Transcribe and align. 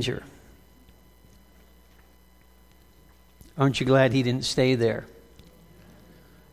manger. 0.00 0.22
Aren't 3.58 3.80
you 3.80 3.86
glad 3.86 4.12
he 4.12 4.22
didn't 4.22 4.46
stay 4.46 4.74
there? 4.74 5.04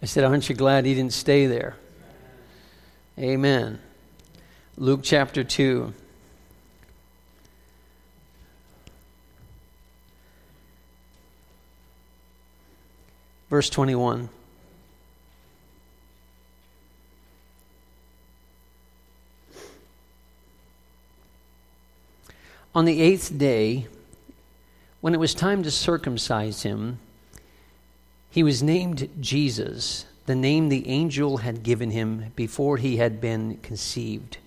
I 0.01 0.05
said, 0.05 0.25
Aren't 0.25 0.49
you 0.49 0.55
glad 0.55 0.85
he 0.85 0.93
didn't 0.93 1.13
stay 1.13 1.45
there? 1.45 1.77
Amen. 3.17 3.79
Luke 4.77 4.99
chapter 5.01 5.45
2. 5.45 5.93
Verse 13.49 13.69
21. 13.69 14.27
On 22.75 22.85
the 22.85 23.01
eighth 23.01 23.37
day, 23.37 23.87
when 25.01 25.13
it 25.13 25.19
was 25.19 25.33
time 25.33 25.63
to 25.63 25.71
circumcise 25.71 26.63
him, 26.63 26.99
he 28.29 28.43
was 28.43 28.61
named 28.61 29.09
Jesus, 29.19 30.05
the 30.25 30.35
name 30.35 30.69
the 30.69 30.87
angel 30.87 31.37
had 31.37 31.63
given 31.63 31.91
him 31.91 32.31
before 32.35 32.77
he 32.77 32.97
had 32.97 33.19
been 33.21 33.57
conceived. 33.57 34.37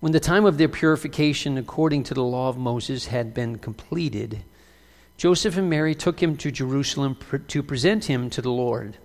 When 0.00 0.12
the 0.12 0.20
time 0.20 0.44
of 0.44 0.56
their 0.56 0.68
purification 0.68 1.58
according 1.58 2.04
to 2.04 2.14
the 2.14 2.22
law 2.22 2.48
of 2.48 2.56
Moses 2.56 3.06
had 3.06 3.34
been 3.34 3.58
completed, 3.58 4.42
Joseph 5.16 5.56
and 5.56 5.68
Mary 5.68 5.94
took 5.94 6.22
him 6.22 6.36
to 6.36 6.50
Jerusalem 6.50 7.16
to 7.48 7.62
present 7.62 8.04
him 8.04 8.30
to 8.30 8.42
the 8.42 8.50
Lord, 8.50 8.98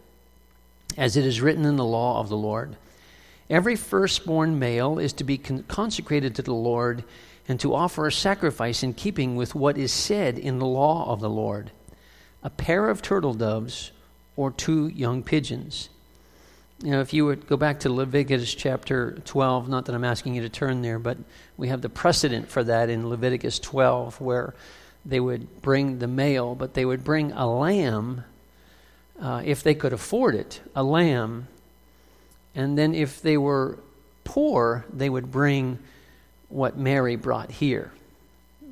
as 0.97 1.17
it 1.17 1.25
is 1.25 1.41
written 1.41 1.65
in 1.65 1.77
the 1.77 1.85
law 1.85 2.19
of 2.19 2.29
the 2.29 2.37
Lord. 2.37 2.75
Every 3.49 3.75
firstborn 3.75 4.59
male 4.59 4.99
is 4.99 5.13
to 5.13 5.23
be 5.23 5.37
consecrated 5.37 6.35
to 6.35 6.41
the 6.41 6.53
Lord 6.53 7.03
and 7.51 7.59
to 7.59 7.75
offer 7.75 8.07
a 8.07 8.11
sacrifice 8.13 8.81
in 8.81 8.93
keeping 8.93 9.35
with 9.35 9.53
what 9.53 9.77
is 9.77 9.91
said 9.91 10.39
in 10.39 10.57
the 10.57 10.65
law 10.65 11.11
of 11.11 11.19
the 11.19 11.29
Lord 11.29 11.69
a 12.43 12.49
pair 12.49 12.89
of 12.89 13.01
turtle 13.01 13.33
doves 13.33 13.91
or 14.37 14.51
two 14.51 14.87
young 14.87 15.21
pigeons. 15.21 15.89
You 16.81 16.91
know, 16.91 17.01
if 17.01 17.13
you 17.13 17.25
would 17.25 17.47
go 17.47 17.57
back 17.57 17.81
to 17.81 17.91
Leviticus 17.91 18.55
chapter 18.55 19.19
12, 19.25 19.67
not 19.67 19.85
that 19.85 19.93
I'm 19.93 20.05
asking 20.05 20.33
you 20.33 20.43
to 20.43 20.49
turn 20.49 20.81
there, 20.81 20.97
but 20.97 21.17
we 21.57 21.67
have 21.67 21.81
the 21.81 21.89
precedent 21.89 22.47
for 22.47 22.63
that 22.63 22.89
in 22.89 23.09
Leviticus 23.09 23.59
12, 23.59 24.21
where 24.21 24.55
they 25.05 25.19
would 25.19 25.61
bring 25.61 25.99
the 25.99 26.07
male, 26.07 26.55
but 26.55 26.73
they 26.73 26.85
would 26.85 27.03
bring 27.03 27.33
a 27.33 27.45
lamb 27.45 28.23
uh, 29.21 29.41
if 29.43 29.61
they 29.61 29.75
could 29.75 29.91
afford 29.91 30.35
it, 30.35 30.61
a 30.73 30.83
lamb. 30.83 31.49
And 32.55 32.77
then 32.77 32.95
if 32.95 33.21
they 33.21 33.37
were 33.37 33.77
poor, 34.23 34.85
they 34.91 35.09
would 35.09 35.31
bring 35.31 35.79
what 36.51 36.77
Mary 36.77 37.15
brought 37.15 37.51
here 37.51 37.91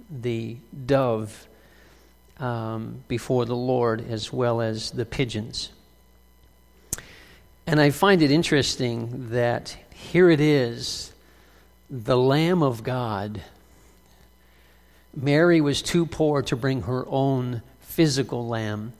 the 0.09 0.57
dove 0.85 1.47
um, 2.39 3.03
before 3.07 3.45
the 3.45 3.55
Lord, 3.55 4.09
as 4.09 4.31
well 4.31 4.61
as 4.61 4.91
the 4.91 5.05
pigeons. 5.05 5.69
And 7.67 7.79
I 7.79 7.91
find 7.91 8.21
it 8.21 8.31
interesting 8.31 9.29
that 9.29 9.77
here 9.93 10.29
it 10.29 10.39
is, 10.39 11.11
the 11.89 12.17
Lamb 12.17 12.63
of 12.63 12.83
God. 12.83 13.41
Mary 15.15 15.61
was 15.61 15.81
too 15.81 16.05
poor 16.05 16.41
to 16.43 16.55
bring 16.55 16.83
her 16.83 17.05
own 17.07 17.61
physical 17.81 18.47
lamb, 18.47 18.93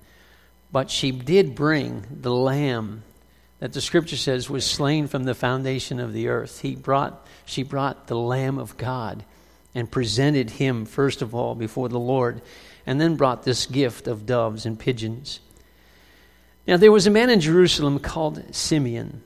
but 0.72 0.92
she 0.92 1.12
did 1.12 1.56
bring 1.56 2.06
the 2.12 2.34
lamb 2.34 3.04
that 3.60 3.74
the 3.74 3.82
scripture 3.82 4.16
says 4.16 4.50
was 4.50 4.66
slain 4.66 5.08
from 5.08 5.24
the 5.24 5.36
foundation 5.36 6.00
of 6.00 6.14
the 6.14 6.28
earth. 6.30 6.62
He 6.62 6.76
brought 6.76 7.26
she 7.46 7.64
brought 7.64 8.08
the 8.08 8.18
Lamb 8.18 8.58
of 8.58 8.78
God 8.78 9.24
and 9.76 9.92
presented 9.92 10.52
him, 10.52 10.86
first 10.86 11.22
of 11.22 11.36
all, 11.36 11.56
before 11.56 11.90
the 11.90 12.00
Lord, 12.00 12.42
and 12.86 13.00
then 13.00 13.16
brought 13.16 13.44
this 13.44 13.66
gift 13.66 14.08
of 14.08 14.26
doves 14.26 14.66
and 14.66 14.80
pigeons. 14.80 15.40
Now, 16.68 16.78
there 16.78 16.92
was 16.92 17.08
a 17.08 17.12
man 17.12 17.30
in 17.30 17.40
Jerusalem 17.40 18.00
called 18.00 18.54
Simeon 18.54 19.24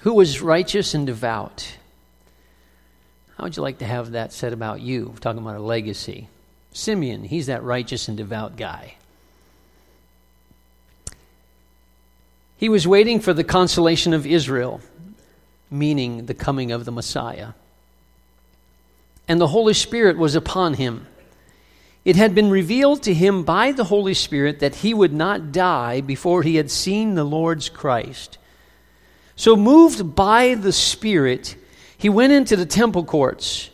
who 0.00 0.14
was 0.14 0.42
righteous 0.42 0.94
and 0.94 1.06
devout. 1.06 1.76
How 3.36 3.44
would 3.44 3.56
you 3.56 3.62
like 3.62 3.78
to 3.78 3.84
have 3.84 4.12
that 4.12 4.32
said 4.32 4.52
about 4.52 4.80
you? 4.80 5.10
We're 5.12 5.18
talking 5.18 5.42
about 5.42 5.56
a 5.56 5.62
legacy. 5.62 6.28
Simeon, 6.72 7.24
he's 7.24 7.46
that 7.46 7.62
righteous 7.62 8.08
and 8.08 8.16
devout 8.16 8.56
guy. 8.56 8.94
He 12.56 12.68
was 12.68 12.88
waiting 12.88 13.20
for 13.20 13.32
the 13.32 13.44
consolation 13.44 14.12
of 14.12 14.26
Israel 14.26 14.80
meaning 15.70 16.26
the 16.26 16.34
coming 16.34 16.72
of 16.72 16.84
the 16.84 16.92
Messiah. 16.92 17.50
And 19.28 19.40
the 19.40 19.48
Holy 19.48 19.74
Spirit 19.74 20.16
was 20.16 20.34
upon 20.34 20.74
him. 20.74 21.06
It 22.04 22.16
had 22.16 22.34
been 22.34 22.50
revealed 22.50 23.02
to 23.02 23.14
him 23.14 23.42
by 23.42 23.72
the 23.72 23.84
Holy 23.84 24.14
Spirit 24.14 24.60
that 24.60 24.76
he 24.76 24.94
would 24.94 25.12
not 25.12 25.50
die 25.50 26.00
before 26.00 26.42
he 26.42 26.56
had 26.56 26.70
seen 26.70 27.14
the 27.14 27.24
Lord's 27.24 27.68
Christ. 27.68 28.38
So, 29.34 29.56
moved 29.56 30.14
by 30.14 30.54
the 30.54 30.72
Spirit, 30.72 31.56
he 31.98 32.08
went 32.08 32.32
into 32.32 32.56
the 32.56 32.64
temple 32.64 33.04
courts. 33.04 33.70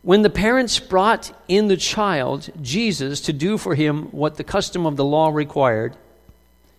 When 0.00 0.22
the 0.22 0.30
parents 0.30 0.78
brought 0.78 1.30
in 1.46 1.68
the 1.68 1.76
child, 1.76 2.48
Jesus, 2.62 3.20
to 3.22 3.32
do 3.32 3.58
for 3.58 3.74
him 3.74 4.04
what 4.06 4.36
the 4.36 4.44
custom 4.44 4.86
of 4.86 4.96
the 4.96 5.04
law 5.04 5.28
required, 5.28 5.94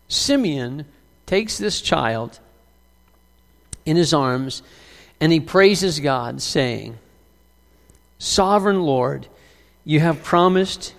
Simeon 0.08 0.86
takes 1.28 1.60
this 1.60 1.82
child 1.82 2.40
in 3.86 3.96
his 3.96 4.14
arms, 4.14 4.64
and 5.22 5.32
he 5.32 5.40
praises 5.40 6.00
God, 6.00 6.42
saying, 6.42 6.98
Sovereign 8.18 8.82
Lord, 8.82 9.28
you 9.86 10.00
have 10.00 10.24
promised, 10.24 10.96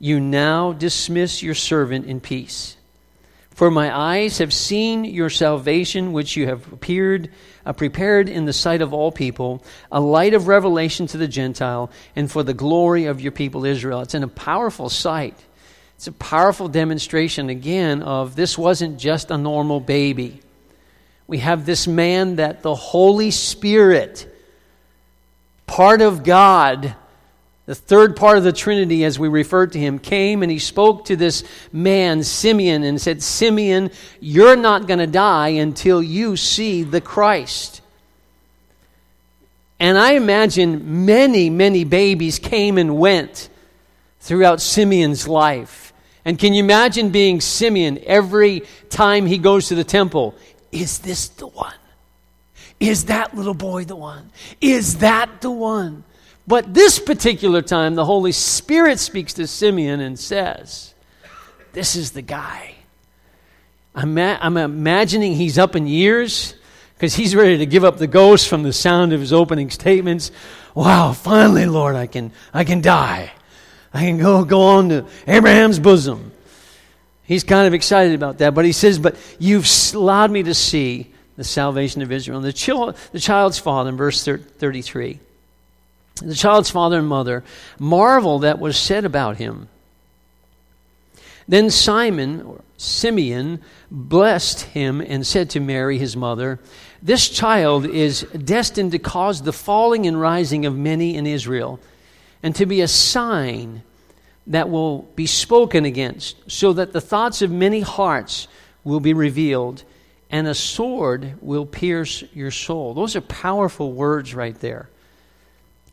you 0.00 0.18
now 0.18 0.72
dismiss 0.72 1.42
your 1.42 1.54
servant 1.54 2.06
in 2.06 2.20
peace. 2.20 2.76
For 3.50 3.70
my 3.70 3.94
eyes 3.94 4.38
have 4.38 4.54
seen 4.54 5.04
your 5.04 5.28
salvation, 5.28 6.12
which 6.12 6.36
you 6.36 6.46
have 6.46 6.72
appeared, 6.72 7.30
uh, 7.66 7.74
prepared 7.74 8.28
in 8.28 8.46
the 8.46 8.54
sight 8.54 8.80
of 8.80 8.94
all 8.94 9.12
people, 9.12 9.62
a 9.92 10.00
light 10.00 10.32
of 10.32 10.48
revelation 10.48 11.06
to 11.08 11.18
the 11.18 11.28
Gentile, 11.28 11.90
and 12.16 12.30
for 12.30 12.42
the 12.42 12.54
glory 12.54 13.04
of 13.04 13.20
your 13.20 13.32
people 13.32 13.66
Israel. 13.66 14.00
It's 14.00 14.14
in 14.14 14.22
a 14.22 14.28
powerful 14.28 14.88
sight. 14.88 15.36
It's 16.00 16.06
a 16.06 16.12
powerful 16.12 16.68
demonstration, 16.68 17.50
again, 17.50 18.02
of 18.02 18.34
this 18.34 18.56
wasn't 18.56 18.98
just 18.98 19.30
a 19.30 19.38
normal 19.38 19.80
baby 19.80 20.40
we 21.30 21.38
have 21.38 21.64
this 21.64 21.86
man 21.86 22.36
that 22.36 22.60
the 22.62 22.74
Holy 22.74 23.30
Spirit, 23.30 24.28
part 25.68 26.02
of 26.02 26.24
God, 26.24 26.96
the 27.66 27.74
third 27.76 28.16
part 28.16 28.36
of 28.36 28.42
the 28.42 28.52
Trinity, 28.52 29.04
as 29.04 29.16
we 29.16 29.28
refer 29.28 29.68
to 29.68 29.78
him, 29.78 30.00
came 30.00 30.42
and 30.42 30.50
he 30.50 30.58
spoke 30.58 31.04
to 31.04 31.14
this 31.14 31.44
man, 31.72 32.24
Simeon, 32.24 32.82
and 32.82 33.00
said, 33.00 33.22
Simeon, 33.22 33.92
you're 34.18 34.56
not 34.56 34.88
going 34.88 34.98
to 34.98 35.06
die 35.06 35.50
until 35.50 36.02
you 36.02 36.36
see 36.36 36.82
the 36.82 37.00
Christ. 37.00 37.80
And 39.78 39.96
I 39.96 40.14
imagine 40.14 41.06
many, 41.06 41.48
many 41.48 41.84
babies 41.84 42.40
came 42.40 42.76
and 42.76 42.98
went 42.98 43.48
throughout 44.18 44.60
Simeon's 44.60 45.28
life. 45.28 45.89
And 46.24 46.38
can 46.38 46.52
you 46.52 46.62
imagine 46.62 47.10
being 47.10 47.40
Simeon 47.40 47.98
every 48.04 48.62
time 48.90 49.26
he 49.26 49.38
goes 49.38 49.68
to 49.68 49.74
the 49.74 49.84
temple? 49.84 50.34
Is 50.70 50.98
this 50.98 51.28
the 51.28 51.46
one? 51.46 51.74
Is 52.78 53.06
that 53.06 53.36
little 53.36 53.54
boy 53.54 53.84
the 53.84 53.96
one? 53.96 54.30
Is 54.60 54.98
that 54.98 55.40
the 55.40 55.50
one? 55.50 56.04
But 56.46 56.74
this 56.74 56.98
particular 56.98 57.62
time, 57.62 57.94
the 57.94 58.04
Holy 58.04 58.32
Spirit 58.32 58.98
speaks 58.98 59.34
to 59.34 59.46
Simeon 59.46 60.00
and 60.00 60.18
says, 60.18 60.94
This 61.72 61.94
is 61.94 62.12
the 62.12 62.22
guy. 62.22 62.74
I'm, 63.94 64.16
I'm 64.18 64.56
imagining 64.56 65.34
he's 65.34 65.58
up 65.58 65.76
in 65.76 65.86
years 65.86 66.54
because 66.94 67.14
he's 67.14 67.34
ready 67.34 67.58
to 67.58 67.66
give 67.66 67.84
up 67.84 67.98
the 67.98 68.06
ghost 68.06 68.48
from 68.48 68.62
the 68.62 68.72
sound 68.72 69.12
of 69.12 69.20
his 69.20 69.32
opening 69.32 69.70
statements. 69.70 70.30
Wow, 70.74 71.12
finally, 71.12 71.66
Lord, 71.66 71.96
I 71.96 72.06
can, 72.06 72.32
I 72.52 72.64
can 72.64 72.80
die. 72.80 73.32
I 73.92 74.00
can 74.00 74.18
go, 74.18 74.44
go 74.44 74.62
on 74.62 74.88
to 74.90 75.06
Abraham's 75.26 75.78
bosom. 75.78 76.32
He's 77.24 77.44
kind 77.44 77.66
of 77.66 77.74
excited 77.74 78.14
about 78.14 78.38
that, 78.38 78.54
but 78.54 78.64
he 78.64 78.72
says, 78.72 78.98
But 78.98 79.16
you've 79.38 79.68
allowed 79.94 80.30
me 80.30 80.42
to 80.44 80.54
see 80.54 81.12
the 81.36 81.44
salvation 81.44 82.02
of 82.02 82.12
Israel. 82.12 82.38
And 82.38 82.46
the, 82.46 82.52
child, 82.52 82.96
the 83.12 83.20
child's 83.20 83.58
father, 83.58 83.90
in 83.90 83.96
verse 83.96 84.24
33, 84.24 85.20
the 86.22 86.34
child's 86.34 86.70
father 86.70 86.98
and 86.98 87.08
mother 87.08 87.44
marvel 87.78 88.40
that 88.40 88.58
was 88.58 88.76
said 88.76 89.04
about 89.04 89.36
him. 89.36 89.68
Then 91.48 91.70
Simon, 91.70 92.42
or 92.42 92.60
Simeon, 92.76 93.60
blessed 93.90 94.60
him 94.62 95.00
and 95.00 95.26
said 95.26 95.50
to 95.50 95.60
Mary, 95.60 95.98
his 95.98 96.16
mother, 96.16 96.60
This 97.02 97.28
child 97.28 97.86
is 97.86 98.22
destined 98.22 98.92
to 98.92 98.98
cause 98.98 99.42
the 99.42 99.52
falling 99.52 100.06
and 100.06 100.20
rising 100.20 100.66
of 100.66 100.76
many 100.76 101.16
in 101.16 101.26
Israel, 101.26 101.80
and 102.42 102.54
to 102.56 102.66
be 102.66 102.80
a 102.80 102.88
sign 102.88 103.82
that 104.46 104.70
will 104.70 105.02
be 105.14 105.26
spoken 105.26 105.84
against, 105.84 106.50
so 106.50 106.72
that 106.72 106.92
the 106.92 107.00
thoughts 107.00 107.42
of 107.42 107.50
many 107.50 107.80
hearts 107.80 108.48
will 108.82 109.00
be 109.00 109.12
revealed, 109.12 109.84
and 110.30 110.46
a 110.46 110.54
sword 110.54 111.34
will 111.40 111.66
pierce 111.66 112.24
your 112.32 112.50
soul. 112.50 112.94
Those 112.94 113.14
are 113.16 113.20
powerful 113.20 113.92
words 113.92 114.34
right 114.34 114.58
there. 114.60 114.88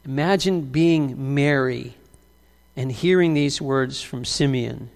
Imagine 0.05 0.61
being 0.61 1.35
Mary 1.35 1.95
and 2.75 2.91
hearing 2.91 3.33
these 3.33 3.61
words 3.61 4.01
from 4.01 4.23
Simeon. 4.23 4.89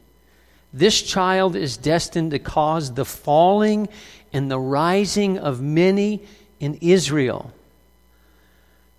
This 0.74 1.02
child 1.02 1.56
is 1.56 1.76
destined 1.76 2.32
to 2.32 2.40
cause 2.40 2.94
the 2.94 3.04
falling 3.04 3.90
and 4.32 4.50
the 4.50 4.60
rising 4.60 5.38
of 5.38 5.62
many 5.62 6.22
in 6.60 6.76
Israel. 6.76 7.52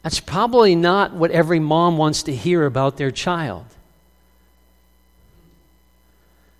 That's 0.02 0.20
probably 0.20 0.74
not 0.74 1.12
what 1.12 1.30
every 1.30 1.60
mom 1.60 1.96
wants 1.96 2.24
to 2.24 2.34
hear 2.34 2.66
about 2.66 2.96
their 2.96 3.10
child. 3.10 3.64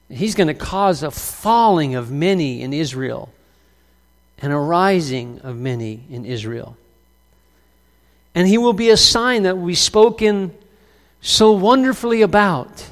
He's 0.09 0.35
going 0.35 0.49
to 0.49 0.55
cause 0.55 1.03
a 1.03 1.11
falling 1.11 1.94
of 1.94 2.11
many 2.11 2.62
in 2.62 2.73
Israel 2.73 3.33
and 4.39 4.53
a 4.53 4.59
rising 4.59 5.41
of 5.41 5.56
many 5.56 6.05
in 6.11 6.25
Israel. 6.25 6.77
And 8.35 8.47
he 8.47 8.59
will 8.59 8.73
be 8.73 8.91
a 8.91 8.97
sign 8.97 9.43
that 9.43 9.56
be 9.56 9.75
spoken 9.75 10.55
so 11.21 11.53
wonderfully 11.53 12.23
about. 12.23 12.89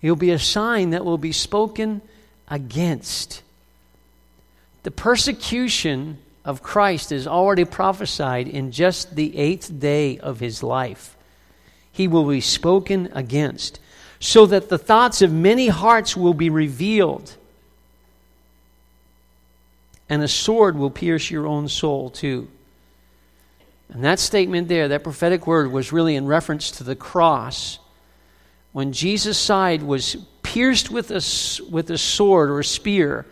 He'll 0.00 0.16
be 0.16 0.30
a 0.30 0.38
sign 0.38 0.90
that 0.90 1.04
will 1.04 1.18
be 1.18 1.32
spoken 1.32 2.02
against. 2.48 3.42
The 4.82 4.90
persecution 4.90 6.18
of 6.48 6.62
Christ 6.62 7.12
is 7.12 7.26
already 7.26 7.66
prophesied 7.66 8.48
in 8.48 8.72
just 8.72 9.14
the 9.14 9.36
eighth 9.36 9.78
day 9.78 10.16
of 10.18 10.40
his 10.40 10.62
life. 10.62 11.14
He 11.92 12.08
will 12.08 12.26
be 12.26 12.40
spoken 12.40 13.10
against, 13.12 13.78
so 14.18 14.46
that 14.46 14.70
the 14.70 14.78
thoughts 14.78 15.20
of 15.20 15.30
many 15.30 15.68
hearts 15.68 16.16
will 16.16 16.32
be 16.32 16.48
revealed, 16.48 17.36
and 20.08 20.22
a 20.22 20.28
sword 20.28 20.78
will 20.78 20.88
pierce 20.88 21.30
your 21.30 21.46
own 21.46 21.68
soul 21.68 22.08
too. 22.08 22.48
And 23.90 24.02
that 24.02 24.18
statement 24.18 24.68
there, 24.68 24.88
that 24.88 25.04
prophetic 25.04 25.46
word, 25.46 25.70
was 25.70 25.92
really 25.92 26.16
in 26.16 26.26
reference 26.26 26.70
to 26.72 26.82
the 26.82 26.96
cross. 26.96 27.78
When 28.72 28.94
Jesus' 28.94 29.36
side 29.36 29.82
was 29.82 30.16
pierced 30.42 30.90
with 30.90 31.10
a, 31.10 31.22
with 31.70 31.90
a 31.90 31.98
sword 31.98 32.48
or 32.48 32.60
a 32.60 32.64
spear, 32.64 33.26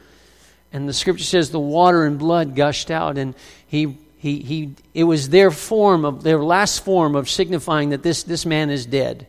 and 0.77 0.87
the 0.87 0.93
scripture 0.93 1.25
says 1.25 1.49
the 1.49 1.59
water 1.59 2.05
and 2.05 2.19
blood 2.19 2.55
gushed 2.55 2.91
out, 2.91 3.17
and 3.17 3.35
he, 3.67 3.97
he, 4.19 4.41
he, 4.41 4.75
it 4.93 5.05
was 5.05 5.31
their 5.31 5.51
form 5.51 6.05
of 6.05 6.23
their 6.23 6.39
last 6.39 6.85
form 6.85 7.17
of 7.17 7.31
signifying 7.31 7.89
that 7.91 8.03
this, 8.03 8.25
this 8.25 8.45
man 8.45 8.69
is 8.69 8.85
dead. 8.85 9.27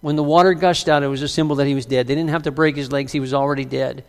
When 0.00 0.16
the 0.16 0.22
water 0.22 0.54
gushed 0.54 0.88
out, 0.88 1.02
it 1.02 1.08
was 1.08 1.20
a 1.20 1.28
symbol 1.28 1.56
that 1.56 1.66
he 1.66 1.74
was 1.74 1.84
dead. 1.84 2.06
They 2.06 2.14
didn't 2.14 2.30
have 2.30 2.44
to 2.44 2.50
break 2.50 2.74
his 2.74 2.90
legs, 2.90 3.12
he 3.12 3.20
was 3.20 3.34
already 3.34 3.66
dead. 3.66 4.06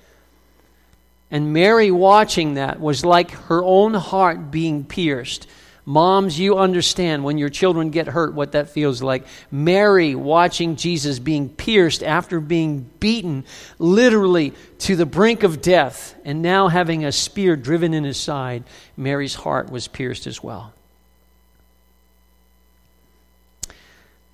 And 1.29 1.51
Mary 1.51 1.91
watching 1.91 2.53
that 2.53 2.79
was 2.79 3.03
like 3.03 3.31
her 3.31 3.61
own 3.61 3.93
heart 3.93 4.49
being 4.49 4.85
pierced. 4.85 5.47
Moms, 5.89 6.37
you 6.37 6.57
understand 6.57 7.23
when 7.23 7.37
your 7.37 7.47
children 7.47 7.91
get 7.91 8.07
hurt 8.07 8.33
what 8.33 8.51
that 8.51 8.71
feels 8.71 9.01
like. 9.01 9.25
Mary 9.49 10.15
watching 10.15 10.75
Jesus 10.75 11.17
being 11.17 11.47
pierced 11.47 12.03
after 12.03 12.41
being 12.41 12.89
beaten 12.99 13.45
literally 13.79 14.51
to 14.79 14.97
the 14.97 15.05
brink 15.05 15.43
of 15.43 15.61
death 15.61 16.13
and 16.25 16.41
now 16.41 16.67
having 16.67 17.05
a 17.05 17.11
spear 17.13 17.55
driven 17.55 17.93
in 17.93 18.03
his 18.03 18.19
side, 18.19 18.65
Mary's 18.97 19.35
heart 19.35 19.71
was 19.71 19.87
pierced 19.87 20.27
as 20.27 20.43
well. 20.43 20.73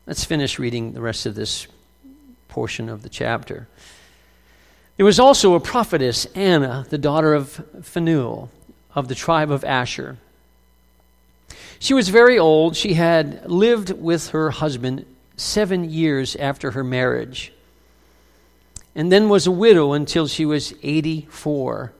Let's 0.07 0.25
finish 0.25 0.57
reading 0.57 0.94
the 0.94 1.01
rest 1.01 1.27
of 1.27 1.35
this 1.35 1.67
portion 2.47 2.89
of 2.89 3.03
the 3.03 3.09
chapter. 3.09 3.67
There 4.97 5.06
was 5.06 5.19
also 5.19 5.53
a 5.53 5.59
prophetess, 5.59 6.25
Anna, 6.33 6.88
the 6.89 6.97
daughter 6.97 7.35
of 7.35 7.63
Phanuel 7.83 8.49
of 8.95 9.07
the 9.07 9.13
tribe 9.13 9.51
of 9.51 9.63
Asher. 9.63 10.17
She 11.79 11.94
was 11.94 12.09
very 12.09 12.39
old. 12.39 12.75
She 12.75 12.94
had 12.94 13.50
lived 13.50 13.91
with 13.91 14.29
her 14.29 14.51
husband 14.51 15.05
seven 15.35 15.89
years 15.89 16.35
after 16.35 16.71
her 16.71 16.83
marriage, 16.83 17.51
and 18.95 19.11
then 19.11 19.29
was 19.29 19.47
a 19.47 19.51
widow 19.51 19.94
until 19.94 20.27
she 20.27 20.45
was 20.45 20.73
84. 20.83 21.91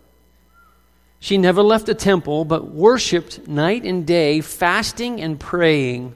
She 1.20 1.38
never 1.38 1.62
left 1.62 1.86
the 1.86 1.96
temple, 1.96 2.46
but 2.46 2.68
worshiped 2.68 3.48
night 3.48 3.86
and 3.86 4.06
day, 4.06 4.42
fasting 4.42 5.22
and 5.22 5.40
praying. 5.40 6.16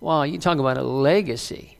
Wow, 0.00 0.24
you 0.24 0.38
talk 0.38 0.58
about 0.58 0.76
a 0.76 0.82
legacy. 0.82 1.78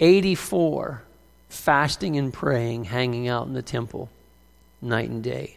84, 0.00 1.02
fasting 1.48 2.16
and 2.16 2.32
praying, 2.32 2.84
hanging 2.84 3.28
out 3.28 3.46
in 3.46 3.52
the 3.52 3.62
temple 3.62 4.08
night 4.82 5.08
and 5.08 5.22
day. 5.22 5.56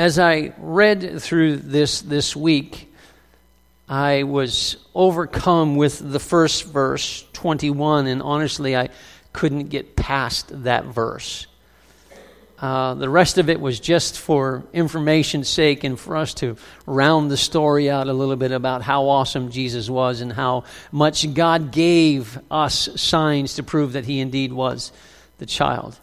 As 0.00 0.18
I 0.18 0.54
read 0.56 1.20
through 1.20 1.58
this 1.58 2.00
this 2.00 2.34
week, 2.34 2.90
I 3.86 4.22
was 4.22 4.78
overcome 4.94 5.76
with 5.76 5.98
the 5.98 6.18
first 6.18 6.64
verse, 6.64 7.22
21, 7.34 8.06
and 8.06 8.22
honestly, 8.22 8.74
I 8.74 8.88
couldn't 9.34 9.68
get 9.68 9.96
past 9.96 10.64
that 10.64 10.86
verse. 10.86 11.46
Uh, 12.58 12.94
the 12.94 13.10
rest 13.10 13.36
of 13.36 13.50
it 13.50 13.60
was 13.60 13.78
just 13.78 14.18
for 14.18 14.64
information's 14.72 15.50
sake 15.50 15.84
and 15.84 16.00
for 16.00 16.16
us 16.16 16.32
to 16.32 16.56
round 16.86 17.30
the 17.30 17.36
story 17.36 17.90
out 17.90 18.08
a 18.08 18.14
little 18.14 18.36
bit 18.36 18.52
about 18.52 18.80
how 18.80 19.06
awesome 19.06 19.50
Jesus 19.50 19.90
was 19.90 20.22
and 20.22 20.32
how 20.32 20.64
much 20.90 21.34
God 21.34 21.72
gave 21.72 22.38
us 22.50 22.88
signs 22.96 23.56
to 23.56 23.62
prove 23.62 23.92
that 23.92 24.06
he 24.06 24.20
indeed 24.20 24.54
was 24.54 24.92
the 25.36 25.44
child. 25.44 25.98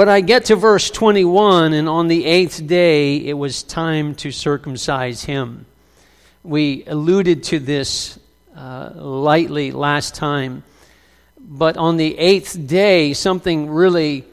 But 0.00 0.08
I 0.08 0.22
get 0.22 0.46
to 0.46 0.56
verse 0.56 0.90
21, 0.90 1.74
and 1.74 1.86
on 1.86 2.08
the 2.08 2.24
eighth 2.24 2.66
day 2.66 3.16
it 3.16 3.34
was 3.34 3.62
time 3.62 4.14
to 4.14 4.30
circumcise 4.30 5.24
him. 5.24 5.66
We 6.42 6.84
alluded 6.86 7.42
to 7.44 7.58
this 7.58 8.18
uh, 8.56 8.92
lightly 8.94 9.72
last 9.72 10.14
time, 10.14 10.62
but 11.38 11.76
on 11.76 11.98
the 11.98 12.16
eighth 12.16 12.66
day, 12.66 13.12
something 13.12 13.68
really 13.68 14.24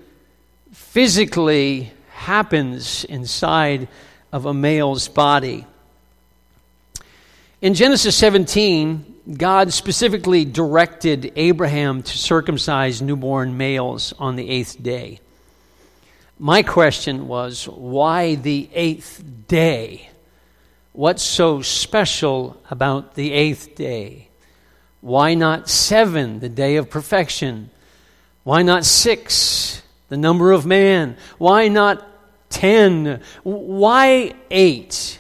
physically 0.72 1.92
happens 2.12 3.03
inside 3.03 3.89
of 4.32 4.46
a 4.46 4.53
male's 4.53 5.10
body. 5.10 5.65
In 7.62 7.74
Genesis 7.74 8.15
17, 8.15 9.36
God 9.36 9.74
specifically 9.74 10.46
directed 10.46 11.34
Abraham 11.36 12.03
to 12.03 12.18
circumcise 12.18 13.01
newborn 13.01 13.58
males 13.58 14.13
on 14.18 14.38
the 14.38 14.50
eighth 14.50 14.82
day. 14.82 15.20
My 16.39 16.62
question 16.62 17.27
was 17.27 17.67
why 17.67 18.36
the 18.36 18.70
eighth 18.74 19.24
day? 19.48 20.10
What's 20.94 21.24
so 21.24 21.63
special 21.63 22.62
about 22.70 23.15
the 23.15 23.32
eighth 23.32 23.75
day? 23.75 24.29
Why 25.01 25.34
not 25.34 25.67
seven, 25.67 26.39
the 26.39 26.50
day 26.50 26.75
of 26.75 26.91
perfection? 26.91 27.72
Why 28.44 28.62
not 28.62 28.86
six, 28.86 29.82
the 30.10 30.17
number 30.17 30.51
of 30.51 30.65
man? 30.65 31.17
Why 31.39 31.70
not 31.70 32.08
ten? 32.50 33.22
Why 33.44 34.34
eight? 34.51 35.20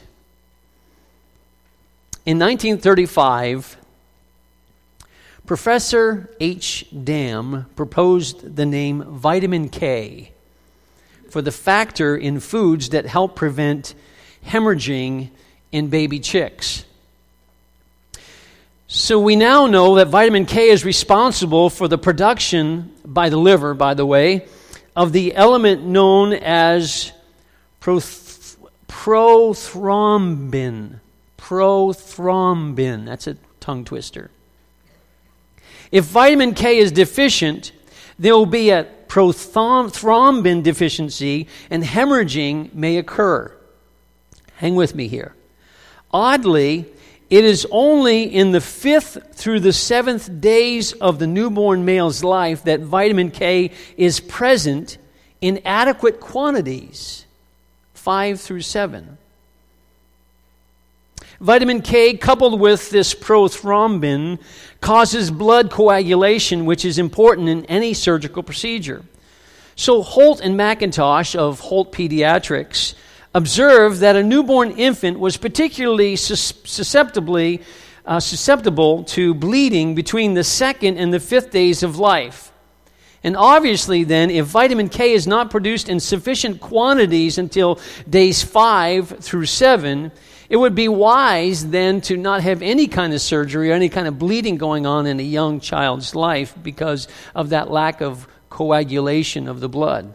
In 2.27 2.37
1935, 2.37 3.77
Professor 5.47 6.29
H. 6.39 6.85
Dam 7.03 7.65
proposed 7.75 8.55
the 8.55 8.65
name 8.65 9.03
vitamin 9.03 9.69
K 9.69 10.33
for 11.31 11.41
the 11.41 11.51
factor 11.51 12.15
in 12.15 12.39
foods 12.39 12.89
that 12.89 13.05
help 13.05 13.35
prevent 13.35 13.93
hemorrhaging 14.45 15.29
in 15.71 15.89
baby 15.89 16.19
chicks. 16.19 16.85
So 18.87 19.19
we 19.19 19.35
now 19.35 19.67
know 19.67 19.95
that 19.95 20.07
vitamin 20.07 20.45
K 20.45 20.69
is 20.69 20.85
responsible 20.85 21.69
for 21.69 21.89
the 21.89 21.97
production 21.97 22.93
by 23.05 23.29
the 23.29 23.37
liver, 23.37 23.73
by 23.73 23.93
the 23.93 24.05
way, 24.05 24.47
of 24.95 25.11
the 25.11 25.35
element 25.35 25.83
known 25.83 26.33
as 26.33 27.11
proth- 27.81 28.57
prothrombin. 28.87 31.01
Prothrombin. 31.37 33.05
That's 33.05 33.27
a 33.27 33.37
tongue 33.59 33.83
twister. 33.83 34.31
If 35.91 36.05
vitamin 36.05 36.53
K 36.53 36.77
is 36.77 36.91
deficient, 36.91 37.73
there 38.17 38.33
will 38.33 38.45
be 38.45 38.69
a 38.69 38.87
prothrombin 39.07 40.63
deficiency 40.63 41.47
and 41.69 41.83
hemorrhaging 41.83 42.73
may 42.73 42.97
occur. 42.97 43.51
Hang 44.55 44.75
with 44.75 44.95
me 44.95 45.07
here. 45.07 45.33
Oddly, 46.11 46.85
it 47.29 47.43
is 47.43 47.67
only 47.71 48.23
in 48.23 48.53
the 48.53 48.61
fifth 48.61 49.33
through 49.33 49.59
the 49.59 49.73
seventh 49.73 50.39
days 50.39 50.93
of 50.93 51.19
the 51.19 51.27
newborn 51.27 51.83
male's 51.83 52.23
life 52.23 52.63
that 52.63 52.79
vitamin 52.79 53.31
K 53.31 53.71
is 53.97 54.19
present 54.19 54.97
in 55.41 55.61
adequate 55.65 56.19
quantities, 56.19 57.25
five 57.93 58.39
through 58.39 58.61
seven. 58.61 59.17
Vitamin 61.39 61.83
K, 61.83 62.17
coupled 62.17 62.59
with 62.59 62.89
this 62.89 63.13
prothrombin, 63.13 64.39
causes 64.81 65.29
blood 65.29 65.69
coagulation, 65.69 66.65
which 66.65 66.83
is 66.83 66.97
important 66.97 67.47
in 67.47 67.65
any 67.65 67.93
surgical 67.93 68.41
procedure. 68.41 69.03
So, 69.75 70.01
Holt 70.01 70.41
and 70.41 70.55
McIntosh 70.55 71.35
of 71.35 71.59
Holt 71.59 71.91
Pediatrics 71.91 72.95
observed 73.35 73.99
that 73.99 74.15
a 74.15 74.23
newborn 74.23 74.71
infant 74.71 75.19
was 75.19 75.37
particularly 75.37 76.15
susceptibly, 76.15 77.61
uh, 78.03 78.19
susceptible 78.19 79.03
to 79.03 79.35
bleeding 79.35 79.93
between 79.93 80.33
the 80.33 80.43
second 80.43 80.97
and 80.97 81.13
the 81.13 81.19
fifth 81.19 81.51
days 81.51 81.83
of 81.83 81.99
life. 81.99 82.51
And 83.23 83.37
obviously, 83.37 84.03
then, 84.03 84.31
if 84.31 84.47
vitamin 84.47 84.89
K 84.89 85.13
is 85.13 85.27
not 85.27 85.51
produced 85.51 85.89
in 85.89 85.99
sufficient 85.99 86.61
quantities 86.61 87.37
until 87.37 87.79
days 88.09 88.41
five 88.41 89.09
through 89.19 89.45
seven, 89.45 90.11
it 90.49 90.57
would 90.57 90.75
be 90.75 90.87
wise 90.87 91.69
then 91.69 92.01
to 92.01 92.17
not 92.17 92.41
have 92.41 92.61
any 92.61 92.87
kind 92.87 93.13
of 93.13 93.21
surgery 93.21 93.69
or 93.69 93.73
any 93.73 93.89
kind 93.89 94.07
of 94.07 94.17
bleeding 94.17 94.57
going 94.57 94.85
on 94.85 95.05
in 95.05 95.19
a 95.19 95.23
young 95.23 95.59
child's 95.59 96.15
life 96.15 96.55
because 96.61 97.07
of 97.35 97.49
that 97.49 97.69
lack 97.69 98.01
of 98.01 98.27
coagulation 98.49 99.47
of 99.47 99.59
the 99.59 99.69
blood. 99.69 100.13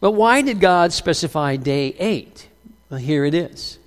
But 0.00 0.12
why 0.12 0.42
did 0.42 0.60
God 0.60 0.92
specify 0.92 1.56
day 1.56 1.94
eight? 1.98 2.48
Well, 2.90 3.00
here 3.00 3.24
it 3.24 3.34
is. 3.34 3.78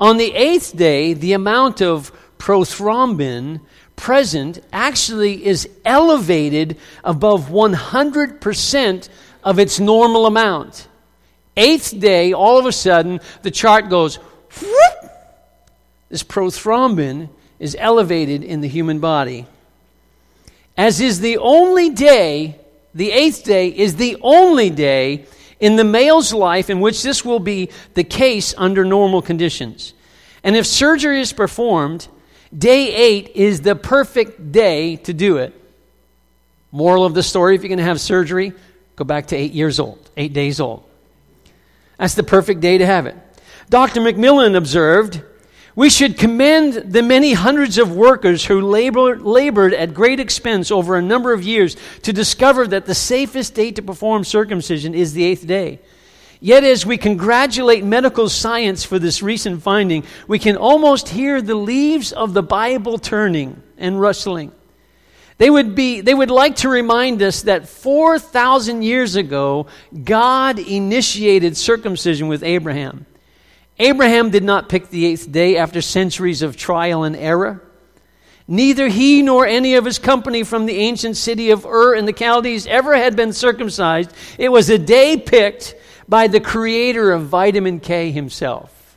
On 0.00 0.16
the 0.16 0.32
eighth 0.32 0.76
day, 0.76 1.12
the 1.12 1.32
amount 1.32 1.80
of 1.80 2.12
prothrombin 2.38 3.60
present 3.96 4.58
actually 4.72 5.46
is 5.46 5.68
elevated 5.84 6.76
above 7.04 7.48
100% 7.48 9.08
of 9.44 9.58
its 9.58 9.80
normal 9.80 10.26
amount. 10.26 10.88
Eighth 11.56 11.98
day, 11.98 12.32
all 12.32 12.58
of 12.58 12.66
a 12.66 12.72
sudden, 12.72 13.20
the 13.42 13.50
chart 13.50 13.88
goes, 13.88 14.16
whoop! 14.16 15.10
This 16.08 16.22
prothrombin 16.22 17.30
is 17.58 17.76
elevated 17.78 18.44
in 18.44 18.60
the 18.60 18.68
human 18.68 18.98
body. 18.98 19.46
As 20.76 21.00
is 21.00 21.20
the 21.20 21.38
only 21.38 21.90
day, 21.90 22.56
the 22.94 23.10
eighth 23.10 23.44
day 23.44 23.68
is 23.68 23.96
the 23.96 24.16
only 24.20 24.70
day 24.70 25.24
in 25.58 25.76
the 25.76 25.84
male's 25.84 26.32
life 26.34 26.68
in 26.68 26.80
which 26.80 27.02
this 27.02 27.24
will 27.24 27.40
be 27.40 27.70
the 27.94 28.04
case 28.04 28.54
under 28.56 28.84
normal 28.84 29.22
conditions. 29.22 29.94
And 30.44 30.54
if 30.54 30.66
surgery 30.66 31.20
is 31.20 31.32
performed, 31.32 32.08
day 32.56 32.94
eight 32.94 33.32
is 33.34 33.62
the 33.62 33.74
perfect 33.74 34.52
day 34.52 34.96
to 34.96 35.14
do 35.14 35.38
it. 35.38 35.54
Moral 36.72 37.04
of 37.04 37.14
the 37.14 37.22
story 37.22 37.54
if 37.54 37.62
you're 37.62 37.68
going 37.68 37.78
to 37.78 37.84
have 37.84 38.00
surgery, 38.00 38.52
go 38.96 39.04
back 39.04 39.28
to 39.28 39.36
eight 39.36 39.52
years 39.52 39.80
old, 39.80 39.98
eight 40.16 40.34
days 40.34 40.60
old. 40.60 40.85
That's 41.98 42.14
the 42.14 42.22
perfect 42.22 42.60
day 42.60 42.78
to 42.78 42.86
have 42.86 43.06
it. 43.06 43.16
Dr. 43.68 44.00
McMillen 44.00 44.56
observed 44.56 45.22
we 45.76 45.90
should 45.90 46.16
commend 46.16 46.72
the 46.72 47.02
many 47.02 47.34
hundreds 47.34 47.76
of 47.76 47.94
workers 47.94 48.46
who 48.46 48.62
labor, 48.62 49.18
labored 49.18 49.74
at 49.74 49.92
great 49.92 50.20
expense 50.20 50.70
over 50.70 50.96
a 50.96 51.02
number 51.02 51.34
of 51.34 51.42
years 51.42 51.76
to 52.02 52.14
discover 52.14 52.66
that 52.66 52.86
the 52.86 52.94
safest 52.94 53.54
day 53.54 53.72
to 53.72 53.82
perform 53.82 54.24
circumcision 54.24 54.94
is 54.94 55.12
the 55.12 55.24
eighth 55.24 55.46
day. 55.46 55.80
Yet, 56.40 56.64
as 56.64 56.86
we 56.86 56.96
congratulate 56.96 57.84
medical 57.84 58.30
science 58.30 58.84
for 58.84 58.98
this 58.98 59.22
recent 59.22 59.62
finding, 59.62 60.04
we 60.26 60.38
can 60.38 60.56
almost 60.56 61.10
hear 61.10 61.42
the 61.42 61.54
leaves 61.54 62.12
of 62.12 62.32
the 62.32 62.42
Bible 62.42 62.98
turning 62.98 63.62
and 63.76 64.00
rustling. 64.00 64.52
They 65.38 65.50
would, 65.50 65.74
be, 65.74 66.00
they 66.00 66.14
would 66.14 66.30
like 66.30 66.56
to 66.56 66.68
remind 66.68 67.20
us 67.20 67.42
that 67.42 67.68
4,000 67.68 68.82
years 68.82 69.16
ago, 69.16 69.66
God 70.02 70.58
initiated 70.58 71.56
circumcision 71.56 72.28
with 72.28 72.42
Abraham. 72.42 73.04
Abraham 73.78 74.30
did 74.30 74.44
not 74.44 74.70
pick 74.70 74.88
the 74.88 75.04
eighth 75.04 75.30
day 75.30 75.58
after 75.58 75.82
centuries 75.82 76.40
of 76.40 76.56
trial 76.56 77.04
and 77.04 77.14
error. 77.14 77.62
Neither 78.48 78.88
he 78.88 79.22
nor 79.22 79.46
any 79.46 79.74
of 79.74 79.84
his 79.84 79.98
company 79.98 80.42
from 80.42 80.64
the 80.64 80.76
ancient 80.76 81.16
city 81.16 81.50
of 81.50 81.66
Ur 81.66 81.94
in 81.94 82.06
the 82.06 82.12
Chaldees 82.12 82.66
ever 82.66 82.96
had 82.96 83.16
been 83.16 83.32
circumcised. 83.32 84.12
It 84.38 84.50
was 84.50 84.70
a 84.70 84.78
day 84.78 85.16
picked 85.18 85.74
by 86.08 86.28
the 86.28 86.40
creator 86.40 87.12
of 87.12 87.26
vitamin 87.26 87.80
K 87.80 88.10
himself. 88.10 88.96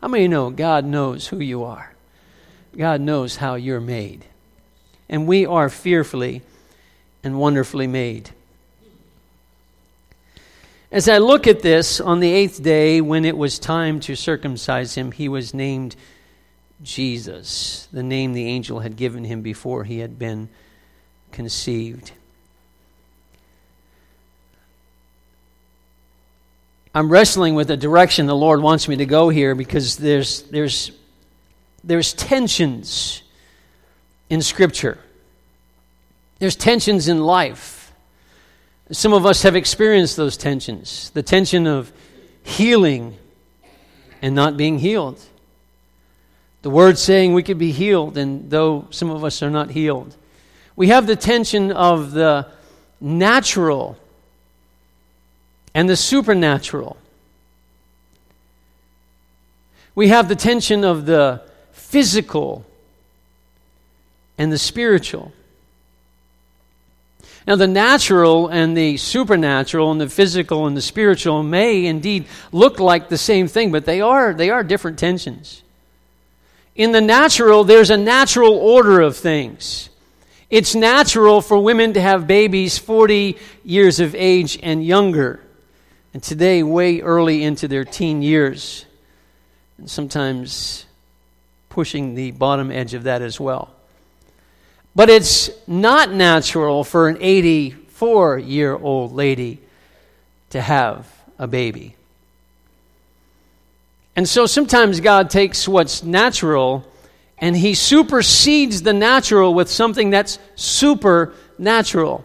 How 0.00 0.08
many 0.08 0.28
know 0.28 0.50
God 0.50 0.84
knows 0.84 1.26
who 1.26 1.38
you 1.38 1.64
are? 1.64 1.93
God 2.76 3.00
knows 3.00 3.36
how 3.36 3.54
you're 3.54 3.80
made. 3.80 4.24
And 5.08 5.26
we 5.26 5.46
are 5.46 5.68
fearfully 5.68 6.42
and 7.22 7.38
wonderfully 7.38 7.86
made. 7.86 8.30
As 10.90 11.08
I 11.08 11.18
look 11.18 11.46
at 11.46 11.60
this, 11.60 12.00
on 12.00 12.20
the 12.20 12.30
eighth 12.30 12.62
day, 12.62 13.00
when 13.00 13.24
it 13.24 13.36
was 13.36 13.58
time 13.58 13.98
to 14.00 14.14
circumcise 14.14 14.94
him, 14.94 15.10
he 15.10 15.28
was 15.28 15.52
named 15.52 15.96
Jesus, 16.82 17.88
the 17.92 18.02
name 18.02 18.32
the 18.32 18.46
angel 18.46 18.80
had 18.80 18.96
given 18.96 19.24
him 19.24 19.42
before 19.42 19.84
he 19.84 19.98
had 19.98 20.18
been 20.18 20.48
conceived. 21.32 22.12
I'm 26.94 27.10
wrestling 27.10 27.56
with 27.56 27.66
the 27.66 27.76
direction 27.76 28.26
the 28.26 28.36
Lord 28.36 28.60
wants 28.60 28.86
me 28.86 28.96
to 28.96 29.06
go 29.06 29.28
here 29.28 29.56
because 29.56 29.96
there's, 29.96 30.42
there's 30.42 30.92
there's 31.84 32.12
tensions 32.12 33.22
in 34.30 34.42
Scripture. 34.42 34.98
There's 36.38 36.56
tensions 36.56 37.08
in 37.08 37.20
life. 37.20 37.92
Some 38.90 39.12
of 39.12 39.24
us 39.24 39.42
have 39.42 39.56
experienced 39.56 40.16
those 40.16 40.36
tensions 40.36 41.10
the 41.10 41.22
tension 41.22 41.66
of 41.66 41.92
healing 42.42 43.16
and 44.20 44.34
not 44.34 44.56
being 44.56 44.78
healed. 44.78 45.20
The 46.62 46.70
word 46.70 46.96
saying 46.96 47.34
we 47.34 47.42
could 47.42 47.58
be 47.58 47.72
healed, 47.72 48.16
and 48.16 48.50
though 48.50 48.86
some 48.90 49.10
of 49.10 49.22
us 49.22 49.42
are 49.42 49.50
not 49.50 49.70
healed. 49.70 50.16
We 50.76 50.88
have 50.88 51.06
the 51.06 51.16
tension 51.16 51.70
of 51.70 52.12
the 52.12 52.48
natural 53.00 53.98
and 55.74 55.88
the 55.88 55.96
supernatural. 55.96 56.96
We 59.94 60.08
have 60.08 60.28
the 60.28 60.36
tension 60.36 60.84
of 60.84 61.04
the 61.06 61.42
physical 61.74 62.64
and 64.38 64.50
the 64.50 64.58
spiritual. 64.58 65.32
Now, 67.46 67.56
the 67.56 67.66
natural 67.66 68.48
and 68.48 68.74
the 68.74 68.96
supernatural 68.96 69.92
and 69.92 70.00
the 70.00 70.08
physical 70.08 70.66
and 70.66 70.74
the 70.74 70.82
spiritual 70.82 71.42
may 71.42 71.84
indeed 71.84 72.26
look 72.52 72.80
like 72.80 73.10
the 73.10 73.18
same 73.18 73.48
thing, 73.48 73.70
but 73.70 73.84
they 73.84 74.00
are, 74.00 74.32
they 74.32 74.48
are 74.48 74.64
different 74.64 74.98
tensions. 74.98 75.62
In 76.74 76.92
the 76.92 77.02
natural, 77.02 77.62
there's 77.62 77.90
a 77.90 77.98
natural 77.98 78.54
order 78.54 79.00
of 79.00 79.16
things. 79.16 79.90
It's 80.48 80.74
natural 80.74 81.42
for 81.42 81.62
women 81.62 81.92
to 81.92 82.00
have 82.00 82.26
babies 82.26 82.78
40 82.78 83.36
years 83.62 84.00
of 84.00 84.14
age 84.14 84.58
and 84.62 84.84
younger, 84.84 85.40
and 86.14 86.22
today, 86.22 86.62
way 86.62 87.00
early 87.00 87.42
into 87.42 87.68
their 87.68 87.84
teen 87.84 88.22
years. 88.22 88.86
And 89.78 89.90
sometimes 89.90 90.86
pushing 91.74 92.14
the 92.14 92.30
bottom 92.30 92.70
edge 92.70 92.94
of 92.94 93.02
that 93.02 93.20
as 93.20 93.40
well. 93.40 93.68
But 94.94 95.10
it's 95.10 95.50
not 95.66 96.12
natural 96.12 96.84
for 96.84 97.08
an 97.08 97.18
84 97.20 98.38
year 98.38 98.76
old 98.76 99.12
lady 99.12 99.58
to 100.50 100.60
have 100.60 101.12
a 101.36 101.48
baby. 101.48 101.96
And 104.14 104.28
so 104.28 104.46
sometimes 104.46 105.00
God 105.00 105.30
takes 105.30 105.66
what's 105.66 106.04
natural 106.04 106.86
and 107.38 107.56
he 107.56 107.74
supersedes 107.74 108.82
the 108.82 108.92
natural 108.92 109.52
with 109.52 109.68
something 109.68 110.10
that's 110.10 110.38
supernatural. 110.54 112.24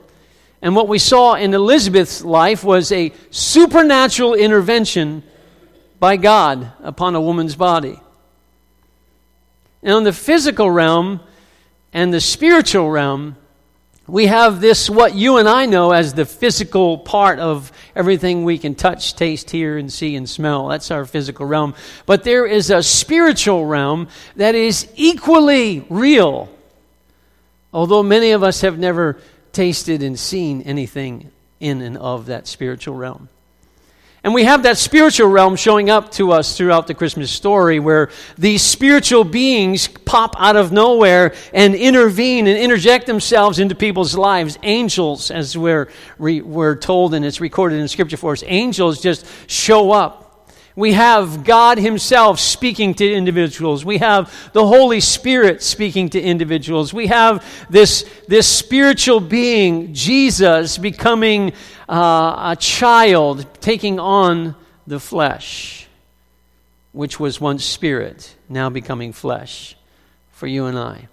And 0.61 0.75
what 0.75 0.87
we 0.87 0.99
saw 0.99 1.33
in 1.33 1.55
Elizabeth's 1.55 2.23
life 2.23 2.63
was 2.63 2.91
a 2.91 3.11
supernatural 3.31 4.35
intervention 4.35 5.23
by 5.99 6.17
God 6.17 6.71
upon 6.83 7.15
a 7.15 7.21
woman's 7.21 7.55
body. 7.55 7.99
And 9.81 9.97
in 9.97 10.03
the 10.03 10.13
physical 10.13 10.69
realm 10.69 11.21
and 11.93 12.13
the 12.13 12.19
spiritual 12.19 12.89
realm, 12.89 13.35
we 14.07 14.25
have 14.25 14.59
this, 14.59 14.89
what 14.89 15.13
you 15.13 15.37
and 15.37 15.47
I 15.47 15.65
know 15.67 15.91
as 15.91 16.13
the 16.13 16.25
physical 16.25 16.97
part 16.97 17.39
of 17.39 17.71
everything 17.95 18.43
we 18.43 18.57
can 18.57 18.75
touch, 18.75 19.15
taste, 19.15 19.51
hear, 19.51 19.77
and 19.77 19.91
see 19.91 20.15
and 20.15 20.27
smell. 20.27 20.67
That's 20.67 20.89
our 20.91 21.05
physical 21.05 21.45
realm. 21.45 21.75
But 22.05 22.23
there 22.23 22.45
is 22.45 22.71
a 22.71 22.81
spiritual 22.81 23.65
realm 23.65 24.07
that 24.35 24.55
is 24.55 24.87
equally 24.95 25.85
real, 25.89 26.49
although 27.71 28.03
many 28.03 28.31
of 28.31 28.43
us 28.43 28.61
have 28.61 28.79
never 28.79 29.19
tasted 29.51 30.01
and 30.01 30.17
seen 30.19 30.63
anything 30.63 31.31
in 31.59 31.81
and 31.81 31.97
of 31.97 32.27
that 32.27 32.47
spiritual 32.47 32.95
realm. 32.95 33.29
And 34.23 34.33
we 34.33 34.43
have 34.43 34.63
that 34.63 34.77
spiritual 34.77 35.29
realm 35.29 35.55
showing 35.55 35.89
up 35.89 36.11
to 36.13 36.33
us 36.33 36.57
throughout 36.57 36.87
the 36.87 36.93
Christmas 36.93 37.31
story 37.31 37.79
where 37.79 38.09
these 38.37 38.61
spiritual 38.61 39.23
beings 39.23 39.87
pop 39.87 40.35
out 40.37 40.57
of 40.57 40.73
nowhere 40.73 41.33
and 41.53 41.73
intervene 41.73 42.45
and 42.47 42.57
interject 42.57 43.05
themselves 43.05 43.59
into 43.59 43.75
people's 43.75 44.15
lives. 44.15 44.57
Angels, 44.63 45.31
as 45.31 45.57
we're, 45.57 45.89
we're 46.17 46.75
told 46.75 47.13
and 47.13 47.23
it's 47.23 47.39
recorded 47.39 47.79
in 47.79 47.87
Scripture 47.87 48.17
for 48.17 48.33
us, 48.33 48.43
angels 48.45 49.01
just 49.01 49.25
show 49.47 49.91
up. 49.91 50.28
We 50.79 50.93
have 50.93 51.43
God 51.43 51.77
Himself 51.77 52.39
speaking 52.39 52.93
to 52.93 53.13
individuals. 53.13 53.83
We 53.83 53.97
have 53.97 54.33
the 54.53 54.65
Holy 54.65 55.01
Spirit 55.01 55.61
speaking 55.61 56.09
to 56.11 56.21
individuals. 56.21 56.93
We 56.93 57.07
have 57.07 57.45
this, 57.69 58.09
this 58.29 58.47
spiritual 58.47 59.19
being, 59.19 59.93
Jesus, 59.93 60.77
becoming 60.77 61.51
uh, 61.89 62.53
a 62.53 62.57
child 62.57 63.45
taking 63.59 63.99
on 63.99 64.55
the 64.87 65.01
flesh, 65.01 65.85
which 66.93 67.19
was 67.19 67.41
once 67.41 67.65
spirit, 67.65 68.33
now 68.47 68.69
becoming 68.69 69.11
flesh 69.11 69.75
for 70.31 70.47
you 70.47 70.67
and 70.67 70.79
I. 70.79 71.09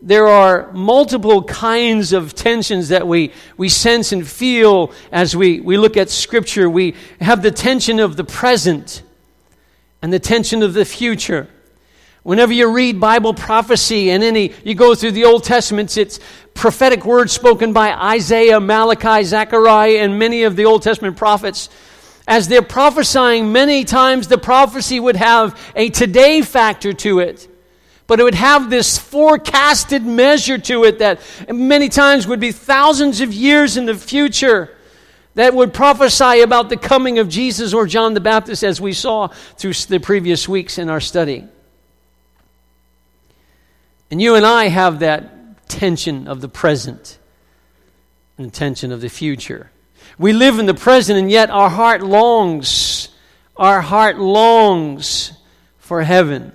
There 0.00 0.28
are 0.28 0.70
multiple 0.72 1.42
kinds 1.42 2.12
of 2.12 2.34
tensions 2.34 2.90
that 2.90 3.08
we, 3.08 3.32
we 3.56 3.68
sense 3.70 4.12
and 4.12 4.26
feel 4.26 4.92
as 5.10 5.34
we, 5.34 5.60
we 5.60 5.78
look 5.78 5.96
at 5.96 6.10
Scripture. 6.10 6.68
We 6.68 6.94
have 7.20 7.42
the 7.42 7.50
tension 7.50 7.98
of 7.98 8.16
the 8.16 8.24
present 8.24 9.02
and 10.02 10.12
the 10.12 10.18
tension 10.18 10.62
of 10.62 10.74
the 10.74 10.84
future. 10.84 11.48
Whenever 12.22 12.52
you 12.52 12.70
read 12.70 13.00
Bible 13.00 13.32
prophecy 13.32 14.10
and 14.10 14.22
any, 14.22 14.52
you 14.64 14.74
go 14.74 14.94
through 14.94 15.12
the 15.12 15.24
Old 15.24 15.44
Testament, 15.44 15.96
it's 15.96 16.20
prophetic 16.52 17.06
words 17.06 17.32
spoken 17.32 17.72
by 17.72 17.92
Isaiah, 17.92 18.60
Malachi, 18.60 19.24
Zechariah, 19.24 19.98
and 19.98 20.18
many 20.18 20.42
of 20.42 20.56
the 20.56 20.66
Old 20.66 20.82
Testament 20.82 21.16
prophets. 21.16 21.70
As 22.28 22.48
they're 22.48 22.62
prophesying, 22.62 23.52
many 23.52 23.84
times 23.84 24.28
the 24.28 24.38
prophecy 24.38 25.00
would 25.00 25.16
have 25.16 25.58
a 25.74 25.88
today 25.88 26.42
factor 26.42 26.92
to 26.92 27.20
it. 27.20 27.48
But 28.06 28.20
it 28.20 28.22
would 28.22 28.34
have 28.34 28.70
this 28.70 28.98
forecasted 28.98 30.04
measure 30.04 30.58
to 30.58 30.84
it 30.84 31.00
that 31.00 31.20
many 31.48 31.88
times 31.88 32.26
would 32.26 32.40
be 32.40 32.52
thousands 32.52 33.20
of 33.20 33.32
years 33.34 33.76
in 33.76 33.86
the 33.86 33.94
future 33.94 34.76
that 35.34 35.54
would 35.54 35.74
prophesy 35.74 36.40
about 36.40 36.70
the 36.70 36.76
coming 36.76 37.18
of 37.18 37.28
Jesus 37.28 37.74
or 37.74 37.86
John 37.86 38.14
the 38.14 38.20
Baptist, 38.20 38.64
as 38.64 38.80
we 38.80 38.92
saw 38.92 39.26
through 39.26 39.74
the 39.74 39.98
previous 39.98 40.48
weeks 40.48 40.78
in 40.78 40.88
our 40.88 41.00
study. 41.00 41.46
And 44.10 44.22
you 44.22 44.34
and 44.34 44.46
I 44.46 44.68
have 44.68 45.00
that 45.00 45.68
tension 45.68 46.26
of 46.26 46.40
the 46.40 46.48
present 46.48 47.18
and 48.38 48.52
tension 48.52 48.92
of 48.92 49.02
the 49.02 49.10
future. 49.10 49.70
We 50.18 50.32
live 50.32 50.58
in 50.58 50.64
the 50.64 50.74
present, 50.74 51.18
and 51.18 51.30
yet 51.30 51.50
our 51.50 51.68
heart 51.68 52.02
longs, 52.02 53.10
our 53.58 53.82
heart 53.82 54.16
longs 54.16 55.32
for 55.78 56.02
heaven. 56.02 56.52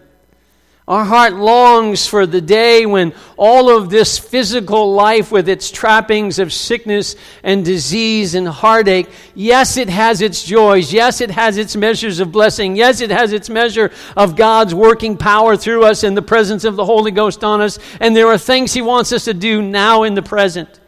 Our 0.92 1.06
heart 1.06 1.36
longs 1.36 2.06
for 2.06 2.26
the 2.26 2.42
day 2.42 2.86
when 2.86 3.14
all 3.38 3.70
of 3.70 3.90
this 3.90 4.20
physical 4.20 4.94
life, 4.94 5.32
with 5.32 5.48
its 5.48 5.72
trappings 5.72 6.38
of 6.38 6.52
sickness 6.52 7.16
and 7.44 7.64
disease 7.64 8.36
and 8.36 8.46
heartache, 8.46 9.08
yes, 9.34 9.78
it 9.78 9.88
has 9.88 10.20
its 10.20 10.44
joys. 10.44 10.92
Yes, 10.92 11.22
it 11.22 11.32
has 11.32 11.56
its 11.56 11.78
measures 11.78 12.20
of 12.20 12.34
blessing. 12.34 12.76
Yes, 12.76 13.00
it 13.00 13.10
has 13.10 13.32
its 13.32 13.50
measure 13.50 13.90
of 14.18 14.36
God's 14.36 14.76
working 14.76 15.16
power 15.16 15.56
through 15.56 15.86
us 15.86 16.04
and 16.04 16.18
the 16.18 16.22
presence 16.22 16.66
of 16.66 16.76
the 16.76 16.84
Holy 16.84 17.12
Ghost 17.12 17.42
on 17.42 17.62
us. 17.62 17.80
And 18.02 18.14
there 18.14 18.28
are 18.28 18.38
things 18.38 18.74
He 18.74 18.82
wants 18.82 19.14
us 19.14 19.24
to 19.24 19.34
do 19.34 19.62
now 19.62 20.04
in 20.04 20.14
the 20.14 20.22
present. 20.22 20.81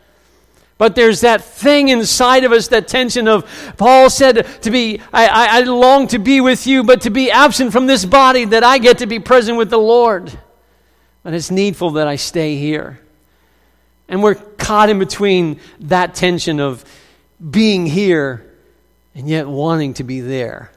But 0.78 0.96
there's 0.96 1.22
that 1.22 1.44
thing 1.44 1.90
inside 1.90 2.44
of 2.44 2.52
us, 2.52 2.70
that 2.70 2.88
tension 2.88 3.28
of, 3.28 3.46
Paul 3.78 4.10
said 4.10 4.46
to 4.64 4.72
be, 4.72 5.00
I, 5.14 5.28
I, 5.28 5.58
I, 5.58 5.62
long 5.62 6.08
to 6.08 6.20
be 6.20 6.42
with 6.42 6.66
you, 6.66 6.84
but 6.84 7.02
to 7.02 7.10
be 7.10 7.30
absent 7.30 7.72
from 7.72 7.86
this 7.86 8.06
body, 8.06 8.46
that 8.46 8.64
I 8.64 8.80
get 8.80 8.98
to 8.98 9.06
be 9.06 9.20
present 9.20 9.58
with 9.58 9.70
the 9.70 9.78
Lord. 9.78 10.38
But 11.22 11.34
it's 11.34 11.52
needful 11.52 11.92
that 11.92 12.08
I 12.08 12.16
stay 12.16 12.58
here. 12.58 13.00
And 14.10 14.22
we're 14.22 14.36
caught 14.36 14.90
in 14.90 15.00
between 15.00 15.60
that 15.82 16.16
tension 16.16 16.60
of 16.60 16.84
being 17.50 17.86
here 17.86 18.46
and 19.16 19.30
yet 19.30 19.48
wanting 19.48 19.94
to 19.96 20.04
be 20.04 20.22
there. 20.22 20.72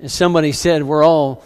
As 0.00 0.12
somebody 0.12 0.52
said, 0.52 0.84
we're 0.84 1.04
all 1.04 1.44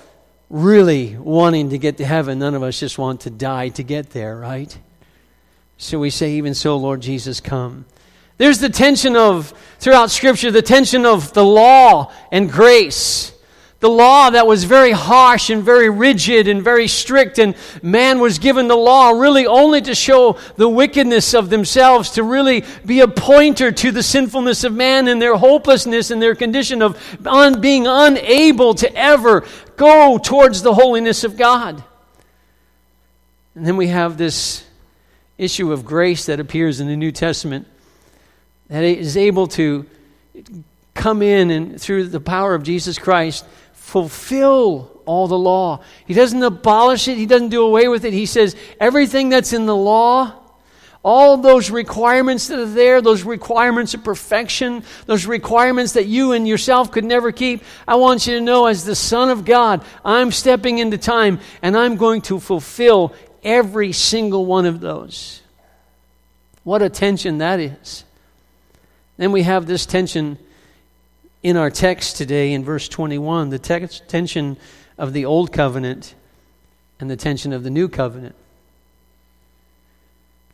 really 0.51 1.17
wanting 1.17 1.71
to 1.71 1.79
get 1.79 1.97
to 1.97 2.05
heaven. 2.05 2.39
None 2.39 2.55
of 2.55 2.63
us 2.63 2.79
just 2.79 2.99
want 2.99 3.23
to 3.23 3.31
die 3.31 3.71
to 3.71 3.83
get 3.83 4.11
there, 4.11 4.37
right? 4.37 4.77
So 5.83 5.99
we 5.99 6.11
say, 6.11 6.35
even 6.35 6.55
so, 6.55 6.77
Lord 6.77 7.01
Jesus, 7.01 7.41
come. 7.41 7.87
There's 8.39 8.61
the 8.61 8.69
tension 8.69 9.17
of, 9.17 9.53
throughout 9.81 10.13
Scripture, 10.13 10.53
the 10.53 10.63
tension 10.63 11.05
of 11.05 11.33
the 11.33 11.45
law 11.45 12.13
and 12.31 12.51
grace. 12.51 13.33
The 13.81 13.91
law 13.91 14.31
that 14.31 14.47
was 14.47 14.63
very 14.63 14.93
harsh 14.93 15.51
and 15.51 15.65
very 15.65 15.91
rigid 15.91 16.47
and 16.47 16.63
very 16.63 16.87
strict, 16.87 17.41
and 17.41 17.57
man 17.83 18.21
was 18.21 18.39
given 18.39 18.69
the 18.69 18.77
law 18.77 19.11
really 19.11 19.45
only 19.45 19.81
to 19.81 19.93
show 19.93 20.39
the 20.55 20.69
wickedness 20.69 21.35
of 21.35 21.51
themselves, 21.51 22.11
to 22.11 22.23
really 22.23 22.65
be 22.87 23.01
a 23.01 23.09
pointer 23.09 23.73
to 23.73 23.91
the 23.91 24.05
sinfulness 24.05 24.63
of 24.63 24.73
man 24.73 25.09
and 25.09 25.21
their 25.21 25.35
hopelessness 25.35 26.13
and 26.13 26.23
their 26.23 26.37
condition 26.37 26.81
of 26.81 26.97
un, 27.27 27.61
being 27.61 27.89
unable 27.89 28.75
to 28.75 28.97
ever 28.97 29.45
go 29.75 30.17
towards 30.17 30.63
the 30.63 30.75
holiness 30.75 31.25
of 31.25 31.37
God. 31.37 31.83
And 33.57 33.67
then 33.67 33.77
we 33.77 33.89
have 33.89 34.17
this 34.17 34.65
issue 35.43 35.73
of 35.73 35.85
grace 35.85 36.27
that 36.27 36.41
appears 36.41 36.81
in 36.81 36.87
the 36.87 36.97
New 36.97 37.13
Testament 37.13 37.67
that 38.69 38.85
is 38.85 39.17
able 39.17 39.49
to 39.49 39.87
come 40.95 41.23
in 41.23 41.51
and 41.51 41.81
through 41.81 42.09
the 42.09 42.21
power 42.21 42.55
of 42.55 42.63
Jesus 42.63 42.99
Christ 42.99 43.45
fulfill 43.73 45.03
all 45.05 45.27
the 45.27 45.39
law. 45.39 45.83
He 46.07 46.15
doesn't 46.15 46.43
abolish 46.43 47.09
it, 47.09 47.19
he 47.19 47.27
doesn't 47.27 47.49
do 47.49 47.63
away 47.63 47.89
with 47.89 48.05
it. 48.05 48.13
He 48.13 48.27
says 48.27 48.57
everything 48.81 49.29
that's 49.29 49.53
in 49.53 49.67
the 49.67 49.77
law, 49.77 50.35
all 51.03 51.37
those 51.37 51.71
requirements 51.71 52.47
that 52.49 52.61
are 52.61 52.65
there, 52.65 53.03
those 53.03 53.25
requirements 53.25 53.93
of 53.95 54.05
perfection, 54.05 54.85
those 55.07 55.27
requirements 55.27 55.95
that 55.95 56.07
you 56.07 56.33
and 56.33 56.47
yourself 56.47 56.93
could 56.93 57.05
never 57.05 57.33
keep, 57.33 57.65
I 57.89 57.97
want 57.97 58.27
you 58.27 58.35
to 58.35 58.41
know 58.41 58.67
as 58.67 58.85
the 58.85 58.95
Son 58.95 59.29
of 59.29 59.45
God, 59.45 59.85
I'm 60.05 60.31
stepping 60.31 60.79
into 60.79 60.99
time 60.99 61.41
and 61.61 61.77
I'm 61.77 61.97
going 61.97 62.23
to 62.23 62.39
fulfill 62.39 63.13
every 63.43 63.93
single 63.93 64.47
one 64.47 64.67
of 64.67 64.81
those. 64.81 65.43
What 66.65 66.83
a 66.83 66.89
tension 66.89 67.39
that 67.39 67.61
is. 67.61 68.05
Then 69.17 69.33
we 69.33 69.43
have 69.43 69.67
this 69.67 69.87
tension 69.87 70.39
in 71.43 71.57
our 71.57 71.71
text 71.71 72.17
today 72.17 72.53
in 72.53 72.65
verse 72.65 72.89
21 72.89 73.51
the 73.51 73.59
tension 73.59 74.57
of 74.97 75.13
the 75.13 75.25
old 75.25 75.53
covenant 75.53 76.15
and 77.01 77.11
the 77.11 77.17
tension 77.17 77.53
of 77.53 77.65
the 77.65 77.71
new 77.71 77.89
covenant. 77.89 78.37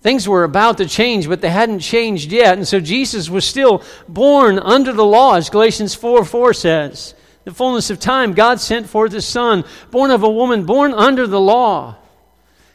Things 0.01 0.29
were 0.29 0.45
about 0.45 0.79
to 0.79 0.87
change, 0.87 1.29
but 1.29 1.41
they 1.41 1.51
hadn't 1.51 1.81
changed 1.81 2.31
yet. 2.31 2.57
And 2.57 2.67
so 2.67 2.79
Jesus 2.79 3.29
was 3.29 3.45
still 3.45 3.83
born 4.09 4.59
under 4.59 4.93
the 4.93 5.05
law, 5.05 5.35
as 5.35 5.51
Galatians 5.51 5.95
4 5.95 6.25
4 6.25 6.55
says. 6.55 7.15
The 7.45 7.53
fullness 7.53 7.91
of 7.91 7.99
time, 7.99 8.35
God 8.35 8.61
sent 8.61 8.89
forth 8.89 9.13
his 9.13 9.27
Son, 9.27 9.65
born 9.91 10.11
of 10.11 10.23
a 10.23 10.31
woman, 10.31 10.65
born 10.65 10.93
under 10.95 11.27
the 11.27 11.41
law. 11.41 11.97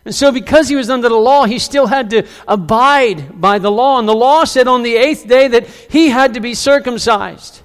And 0.05 0.13
so, 0.13 0.31
because 0.31 0.67
he 0.67 0.75
was 0.75 0.89
under 0.89 1.07
the 1.07 1.15
law, 1.15 1.45
he 1.45 1.59
still 1.59 1.87
had 1.87 2.09
to 2.09 2.27
abide 2.47 3.39
by 3.39 3.57
the 3.57 3.71
law. 3.71 3.99
And 3.99 4.07
the 4.07 4.15
law 4.15 4.43
said 4.43 4.67
on 4.67 4.83
the 4.83 4.95
eighth 4.95 5.27
day 5.27 5.47
that 5.47 5.67
he 5.67 6.09
had 6.09 6.33
to 6.33 6.41
be 6.41 6.53
circumcised. 6.53 7.61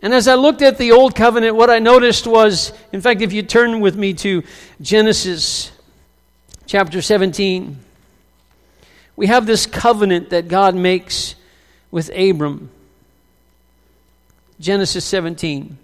And 0.00 0.14
as 0.14 0.28
I 0.28 0.34
looked 0.34 0.62
at 0.62 0.78
the 0.78 0.92
Old 0.92 1.14
Covenant, 1.14 1.56
what 1.56 1.70
I 1.70 1.78
noticed 1.78 2.26
was, 2.26 2.72
in 2.92 3.00
fact, 3.00 3.20
if 3.20 3.32
you 3.32 3.42
turn 3.42 3.80
with 3.80 3.96
me 3.96 4.14
to 4.14 4.44
Genesis 4.80 5.72
chapter 6.66 7.02
17, 7.02 7.78
we 9.16 9.26
have 9.26 9.44
this 9.44 9.66
covenant 9.66 10.30
that 10.30 10.48
God 10.48 10.74
makes 10.74 11.34
with 11.90 12.08
Abram. 12.16 12.70
Genesis 14.60 15.04
17. 15.04 15.76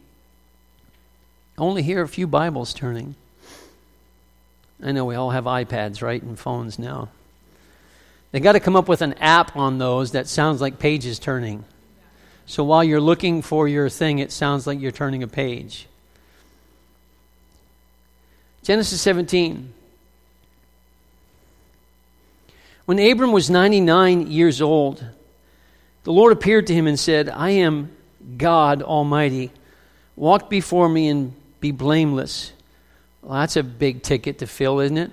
Only 1.59 1.83
hear 1.83 2.03
a 2.03 2.09
few 2.09 2.27
Bibles 2.27 2.73
turning. 2.73 3.17
I 4.83 4.93
know 4.93 5.05
we 5.05 5.15
all 5.15 5.31
have 5.31 5.45
iPads, 5.45 6.03
right, 6.03 6.23
and 6.23 6.39
phones 6.39 6.79
now. 6.79 7.09
They 8.33 8.41
got 8.41 8.53
to 8.53 8.61
come 8.61 8.77
up 8.77 8.89
with 8.89 9.03
an 9.03 9.15
app 9.15 9.57
on 9.57 9.79
those 9.79 10.13
that 10.13 10.27
sounds 10.27 10.61
like 10.61 10.79
pages 10.79 11.19
turning. 11.19 11.65
So 12.47 12.65
while 12.65 12.83
you're 12.83 13.01
looking 13.01 13.43
for 13.43 13.69
your 13.69 13.89
thing, 13.89 14.19
it 14.19 14.33
sounds 14.33 14.67
like 14.67 14.81
you're 14.81 14.91
turning 14.93 15.23
a 15.23 15.29
page. 15.29 15.87
Genesis 18.63 19.01
17. 19.01 19.73
When 22.87 22.99
Abram 22.99 23.33
was 23.33 23.49
99 23.49 24.27
years 24.27 24.61
old, 24.61 25.05
the 26.03 26.13
Lord 26.13 26.33
appeared 26.33 26.67
to 26.67 26.75
him 26.75 26.87
and 26.87 26.99
said, 26.99 27.29
I 27.31 27.51
am 27.51 27.91
God 28.37 28.83
Almighty. 28.83 29.53
Walk 30.17 30.51
before 30.51 30.89
me 30.89 31.09
and 31.09 31.35
be 31.61 31.71
blameless. 31.71 32.53
Well, 33.25 33.41
that's 33.41 33.57
a 33.57 33.63
big 33.63 34.03
ticket 34.03 34.41
to 34.41 34.47
fill, 34.47 34.81
isn't 34.81 34.99
it? 34.99 35.11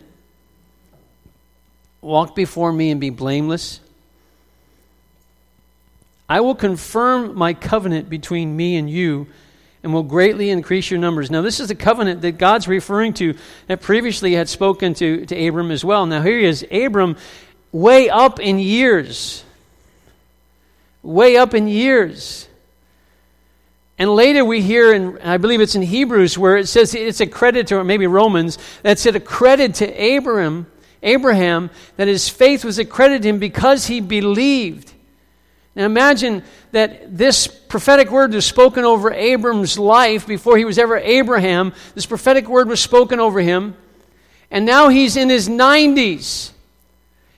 Walk 2.02 2.36
before 2.36 2.74
me 2.74 2.92
and 2.92 3.00
be 3.00 3.10
blameless. 3.10 3.80
I 6.28 6.42
will 6.42 6.56
confirm 6.56 7.38
my 7.38 7.54
covenant 7.54 8.10
between 8.10 8.56
me 8.58 8.76
and 8.76 8.90
you 8.90 9.28
and 9.82 9.94
will 9.94 10.04
greatly 10.04 10.50
increase 10.50 10.92
your 10.92 11.00
numbers. 11.00 11.32
Now, 11.32 11.42
this 11.42 11.62
is 11.62 11.70
the 11.70 11.76
covenant 11.76 12.22
that 12.22 12.34
God's 12.34 12.68
referring 12.68 13.14
to 13.14 13.36
that 13.68 13.82
previously 13.82 14.34
had 14.34 14.50
spoken 14.50 14.94
to, 14.96 15.26
to 15.28 15.48
Abram 15.48 15.72
as 15.72 15.86
well. 15.86 16.06
Now, 16.06 16.22
here 16.22 16.38
he 16.38 16.46
is, 16.46 16.66
Abram, 16.70 17.16
way 17.72 18.10
up 18.10 18.42
in 18.42 18.60
years. 18.60 19.46
Way 21.02 21.38
up 21.38 21.54
in 21.54 21.70
years. 21.70 22.48
And 24.02 24.16
later 24.16 24.44
we 24.44 24.64
hear, 24.64 24.92
in, 24.92 25.20
I 25.20 25.38
believe 25.38 25.62
it's 25.62 25.76
in 25.76 25.84
Hebrews, 25.84 26.36
where 26.36 26.58
it 26.58 26.68
says 26.68 26.96
it's 26.96 27.22
a 27.22 27.28
credit 27.28 27.68
to, 27.68 27.78
or 27.78 27.84
maybe 27.84 28.08
Romans, 28.08 28.58
that 28.82 28.98
said 28.98 29.16
a 29.16 29.20
credit 29.20 29.76
to 29.76 29.88
Abraham, 29.94 30.66
Abraham, 31.04 31.70
that 31.98 32.08
his 32.08 32.28
faith 32.28 32.66
was 32.66 32.80
accredited 32.80 33.22
to 33.22 33.30
him 33.30 33.38
because 33.38 33.86
he 33.86 34.02
believed. 34.02 34.92
Now 35.76 35.86
imagine 35.86 36.44
that 36.72 37.16
this 37.16 37.46
prophetic 37.46 38.10
word 38.10 38.34
was 38.34 38.44
spoken 38.44 38.86
over 38.86 39.14
Abram's 39.14 39.78
life 39.78 40.26
before 40.26 40.58
he 40.58 40.66
was 40.66 40.80
ever 40.80 40.98
Abraham. 40.98 41.72
This 41.94 42.08
prophetic 42.08 42.50
word 42.50 42.70
was 42.70 42.80
spoken 42.80 43.20
over 43.20 43.40
him. 43.40 43.78
And 44.50 44.66
now 44.66 44.90
he's 44.90 45.16
in 45.16 45.30
his 45.30 45.48
90s. 45.48 46.50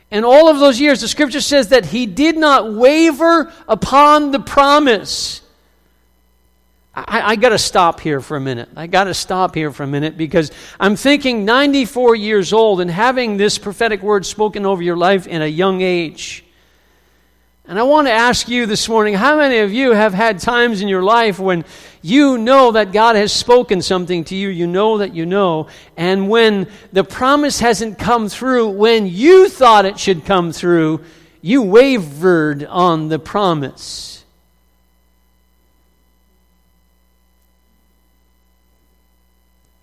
And 0.10 0.24
all 0.24 0.48
of 0.48 0.60
those 0.60 0.80
years, 0.80 1.02
the 1.02 1.10
scripture 1.10 1.42
says 1.42 1.68
that 1.68 1.88
he 1.88 2.06
did 2.06 2.38
not 2.38 2.74
waver 2.74 3.52
upon 3.68 4.32
the 4.32 4.40
promise. 4.40 5.43
I, 6.96 7.32
I 7.32 7.36
got 7.36 7.50
to 7.50 7.58
stop 7.58 8.00
here 8.00 8.22
for 8.22 8.38
a 8.38 8.42
minute. 8.42 8.70
I 8.76 8.86
got 8.86 9.06
to 9.06 9.14
stop 9.14 9.56
here 9.56 9.72
for 9.72 9.84
a 9.84 9.88
minute 9.88 10.16
because 10.16 10.52
I'm 10.80 10.96
thinking 10.96 11.44
94 11.44 12.16
years 12.16 12.54
old 12.54 12.82
and 12.82 12.92
having 12.92 13.38
this 13.38 13.58
prophetic 13.58 14.04
word 14.04 14.26
spoken 14.26 14.66
over 14.66 14.84
your 14.84 14.98
life 14.98 15.26
in 15.26 15.42
a 15.42 15.48
young 15.48 15.82
age. 15.82 16.46
And 17.66 17.80
I 17.80 17.84
want 17.84 18.08
to 18.08 18.12
ask 18.12 18.48
you 18.48 18.66
this 18.66 18.88
morning 18.90 19.14
how 19.16 19.38
many 19.38 19.60
of 19.60 19.74
you 19.74 19.94
have 19.94 20.14
had 20.14 20.40
times 20.40 20.82
in 20.82 20.88
your 20.88 21.02
life 21.02 21.40
when 21.40 21.66
you 22.02 22.38
know 22.38 22.74
that 22.74 22.92
God 22.92 23.16
has 23.16 23.32
spoken 23.32 23.82
something 23.82 24.26
to 24.26 24.36
you, 24.36 24.50
you 24.50 24.68
know 24.68 24.98
that 24.98 25.16
you 25.16 25.26
know, 25.26 25.68
and 25.96 26.30
when 26.30 26.68
the 26.92 27.06
promise 27.06 27.60
hasn't 27.62 27.98
come 27.98 28.28
through 28.28 28.70
when 28.70 29.08
you 29.08 29.48
thought 29.48 29.86
it 29.86 29.98
should 29.98 30.26
come 30.26 30.52
through, 30.52 31.06
you 31.42 31.62
wavered 31.62 32.66
on 32.66 33.08
the 33.08 33.18
promise? 33.18 34.23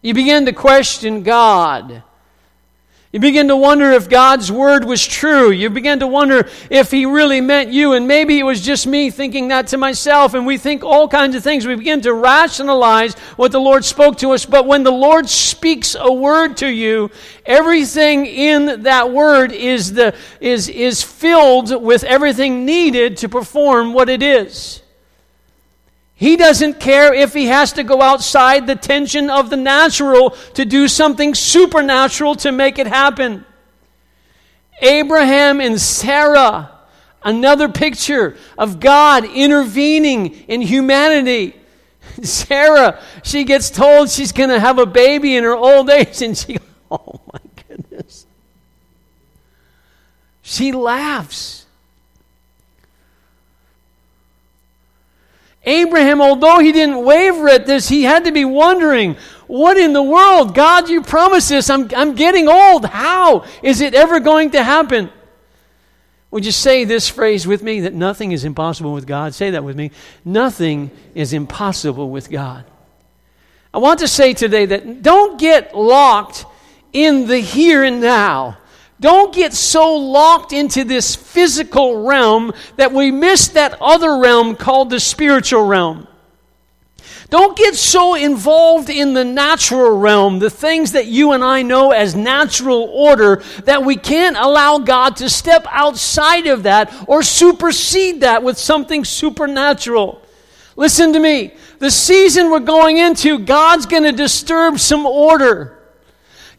You 0.03 0.15
begin 0.15 0.47
to 0.47 0.53
question 0.53 1.23
God. 1.23 2.03
You 3.13 3.19
begin 3.19 3.49
to 3.49 3.57
wonder 3.57 3.91
if 3.91 4.09
God's 4.09 4.53
word 4.53 4.85
was 4.85 5.05
true. 5.05 5.51
You 5.51 5.69
begin 5.69 5.99
to 5.99 6.07
wonder 6.07 6.49
if 6.71 6.93
He 6.93 7.07
really 7.07 7.41
meant 7.41 7.71
you. 7.71 7.95
And 7.95 8.07
maybe 8.07 8.39
it 8.39 8.45
was 8.45 8.61
just 8.61 8.87
me 8.87 9.11
thinking 9.11 9.49
that 9.49 9.67
to 9.69 9.79
myself. 9.79 10.33
And 10.35 10.47
we 10.47 10.57
think 10.57 10.85
all 10.85 11.09
kinds 11.09 11.35
of 11.35 11.43
things. 11.43 11.67
We 11.67 11.75
begin 11.75 12.03
to 12.03 12.15
rationalize 12.15 13.15
what 13.35 13.51
the 13.51 13.59
Lord 13.59 13.85
spoke 13.85 14.17
to 14.19 14.31
us. 14.31 14.47
But 14.47 14.65
when 14.65 14.85
the 14.85 14.93
Lord 14.93 15.29
speaks 15.29 15.97
a 15.99 16.13
word 16.13 16.57
to 16.59 16.69
you, 16.69 17.11
everything 17.45 18.27
in 18.27 18.85
that 18.85 19.11
word 19.11 19.51
is, 19.51 19.93
the, 19.93 20.15
is, 20.41 20.69
is 20.69 21.03
filled 21.03 21.83
with 21.83 22.05
everything 22.05 22.65
needed 22.65 23.17
to 23.19 23.29
perform 23.29 23.93
what 23.93 24.09
it 24.09 24.23
is. 24.23 24.83
He 26.21 26.37
doesn't 26.37 26.81
care 26.81 27.15
if 27.15 27.33
he 27.33 27.47
has 27.47 27.73
to 27.73 27.83
go 27.83 28.03
outside 28.03 28.67
the 28.67 28.77
tension 28.77 29.31
of 29.31 29.49
the 29.49 29.57
natural 29.57 30.33
to 30.53 30.67
do 30.67 30.87
something 30.87 31.35
supernatural 31.35 32.35
to 32.35 32.53
make 32.53 32.79
it 32.79 32.87
happen. 32.87 33.47
Abraham 34.83 35.63
and 35.63 35.81
Sarah, 35.81 36.73
another 37.23 37.71
picture 37.71 38.37
of 38.59 38.81
God 38.81 39.25
intervening 39.25 40.35
in 40.47 40.61
humanity. 40.61 41.59
Sarah, 42.23 43.01
she 43.23 43.45
gets 43.45 43.71
told 43.71 44.11
she's 44.11 44.33
going 44.33 44.51
to 44.51 44.61
have 44.61 44.79
a 44.79 44.85
baby 44.85 45.37
in 45.37 45.45
her 45.45 45.57
old 45.57 45.89
age, 45.89 46.21
and 46.21 46.37
she, 46.37 46.59
oh 46.91 47.19
my 47.33 47.41
goodness. 47.67 48.27
She 50.43 50.73
laughs. 50.73 51.65
Abraham, 55.65 56.23
although 56.23 56.59
he 56.59 56.73
didn't 56.73 57.05
waver 57.05 57.49
at 57.49 57.67
this, 57.67 57.89
he 57.89 58.03
had 58.03 58.25
to 58.25 58.33
be 58.33 58.45
wondering, 58.45 59.17
what 59.47 59.77
in 59.77 59.93
the 59.93 60.03
world? 60.03 60.55
God, 60.55 60.89
you 60.89 61.03
promised 61.03 61.51
this. 61.51 61.69
I'm, 61.69 61.91
I'm 61.95 62.15
getting 62.15 62.49
old. 62.49 62.87
How 62.87 63.45
is 63.63 63.81
it 63.81 63.95
ever 63.95 64.21
going 64.21 64.53
to 64.53 64.63
happen? 64.63 65.11
Would 66.31 66.47
you 66.47 66.53
say 66.53 66.85
this 66.85 67.09
phrase 67.09 67.47
with 67.47 67.63
me 67.63 67.81
that 67.81 67.93
nothing 67.93 68.33
is 68.33 68.45
impossible 68.45 68.93
with 68.93 69.07
God? 69.07 69.35
Say 69.35 69.51
that 69.51 69.65
with 69.65 69.77
me. 69.77 69.91
Nothing 70.25 70.91
is 71.15 71.33
impossible 71.33 72.11
with 72.11 72.31
God. 72.31 72.65
I 73.75 73.79
want 73.79 74.01
to 74.01 74.09
say 74.09 74.33
today 74.33 74.67
that 74.67 75.03
don't 75.03 75.39
get 75.39 75.77
locked 75.77 76.47
in 76.93 77.27
the 77.27 77.39
here 77.39 77.85
and 77.85 78.01
now. 78.01 78.59
Don't 79.01 79.35
get 79.35 79.55
so 79.55 79.97
locked 79.97 80.53
into 80.53 80.85
this 80.85 81.17
physical 81.17 82.07
realm 82.07 82.53
that 82.77 82.93
we 82.93 83.11
miss 83.11 83.49
that 83.49 83.81
other 83.81 84.19
realm 84.19 84.55
called 84.55 84.91
the 84.91 85.01
spiritual 85.01 85.65
realm. 85.65 86.07
Don't 87.31 87.57
get 87.57 87.77
so 87.77 88.15
involved 88.15 88.91
in 88.91 89.15
the 89.15 89.25
natural 89.25 89.97
realm, 89.97 90.41
the 90.41 90.51
things 90.51 90.93
that 90.93 91.07
you 91.07 91.33
and 91.33 91.43
I 91.43 91.63
know 91.63 91.93
as 91.93 92.15
natural 92.15 92.91
order, 92.93 93.43
that 93.65 93.85
we 93.85 93.97
can't 93.97 94.37
allow 94.37 94.79
God 94.79 95.17
to 95.17 95.31
step 95.31 95.65
outside 95.71 96.49
of 96.49 96.65
that 96.65 96.93
or 97.09 97.23
supersede 97.23 98.21
that 98.21 98.43
with 98.43 98.59
something 98.59 99.05
supernatural. 99.05 100.21
Listen 100.77 101.13
to 101.13 101.21
me. 101.21 101.55
The 101.79 101.91
season 101.91 102.51
we're 102.51 102.61
going 102.61 102.99
into, 102.99 103.39
God's 103.39 103.87
going 103.87 104.03
to 104.03 104.13
disturb 104.13 104.79
some 104.79 105.07
order. 105.07 105.80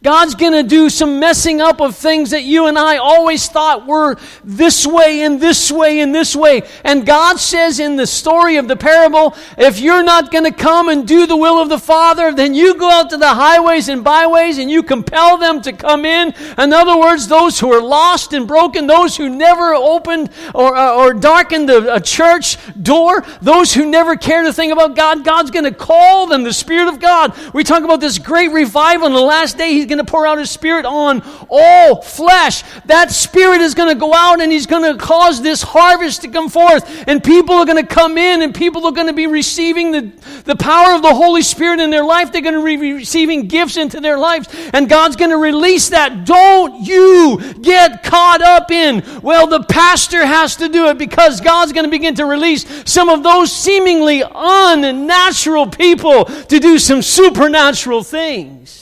God's 0.04 0.34
going 0.34 0.54
to 0.54 0.64
do 0.64 0.90
some 0.90 1.20
messing 1.20 1.62
up 1.62 1.80
of 1.80 1.96
things 1.96 2.32
that 2.32 2.42
you 2.42 2.66
and 2.66 2.76
I 2.76 2.98
always 2.98 3.48
thought 3.48 3.86
were 3.86 4.18
this 4.44 4.88
way 4.88 5.22
and 5.22 5.40
this 5.40 5.72
way 5.72 6.00
and 6.00 6.14
this 6.14 6.36
way. 6.36 6.64
And 6.84 7.06
God 7.06 7.40
says 7.40 7.80
in 7.80 7.98
the 7.98 8.08
story 8.08 8.58
of 8.58 8.68
the 8.68 8.76
parable, 8.76 9.36
if 9.60 9.80
you're 9.80 10.02
not 10.02 10.32
going 10.32 10.46
to 10.46 10.52
come 10.52 10.90
and 10.90 11.08
do 11.08 11.28
the 11.28 11.38
will 11.38 11.62
of 11.62 11.70
the 11.70 11.78
Father, 11.78 12.34
then 12.34 12.56
you 12.56 12.74
go 12.80 12.90
out 12.90 13.12
to 13.12 13.18
the 13.18 13.28
highways 13.28 13.90
and 13.90 14.04
byways 14.04 14.58
and 14.58 14.72
you 14.72 14.82
compel 14.82 15.38
them 15.38 15.62
to 15.62 15.72
come 15.72 16.04
in. 16.04 16.34
In 16.58 16.74
other 16.74 16.98
words, 17.00 17.28
those 17.28 17.60
who 17.60 17.72
are 17.72 17.82
lost 17.82 18.34
and 18.34 18.48
broken, 18.48 18.88
those 18.88 19.16
who 19.16 19.30
never 19.30 19.76
opened 19.76 20.32
or, 20.56 20.76
uh, 20.76 20.96
or 20.96 21.14
darkened 21.14 21.70
a, 21.70 21.98
a 21.98 22.00
church 22.00 22.58
door, 22.82 23.24
those 23.44 23.72
who 23.72 23.86
never 23.86 24.16
cared 24.16 24.48
a 24.48 24.54
thing 24.54 24.72
about 24.72 24.96
God, 24.96 25.24
God's 25.24 25.52
going 25.52 25.66
to 25.66 25.72
call 25.72 26.26
them 26.26 26.42
the 26.42 26.54
Spirit 26.54 26.88
of 26.88 27.00
God. 27.00 27.38
We 27.54 27.64
talk 27.64 27.84
about 27.84 28.00
this 28.00 28.18
great 28.18 28.52
revival 28.52 29.06
in 29.06 29.14
the 29.14 29.22
last 29.22 29.60
day. 29.60 29.74
He's 29.74 29.91
going 29.92 30.04
to 30.06 30.10
pour 30.10 30.26
out 30.26 30.38
His 30.38 30.50
Spirit 30.50 30.86
on 30.86 31.22
all 31.50 32.02
flesh. 32.02 32.64
That 32.86 33.12
Spirit 33.12 33.62
is 33.62 33.74
going 33.76 33.90
to 33.90 34.00
go 34.00 34.14
out 34.14 34.42
and 34.42 34.52
He's 34.52 34.66
going 34.66 34.92
to 34.92 34.98
cause 34.98 35.42
this 35.42 35.62
harvest 35.62 36.22
to 36.22 36.30
come 36.30 36.50
forth. 36.50 37.08
And 37.08 37.24
people 37.24 37.56
are 37.56 37.66
going 37.66 37.86
to 37.86 37.88
come 37.88 38.18
in 38.18 38.42
and 38.42 38.56
people 38.56 38.86
are 38.86 38.92
going 38.92 39.08
to 39.08 39.14
be 39.14 39.28
receiving 39.28 39.92
the, 39.92 40.12
the 40.46 40.56
power 40.56 40.96
of 40.96 41.02
the 41.02 41.14
Holy 41.14 41.42
Spirit 41.42 41.80
in 41.80 41.90
their 41.90 42.04
life. 42.04 42.32
They're 42.32 42.42
going 42.42 42.56
to 42.56 42.64
be 42.64 42.94
receiving 42.94 43.48
gifts 43.48 43.78
into 43.78 44.00
their 44.00 44.18
lives. 44.18 44.48
And 44.74 44.90
God's 44.90 45.16
going 45.16 45.32
to 45.32 45.38
release 45.38 45.90
that. 45.90 46.26
Don't 46.26 46.86
you 46.86 47.54
get 47.62 48.04
caught 48.04 48.42
up 48.42 48.72
in, 48.72 49.04
well, 49.22 49.48
the 49.48 49.64
pastor 49.64 50.26
has 50.26 50.56
to 50.58 50.70
do 50.70 50.88
it 50.88 50.98
because 50.98 51.42
God's 51.42 51.74
going 51.74 51.86
to 51.86 51.92
begin 51.92 52.16
to 52.16 52.26
release 52.26 52.66
some 52.90 53.10
of 53.10 53.24
those 53.24 53.52
seemingly 53.52 54.24
unnatural 54.34 55.68
people 55.68 56.26
to 56.26 56.60
do 56.60 56.80
some 56.80 57.02
supernatural 57.02 58.04
things. 58.04 58.81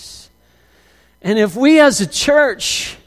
And 1.21 1.37
if 1.37 1.55
we 1.55 1.79
as 1.79 2.01
a 2.01 2.07
church 2.07 2.97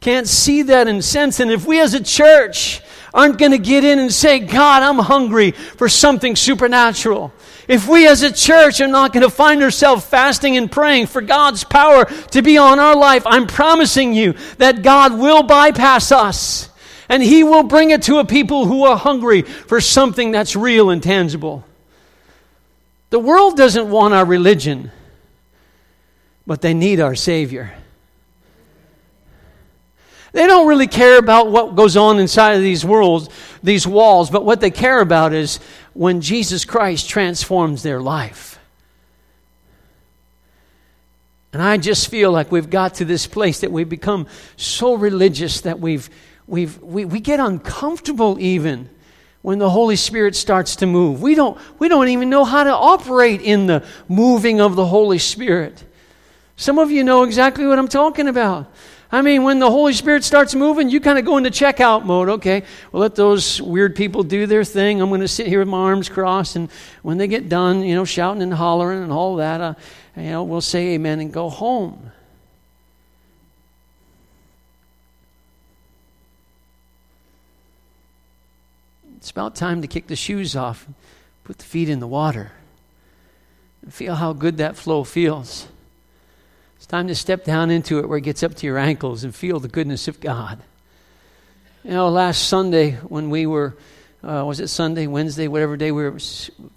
can't 0.00 0.28
see 0.28 0.62
that 0.62 0.86
and 0.86 1.02
sense, 1.02 1.40
and 1.40 1.50
if 1.50 1.66
we 1.66 1.80
as 1.80 1.94
a 1.94 2.02
church 2.02 2.82
aren't 3.14 3.38
going 3.38 3.52
to 3.52 3.58
get 3.58 3.84
in 3.84 3.98
and 3.98 4.12
say, 4.12 4.40
God, 4.40 4.82
I'm 4.82 4.98
hungry 4.98 5.52
for 5.52 5.88
something 5.88 6.36
supernatural. 6.36 7.32
If 7.68 7.88
we 7.88 8.06
as 8.06 8.22
a 8.22 8.32
church 8.32 8.80
are 8.80 8.88
not 8.88 9.12
going 9.12 9.22
to 9.22 9.30
find 9.30 9.62
ourselves 9.62 10.04
fasting 10.04 10.56
and 10.56 10.70
praying 10.70 11.06
for 11.06 11.22
God's 11.22 11.64
power 11.64 12.04
to 12.04 12.42
be 12.42 12.58
on 12.58 12.78
our 12.78 12.96
life, 12.96 13.22
I'm 13.24 13.46
promising 13.46 14.12
you 14.12 14.34
that 14.58 14.82
God 14.82 15.18
will 15.18 15.44
bypass 15.44 16.12
us 16.12 16.68
and 17.08 17.22
He 17.22 17.44
will 17.44 17.62
bring 17.62 17.90
it 17.90 18.02
to 18.02 18.18
a 18.18 18.24
people 18.24 18.66
who 18.66 18.84
are 18.84 18.96
hungry 18.96 19.42
for 19.42 19.80
something 19.80 20.32
that's 20.32 20.56
real 20.56 20.90
and 20.90 21.02
tangible. 21.02 21.64
The 23.10 23.18
world 23.18 23.56
doesn't 23.56 23.88
want 23.88 24.12
our 24.12 24.24
religion 24.24 24.90
but 26.46 26.60
they 26.60 26.74
need 26.74 27.00
our 27.00 27.14
Savior. 27.14 27.74
They 30.32 30.48
don't 30.48 30.66
really 30.66 30.88
care 30.88 31.18
about 31.18 31.50
what 31.50 31.76
goes 31.76 31.96
on 31.96 32.18
inside 32.18 32.54
of 32.54 32.62
these 32.62 32.84
worlds, 32.84 33.28
these 33.62 33.86
walls, 33.86 34.30
but 34.30 34.44
what 34.44 34.60
they 34.60 34.72
care 34.72 35.00
about 35.00 35.32
is 35.32 35.60
when 35.92 36.20
Jesus 36.20 36.64
Christ 36.64 37.08
transforms 37.08 37.84
their 37.84 38.00
life. 38.00 38.58
And 41.52 41.62
I 41.62 41.76
just 41.76 42.08
feel 42.08 42.32
like 42.32 42.50
we've 42.50 42.68
got 42.68 42.94
to 42.94 43.04
this 43.04 43.28
place 43.28 43.60
that 43.60 43.70
we've 43.70 43.88
become 43.88 44.26
so 44.56 44.94
religious 44.94 45.60
that 45.60 45.78
we've, 45.78 46.10
we've, 46.48 46.82
we, 46.82 47.04
we 47.04 47.20
get 47.20 47.38
uncomfortable 47.38 48.36
even 48.40 48.90
when 49.40 49.60
the 49.60 49.70
Holy 49.70 49.94
Spirit 49.94 50.34
starts 50.34 50.74
to 50.76 50.86
move. 50.86 51.22
We 51.22 51.36
don't, 51.36 51.56
we 51.78 51.86
don't 51.86 52.08
even 52.08 52.28
know 52.28 52.44
how 52.44 52.64
to 52.64 52.74
operate 52.74 53.40
in 53.40 53.68
the 53.68 53.86
moving 54.08 54.60
of 54.60 54.74
the 54.74 54.86
Holy 54.86 55.20
Spirit. 55.20 55.84
Some 56.56 56.78
of 56.78 56.90
you 56.90 57.02
know 57.02 57.24
exactly 57.24 57.66
what 57.66 57.78
I'm 57.78 57.88
talking 57.88 58.28
about. 58.28 58.72
I 59.10 59.22
mean, 59.22 59.44
when 59.44 59.58
the 59.58 59.70
Holy 59.70 59.92
Spirit 59.92 60.24
starts 60.24 60.54
moving, 60.54 60.88
you 60.88 61.00
kind 61.00 61.18
of 61.18 61.24
go 61.24 61.36
into 61.36 61.50
checkout 61.50 62.04
mode. 62.04 62.28
Okay, 62.28 62.64
well, 62.90 63.00
let 63.02 63.14
those 63.14 63.60
weird 63.62 63.94
people 63.94 64.22
do 64.22 64.46
their 64.46 64.64
thing. 64.64 65.00
I'm 65.00 65.08
going 65.08 65.20
to 65.20 65.28
sit 65.28 65.46
here 65.46 65.60
with 65.60 65.68
my 65.68 65.78
arms 65.78 66.08
crossed, 66.08 66.56
and 66.56 66.68
when 67.02 67.18
they 67.18 67.28
get 67.28 67.48
done, 67.48 67.84
you 67.84 67.94
know, 67.94 68.04
shouting 68.04 68.42
and 68.42 68.52
hollering 68.52 69.02
and 69.02 69.12
all 69.12 69.36
that, 69.36 69.60
uh, 69.60 69.74
you 70.16 70.24
know, 70.24 70.42
we'll 70.42 70.60
say 70.60 70.94
amen 70.94 71.20
and 71.20 71.32
go 71.32 71.48
home. 71.48 72.10
It's 79.18 79.30
about 79.30 79.54
time 79.54 79.80
to 79.82 79.88
kick 79.88 80.06
the 80.06 80.16
shoes 80.16 80.54
off, 80.54 80.86
put 81.44 81.58
the 81.58 81.64
feet 81.64 81.88
in 81.88 81.98
the 81.98 82.06
water, 82.06 82.52
and 83.80 83.94
feel 83.94 84.16
how 84.16 84.32
good 84.32 84.56
that 84.58 84.76
flow 84.76 85.02
feels. 85.02 85.68
Time 86.94 87.08
to 87.08 87.14
step 87.16 87.42
down 87.42 87.72
into 87.72 87.98
it 87.98 88.08
where 88.08 88.18
it 88.18 88.20
gets 88.20 88.44
up 88.44 88.54
to 88.54 88.66
your 88.68 88.78
ankles 88.78 89.24
and 89.24 89.34
feel 89.34 89.58
the 89.58 89.66
goodness 89.66 90.06
of 90.06 90.20
God. 90.20 90.62
You 91.82 91.90
know, 91.90 92.08
last 92.08 92.46
Sunday 92.46 92.92
when 92.92 93.30
we 93.30 93.46
were, 93.46 93.76
uh, 94.22 94.44
was 94.46 94.60
it 94.60 94.68
Sunday, 94.68 95.08
Wednesday, 95.08 95.48
whatever 95.48 95.76
day 95.76 95.90
we 95.90 96.04
were, 96.04 96.18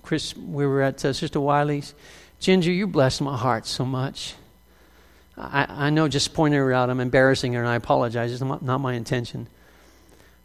Chris, 0.01 0.36
we 0.36 0.65
were 0.65 0.82
at 0.82 1.06
uh, 1.06 1.13
Sister 1.13 1.39
Wiley's. 1.39 1.93
Ginger, 2.39 2.71
you 2.71 2.88
blessed 2.88 3.21
my 3.21 3.38
heart 3.38 3.67
so 3.67 3.86
much. 3.86 4.34
I, 5.38 5.67
I 5.69 5.89
know 5.91 6.08
just 6.08 6.34
pointing 6.34 6.60
her 6.60 6.73
out, 6.73 6.89
I'm 6.89 6.99
embarrassing 6.99 7.53
her, 7.53 7.60
and 7.60 7.69
I 7.69 7.75
apologize. 7.75 8.32
It's 8.32 8.41
not, 8.41 8.63
not 8.63 8.80
my 8.80 8.95
intention. 8.95 9.47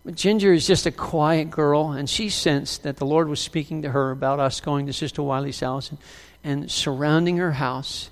But 0.04 0.16
Ginger 0.16 0.52
is 0.52 0.66
just 0.66 0.84
a 0.84 0.92
quiet 0.92 1.50
girl, 1.50 1.92
and 1.92 2.10
she 2.10 2.28
sensed 2.28 2.82
that 2.82 2.98
the 2.98 3.06
Lord 3.06 3.26
was 3.26 3.40
speaking 3.40 3.80
to 3.80 3.90
her 3.92 4.10
about 4.10 4.38
us 4.38 4.60
going 4.60 4.84
to 4.84 4.92
Sister 4.92 5.22
Wiley's 5.22 5.60
house 5.60 5.88
and, 5.88 5.98
and 6.44 6.70
surrounding 6.70 7.38
her 7.38 7.52
house 7.52 8.10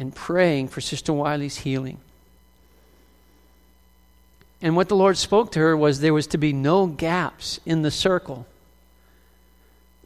and 0.00 0.14
praying 0.14 0.68
for 0.68 0.80
Sister 0.80 1.12
Wiley's 1.12 1.58
healing. 1.58 1.98
And 4.62 4.74
what 4.74 4.88
the 4.88 4.96
Lord 4.96 5.18
spoke 5.18 5.52
to 5.52 5.60
her 5.60 5.76
was 5.76 6.00
there 6.00 6.14
was 6.14 6.26
to 6.28 6.38
be 6.38 6.52
no 6.52 6.86
gaps 6.86 7.60
in 7.66 7.82
the 7.82 7.90
circle. 7.90 8.46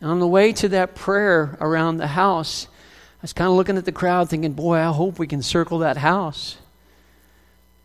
And 0.01 0.11
on 0.11 0.19
the 0.19 0.27
way 0.27 0.53
to 0.55 0.69
that 0.71 0.97
prayer 0.97 1.57
around 1.61 1.97
the 1.97 2.09
house, 2.09 2.67
I 2.67 3.23
was 3.23 3.33
kind 3.33 3.49
of 3.49 3.55
looking 3.55 3.79
at 3.79 3.85
the 3.85 3.93
crowd 3.93 4.29
thinking, 4.29 4.53
boy, 4.53 4.77
I 4.77 4.93
hope 4.93 5.19
we 5.19 5.29
can 5.29 5.43
circle 5.43 5.79
that 5.79 5.97
house. 5.97 6.57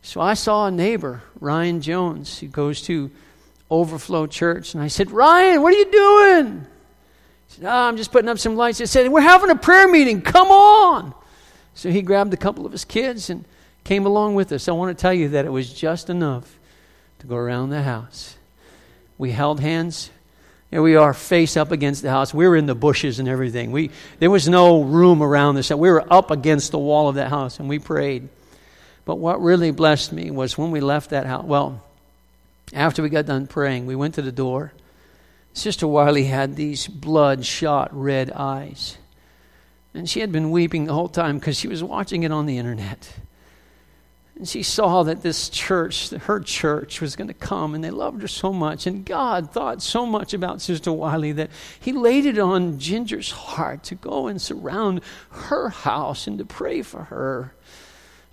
So 0.01 0.19
I 0.19 0.33
saw 0.33 0.65
a 0.65 0.71
neighbor, 0.71 1.21
Ryan 1.39 1.81
Jones, 1.81 2.39
who 2.39 2.47
goes 2.47 2.81
to 2.83 3.11
Overflow 3.69 4.27
Church. 4.27 4.73
And 4.73 4.81
I 4.81 4.87
said, 4.87 5.11
Ryan, 5.11 5.61
what 5.61 5.73
are 5.73 5.77
you 5.77 5.91
doing? 5.91 6.65
He 7.47 7.53
said, 7.55 7.65
oh, 7.65 7.69
I'm 7.69 7.97
just 7.97 8.11
putting 8.11 8.29
up 8.29 8.39
some 8.39 8.55
lights. 8.55 8.81
I 8.81 8.85
said, 8.85 9.11
We're 9.11 9.21
having 9.21 9.49
a 9.49 9.55
prayer 9.55 9.87
meeting. 9.87 10.21
Come 10.21 10.47
on. 10.47 11.13
So 11.73 11.89
he 11.89 12.01
grabbed 12.01 12.33
a 12.33 12.37
couple 12.37 12.65
of 12.65 12.71
his 12.71 12.85
kids 12.85 13.29
and 13.29 13.45
came 13.83 14.05
along 14.05 14.35
with 14.35 14.51
us. 14.51 14.67
I 14.67 14.73
want 14.73 14.95
to 14.95 15.01
tell 15.01 15.13
you 15.13 15.29
that 15.29 15.45
it 15.45 15.51
was 15.51 15.73
just 15.73 16.09
enough 16.09 16.57
to 17.19 17.27
go 17.27 17.35
around 17.35 17.69
the 17.69 17.83
house. 17.83 18.35
We 19.17 19.31
held 19.31 19.59
hands. 19.59 20.09
Here 20.71 20.81
we 20.81 20.95
are, 20.95 21.13
face 21.13 21.57
up 21.57 21.71
against 21.71 22.03
the 22.03 22.09
house. 22.09 22.33
We 22.33 22.47
were 22.47 22.55
in 22.55 22.67
the 22.67 22.75
bushes 22.75 23.19
and 23.19 23.27
everything. 23.27 23.71
We, 23.71 23.89
there 24.19 24.29
was 24.29 24.47
no 24.47 24.83
room 24.83 25.23
around 25.23 25.55
this. 25.55 25.71
We 25.71 25.89
were 25.89 26.05
up 26.13 26.29
against 26.29 26.71
the 26.71 26.77
wall 26.77 27.09
of 27.09 27.15
that 27.15 27.29
house 27.29 27.59
and 27.59 27.67
we 27.67 27.79
prayed. 27.79 28.29
But 29.05 29.15
what 29.15 29.41
really 29.41 29.71
blessed 29.71 30.13
me 30.13 30.29
was 30.29 30.57
when 30.57 30.69
we 30.69 30.79
left 30.79 31.09
that 31.09 31.25
house. 31.25 31.43
Well, 31.43 31.83
after 32.73 33.01
we 33.01 33.09
got 33.09 33.25
done 33.25 33.47
praying, 33.47 33.87
we 33.87 33.95
went 33.95 34.15
to 34.15 34.21
the 34.21 34.31
door. 34.31 34.73
Sister 35.53 35.87
Wiley 35.87 36.25
had 36.25 36.55
these 36.55 36.87
bloodshot 36.87 37.89
red 37.91 38.31
eyes. 38.31 38.97
And 39.93 40.09
she 40.09 40.19
had 40.19 40.31
been 40.31 40.51
weeping 40.51 40.85
the 40.85 40.93
whole 40.93 41.09
time 41.09 41.39
because 41.39 41.57
she 41.57 41.67
was 41.67 41.83
watching 41.83 42.23
it 42.23 42.31
on 42.31 42.45
the 42.45 42.57
internet. 42.57 43.11
And 44.35 44.47
she 44.47 44.63
saw 44.63 45.03
that 45.03 45.21
this 45.21 45.49
church, 45.49 46.11
her 46.11 46.39
church, 46.39 47.01
was 47.01 47.17
going 47.17 47.27
to 47.27 47.33
come, 47.33 47.75
and 47.75 47.83
they 47.83 47.91
loved 47.91 48.21
her 48.21 48.27
so 48.27 48.53
much. 48.53 48.87
And 48.87 49.03
God 49.03 49.51
thought 49.51 49.81
so 49.81 50.05
much 50.05 50.33
about 50.33 50.61
Sister 50.61 50.93
Wiley 50.93 51.33
that 51.33 51.49
He 51.79 51.91
laid 51.91 52.25
it 52.25 52.39
on 52.39 52.79
Ginger's 52.79 53.31
heart 53.31 53.83
to 53.85 53.95
go 53.95 54.27
and 54.27 54.41
surround 54.41 55.01
her 55.31 55.69
house 55.69 56.25
and 56.25 56.37
to 56.37 56.45
pray 56.45 56.83
for 56.83 57.03
her. 57.05 57.53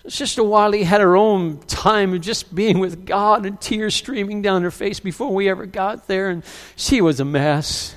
Sister 0.06 0.44
Wiley 0.44 0.84
had 0.84 1.00
her 1.00 1.16
own 1.16 1.58
time 1.58 2.14
of 2.14 2.20
just 2.20 2.54
being 2.54 2.78
with 2.78 3.04
God 3.04 3.44
and 3.44 3.60
tears 3.60 3.96
streaming 3.96 4.42
down 4.42 4.62
her 4.62 4.70
face 4.70 5.00
before 5.00 5.34
we 5.34 5.48
ever 5.48 5.66
got 5.66 6.06
there, 6.06 6.28
and 6.28 6.44
she 6.76 7.00
was 7.00 7.18
a 7.18 7.24
mess. 7.24 7.96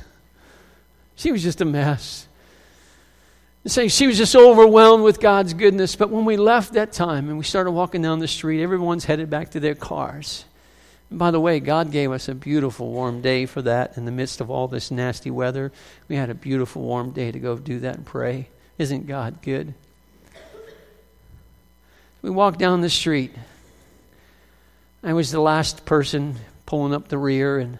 She 1.15 1.31
was 1.31 1.43
just 1.43 1.61
a 1.61 1.65
mess. 1.65 2.27
Saying 3.69 3.89
she 3.89 4.07
was 4.07 4.17
just 4.17 4.35
overwhelmed 4.35 5.03
with 5.03 5.19
God's 5.19 5.53
goodness. 5.53 5.95
But 5.95 6.09
when 6.09 6.25
we 6.25 6.37
left 6.37 6.73
that 6.73 6.91
time 6.91 7.29
and 7.29 7.37
we 7.37 7.43
started 7.43 7.69
walking 7.69 8.01
down 8.01 8.17
the 8.17 8.27
street, 8.27 8.63
everyone's 8.63 9.05
headed 9.05 9.29
back 9.29 9.51
to 9.51 9.59
their 9.59 9.75
cars. 9.75 10.43
And 11.11 11.19
by 11.19 11.29
the 11.29 11.39
way, 11.39 11.59
God 11.59 11.91
gave 11.91 12.11
us 12.11 12.27
a 12.27 12.33
beautiful 12.33 12.89
warm 12.91 13.21
day 13.21 13.45
for 13.45 13.61
that 13.61 13.95
in 13.95 14.05
the 14.05 14.11
midst 14.11 14.41
of 14.41 14.49
all 14.49 14.67
this 14.67 14.89
nasty 14.89 15.29
weather. 15.29 15.71
We 16.07 16.15
had 16.15 16.31
a 16.31 16.33
beautiful 16.33 16.81
warm 16.81 17.11
day 17.11 17.31
to 17.31 17.37
go 17.37 17.57
do 17.57 17.79
that 17.81 17.95
and 17.95 18.05
pray. 18.05 18.49
Isn't 18.79 19.05
God 19.05 19.39
good? 19.43 19.75
We 22.23 22.31
walked 22.31 22.57
down 22.57 22.81
the 22.81 22.89
street. 22.89 23.35
I 25.03 25.13
was 25.13 25.31
the 25.31 25.41
last 25.41 25.85
person 25.85 26.37
pulling 26.65 26.95
up 26.95 27.07
the 27.07 27.19
rear, 27.19 27.59
and 27.59 27.77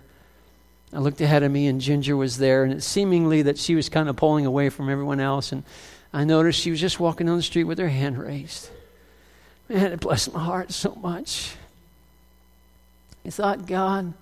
I 0.91 0.99
looked 0.99 1.21
ahead 1.21 1.43
of 1.43 1.52
me, 1.52 1.67
and 1.67 1.80
Ginger 1.80 2.17
was 2.17 2.38
there, 2.38 2.63
and 2.63 2.73
it 2.73 2.82
seemingly 2.82 3.43
that 3.43 3.58
she 3.58 3.75
was 3.75 3.89
kind 3.89 4.10
of 4.10 4.15
pulling 4.15 4.45
away 4.45 4.69
from 4.69 4.89
everyone 4.89 5.19
else. 5.19 5.52
And 5.52 5.63
I 6.13 6.23
noticed 6.23 6.60
she 6.60 6.71
was 6.71 6.82
just 6.82 6.99
walking 6.99 7.28
down 7.28 7.38
the 7.38 7.43
street 7.43 7.65
with 7.65 7.78
her 7.78 7.89
hand 7.89 8.17
raised. 8.17 8.69
Man, 9.67 9.91
it 9.91 9.99
blessed 9.99 10.34
my 10.34 10.43
heart 10.43 10.71
so 10.71 10.95
much. 10.95 11.56
I 13.23 13.30
thought, 13.30 13.67
God, 13.67 14.13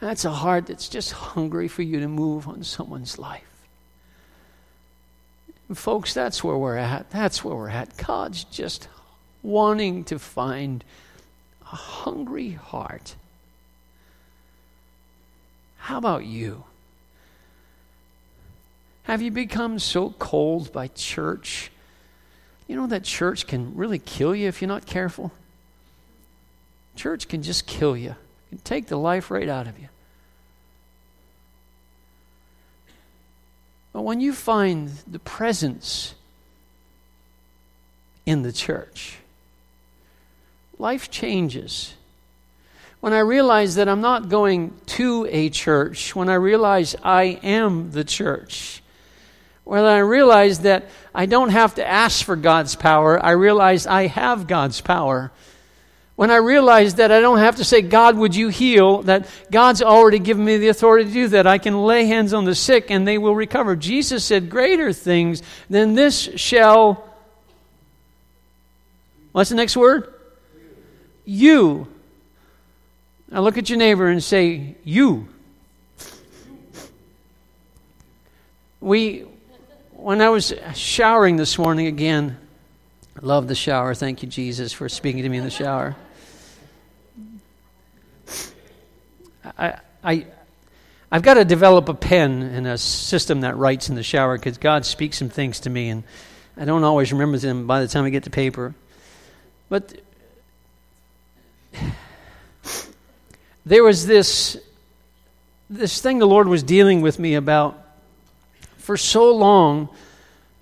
that's 0.00 0.24
a 0.24 0.30
heart 0.30 0.66
that's 0.66 0.88
just 0.88 1.12
hungry 1.12 1.68
for 1.68 1.82
you 1.82 2.00
to 2.00 2.08
move 2.08 2.48
on 2.48 2.64
someone's 2.64 3.18
life. 3.18 3.42
And 5.68 5.76
folks, 5.76 6.14
that's 6.14 6.42
where 6.42 6.56
we're 6.56 6.76
at. 6.76 7.10
That's 7.10 7.44
where 7.44 7.54
we're 7.54 7.68
at. 7.68 7.96
God's 7.98 8.44
just 8.44 8.88
wanting 9.42 10.04
to 10.04 10.18
find 10.18 10.82
a 11.62 11.76
hungry 11.76 12.52
heart. 12.52 13.16
How 15.84 15.98
about 15.98 16.24
you? 16.24 16.64
Have 19.02 19.20
you 19.20 19.30
become 19.30 19.78
so 19.78 20.14
cold 20.18 20.72
by 20.72 20.88
church? 20.88 21.70
You 22.66 22.76
know 22.76 22.86
that 22.86 23.04
church 23.04 23.46
can 23.46 23.76
really 23.76 23.98
kill 23.98 24.34
you 24.34 24.48
if 24.48 24.62
you're 24.62 24.68
not 24.68 24.86
careful. 24.86 25.30
Church 26.96 27.28
can 27.28 27.42
just 27.42 27.66
kill 27.66 27.98
you, 27.98 28.12
it 28.12 28.48
can 28.48 28.58
take 28.60 28.86
the 28.86 28.96
life 28.96 29.30
right 29.30 29.46
out 29.46 29.66
of 29.66 29.78
you. 29.78 29.88
But 33.92 34.04
when 34.04 34.22
you 34.22 34.32
find 34.32 34.88
the 35.06 35.18
presence 35.18 36.14
in 38.24 38.40
the 38.40 38.54
church, 38.54 39.18
life 40.78 41.10
changes. 41.10 41.92
When 43.04 43.12
I 43.12 43.18
realize 43.18 43.74
that 43.74 43.86
I'm 43.86 44.00
not 44.00 44.30
going 44.30 44.72
to 44.86 45.28
a 45.30 45.50
church, 45.50 46.16
when 46.16 46.30
I 46.30 46.36
realize 46.36 46.96
I 47.02 47.38
am 47.42 47.90
the 47.90 48.02
church, 48.02 48.82
when 49.62 49.84
I 49.84 49.98
realize 49.98 50.60
that 50.60 50.88
I 51.14 51.26
don't 51.26 51.50
have 51.50 51.74
to 51.74 51.86
ask 51.86 52.24
for 52.24 52.34
God's 52.34 52.76
power, 52.76 53.22
I 53.22 53.32
realize 53.32 53.86
I 53.86 54.06
have 54.06 54.46
God's 54.46 54.80
power. 54.80 55.30
When 56.16 56.30
I 56.30 56.36
realize 56.36 56.94
that 56.94 57.12
I 57.12 57.20
don't 57.20 57.40
have 57.40 57.56
to 57.56 57.64
say, 57.64 57.82
God, 57.82 58.16
would 58.16 58.34
you 58.34 58.48
heal, 58.48 59.02
that 59.02 59.28
God's 59.50 59.82
already 59.82 60.18
given 60.18 60.42
me 60.42 60.56
the 60.56 60.68
authority 60.68 61.04
to 61.04 61.12
do 61.12 61.28
that. 61.28 61.46
I 61.46 61.58
can 61.58 61.84
lay 61.84 62.06
hands 62.06 62.32
on 62.32 62.46
the 62.46 62.54
sick 62.54 62.90
and 62.90 63.06
they 63.06 63.18
will 63.18 63.36
recover. 63.36 63.76
Jesus 63.76 64.24
said, 64.24 64.48
Greater 64.48 64.94
things 64.94 65.42
than 65.68 65.94
this 65.94 66.30
shall. 66.36 67.06
What's 69.32 69.50
the 69.50 69.56
next 69.56 69.76
word? 69.76 70.10
You. 71.26 71.93
Now 73.34 73.40
look 73.40 73.58
at 73.58 73.68
your 73.68 73.78
neighbor 73.78 74.06
and 74.06 74.22
say, 74.22 74.76
You. 74.84 75.26
We, 78.80 79.24
when 79.90 80.20
I 80.20 80.28
was 80.28 80.54
showering 80.74 81.34
this 81.34 81.58
morning 81.58 81.88
again, 81.88 82.36
love 83.20 83.48
the 83.48 83.56
shower. 83.56 83.92
Thank 83.92 84.22
you, 84.22 84.28
Jesus, 84.28 84.72
for 84.72 84.88
speaking 84.88 85.24
to 85.24 85.28
me 85.28 85.38
in 85.38 85.42
the 85.42 85.50
shower. 85.50 85.96
I, 89.58 89.78
I, 90.04 90.26
I've 91.10 91.22
got 91.22 91.34
to 91.34 91.44
develop 91.44 91.88
a 91.88 91.94
pen 91.94 92.40
and 92.40 92.68
a 92.68 92.78
system 92.78 93.40
that 93.40 93.56
writes 93.56 93.88
in 93.88 93.96
the 93.96 94.04
shower 94.04 94.38
because 94.38 94.58
God 94.58 94.86
speaks 94.86 95.18
some 95.18 95.28
things 95.28 95.58
to 95.60 95.70
me, 95.70 95.88
and 95.88 96.04
I 96.56 96.66
don't 96.66 96.84
always 96.84 97.12
remember 97.12 97.38
them 97.38 97.66
by 97.66 97.80
the 97.80 97.88
time 97.88 98.04
I 98.04 98.10
get 98.10 98.22
to 98.24 98.30
paper. 98.30 98.76
But 99.68 99.92
there 103.66 103.82
was 103.82 104.06
this 104.06 104.58
this 105.70 106.00
thing 106.00 106.18
the 106.18 106.26
Lord 106.26 106.46
was 106.46 106.62
dealing 106.62 107.00
with 107.00 107.18
me 107.18 107.34
about 107.34 107.80
for 108.76 108.98
so 108.98 109.34
long, 109.34 109.88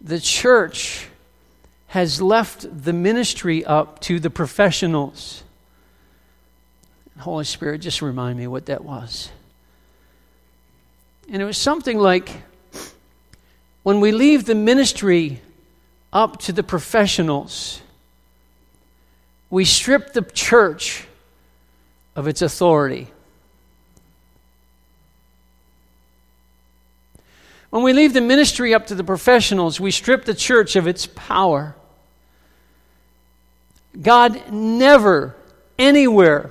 the 0.00 0.20
church 0.20 1.08
has 1.88 2.22
left 2.22 2.84
the 2.84 2.92
ministry 2.92 3.64
up 3.64 3.98
to 4.00 4.20
the 4.20 4.30
professionals. 4.30 5.42
Holy 7.18 7.44
Spirit, 7.44 7.80
just 7.80 8.00
remind 8.00 8.38
me 8.38 8.46
what 8.46 8.66
that 8.66 8.84
was. 8.84 9.30
And 11.28 11.42
it 11.42 11.44
was 11.44 11.58
something 11.58 11.98
like 11.98 12.30
when 13.82 14.00
we 14.00 14.12
leave 14.12 14.44
the 14.44 14.54
ministry 14.54 15.40
up 16.12 16.38
to 16.42 16.52
the 16.52 16.62
professionals, 16.62 17.80
we 19.50 19.64
strip 19.64 20.12
the 20.12 20.22
church 20.22 21.06
of 22.14 22.28
its 22.28 22.42
authority. 22.42 23.08
When 27.70 27.82
we 27.82 27.94
leave 27.94 28.12
the 28.12 28.20
ministry 28.20 28.74
up 28.74 28.88
to 28.88 28.94
the 28.94 29.04
professionals, 29.04 29.80
we 29.80 29.90
strip 29.90 30.26
the 30.26 30.34
church 30.34 30.76
of 30.76 30.86
its 30.86 31.06
power. 31.06 31.74
God 34.00 34.52
never, 34.52 35.34
anywhere 35.78 36.50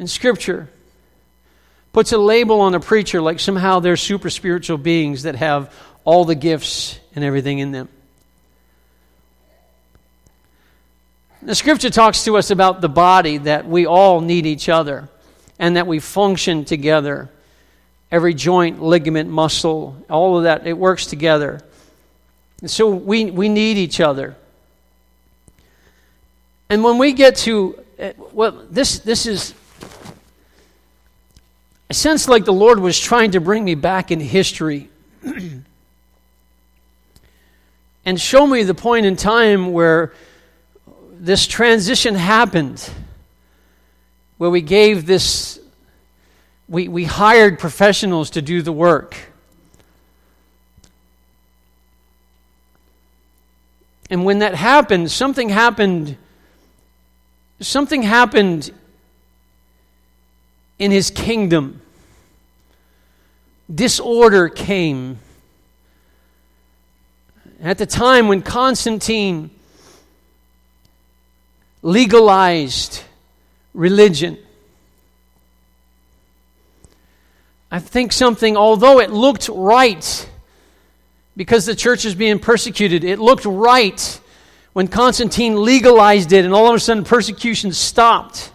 in 0.00 0.08
Scripture, 0.08 0.68
puts 1.92 2.10
a 2.10 2.18
label 2.18 2.60
on 2.60 2.74
a 2.74 2.80
preacher 2.80 3.20
like 3.20 3.38
somehow 3.38 3.78
they're 3.78 3.96
super 3.96 4.30
spiritual 4.30 4.78
beings 4.78 5.22
that 5.22 5.36
have 5.36 5.72
all 6.04 6.24
the 6.24 6.34
gifts 6.34 6.98
and 7.14 7.24
everything 7.24 7.60
in 7.60 7.70
them. 7.70 7.88
The 11.42 11.54
Scripture 11.54 11.88
talks 11.88 12.24
to 12.24 12.36
us 12.36 12.50
about 12.50 12.82
the 12.82 12.88
body, 12.88 13.38
that 13.38 13.66
we 13.66 13.86
all 13.86 14.20
need 14.20 14.44
each 14.44 14.68
other 14.68 15.08
and 15.58 15.76
that 15.76 15.86
we 15.86 15.98
function 15.98 16.66
together 16.66 17.30
every 18.10 18.34
joint, 18.34 18.82
ligament, 18.82 19.30
muscle, 19.30 19.96
all 20.10 20.36
of 20.36 20.42
that, 20.44 20.66
it 20.66 20.74
works 20.74 21.06
together. 21.06 21.62
And 22.60 22.70
so 22.70 22.90
we, 22.90 23.30
we 23.30 23.48
need 23.48 23.78
each 23.78 24.00
other. 24.00 24.36
And 26.68 26.84
when 26.84 26.98
we 26.98 27.12
get 27.12 27.36
to, 27.36 27.82
eh, 27.98 28.12
well, 28.32 28.66
this, 28.70 28.98
this 28.98 29.26
is, 29.26 29.54
I 31.88 31.94
sense 31.94 32.28
like 32.28 32.44
the 32.44 32.52
Lord 32.52 32.80
was 32.80 32.98
trying 32.98 33.30
to 33.30 33.40
bring 33.40 33.64
me 33.64 33.74
back 33.74 34.10
in 34.10 34.20
history 34.20 34.90
and 38.04 38.20
show 38.20 38.46
me 38.46 38.62
the 38.62 38.74
point 38.74 39.06
in 39.06 39.16
time 39.16 39.72
where 39.72 40.12
this 41.20 41.46
transition 41.46 42.14
happened, 42.14 42.90
where 44.38 44.50
we 44.50 44.62
gave 44.62 45.06
this 45.06 45.60
we, 46.66 46.86
we 46.86 47.04
hired 47.04 47.58
professionals 47.58 48.30
to 48.30 48.42
do 48.42 48.62
the 48.62 48.72
work. 48.72 49.16
And 54.08 54.24
when 54.24 54.38
that 54.38 54.54
happened, 54.54 55.10
something 55.10 55.48
happened. 55.48 56.16
Something 57.60 58.02
happened 58.02 58.70
in 60.78 60.92
his 60.92 61.10
kingdom. 61.10 61.82
Disorder 63.72 64.48
came. 64.48 65.18
At 67.60 67.78
the 67.78 67.86
time 67.86 68.28
when 68.28 68.42
Constantine 68.42 69.50
legalized 71.82 73.02
religion, 73.74 74.38
I 77.70 77.78
think 77.78 78.12
something, 78.12 78.56
although 78.56 78.98
it 78.98 79.10
looked 79.10 79.48
right, 79.52 80.28
because 81.36 81.66
the 81.66 81.76
church 81.76 82.04
is 82.04 82.14
being 82.14 82.38
persecuted, 82.38 83.04
it 83.04 83.18
looked 83.18 83.44
right 83.44 84.20
when 84.72 84.88
Constantine 84.88 85.56
legalized 85.62 86.32
it 86.32 86.44
and 86.44 86.52
all 86.52 86.68
of 86.68 86.74
a 86.74 86.80
sudden 86.80 87.04
persecution 87.04 87.72
stopped. 87.72 88.52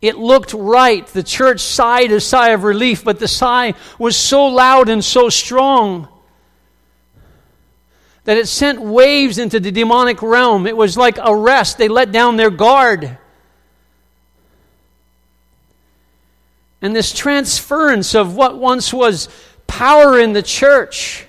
It 0.00 0.16
looked 0.16 0.52
right. 0.52 1.06
The 1.06 1.22
church 1.22 1.60
sighed 1.60 2.12
a 2.12 2.20
sigh 2.20 2.50
of 2.50 2.62
relief, 2.62 3.04
but 3.04 3.18
the 3.18 3.28
sigh 3.28 3.74
was 3.98 4.16
so 4.16 4.46
loud 4.46 4.88
and 4.88 5.04
so 5.04 5.28
strong 5.28 6.08
that 8.24 8.36
it 8.36 8.48
sent 8.48 8.80
waves 8.80 9.38
into 9.38 9.60
the 9.60 9.70
demonic 9.70 10.22
realm. 10.22 10.66
It 10.66 10.76
was 10.76 10.96
like 10.96 11.18
a 11.22 11.34
rest. 11.34 11.78
They 11.78 11.88
let 11.88 12.12
down 12.12 12.36
their 12.36 12.50
guard. 12.50 13.18
and 16.84 16.94
this 16.94 17.14
transference 17.14 18.14
of 18.14 18.36
what 18.36 18.58
once 18.58 18.92
was 18.92 19.30
power 19.66 20.18
in 20.18 20.34
the 20.34 20.42
church. 20.42 21.26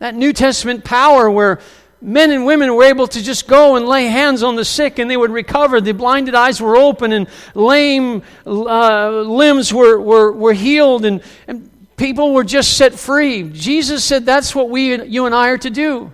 That 0.00 0.16
New 0.16 0.32
Testament 0.32 0.84
power 0.84 1.30
where 1.30 1.60
men 2.02 2.32
and 2.32 2.46
women 2.46 2.74
were 2.74 2.82
able 2.82 3.06
to 3.06 3.22
just 3.22 3.46
go 3.46 3.76
and 3.76 3.86
lay 3.86 4.06
hands 4.06 4.42
on 4.42 4.56
the 4.56 4.64
sick 4.64 4.98
and 4.98 5.08
they 5.08 5.16
would 5.16 5.30
recover. 5.30 5.80
The 5.80 5.94
blinded 5.94 6.34
eyes 6.34 6.60
were 6.60 6.76
open 6.76 7.12
and 7.12 7.28
lame 7.54 8.24
uh, 8.44 9.20
limbs 9.20 9.72
were, 9.72 10.00
were, 10.00 10.32
were 10.32 10.52
healed 10.52 11.04
and, 11.04 11.22
and 11.46 11.70
people 11.96 12.32
were 12.32 12.44
just 12.44 12.76
set 12.76 12.94
free. 12.94 13.42
Jesus 13.50 14.04
said 14.04 14.26
that's 14.26 14.54
what 14.54 14.70
we, 14.70 15.02
you 15.04 15.26
and 15.26 15.34
I 15.34 15.48
are 15.48 15.58
to 15.58 15.70
do. 15.70 16.12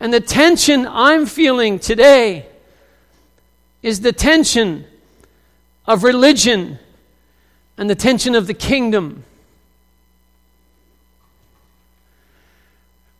And 0.00 0.12
the 0.12 0.20
tension 0.20 0.86
I'm 0.88 1.26
feeling 1.26 1.78
today 1.78 2.46
is 3.82 4.00
the 4.00 4.12
tension 4.12 4.84
of 5.86 6.04
religion 6.04 6.78
and 7.76 7.88
the 7.88 7.94
tension 7.94 8.34
of 8.34 8.46
the 8.46 8.54
kingdom. 8.54 9.24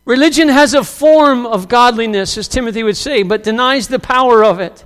Religion 0.05 0.49
has 0.49 0.73
a 0.73 0.83
form 0.83 1.45
of 1.45 1.69
godliness, 1.69 2.37
as 2.37 2.47
Timothy 2.47 2.83
would 2.83 2.97
say, 2.97 3.23
but 3.23 3.43
denies 3.43 3.87
the 3.87 3.99
power 3.99 4.43
of 4.43 4.59
it. 4.59 4.83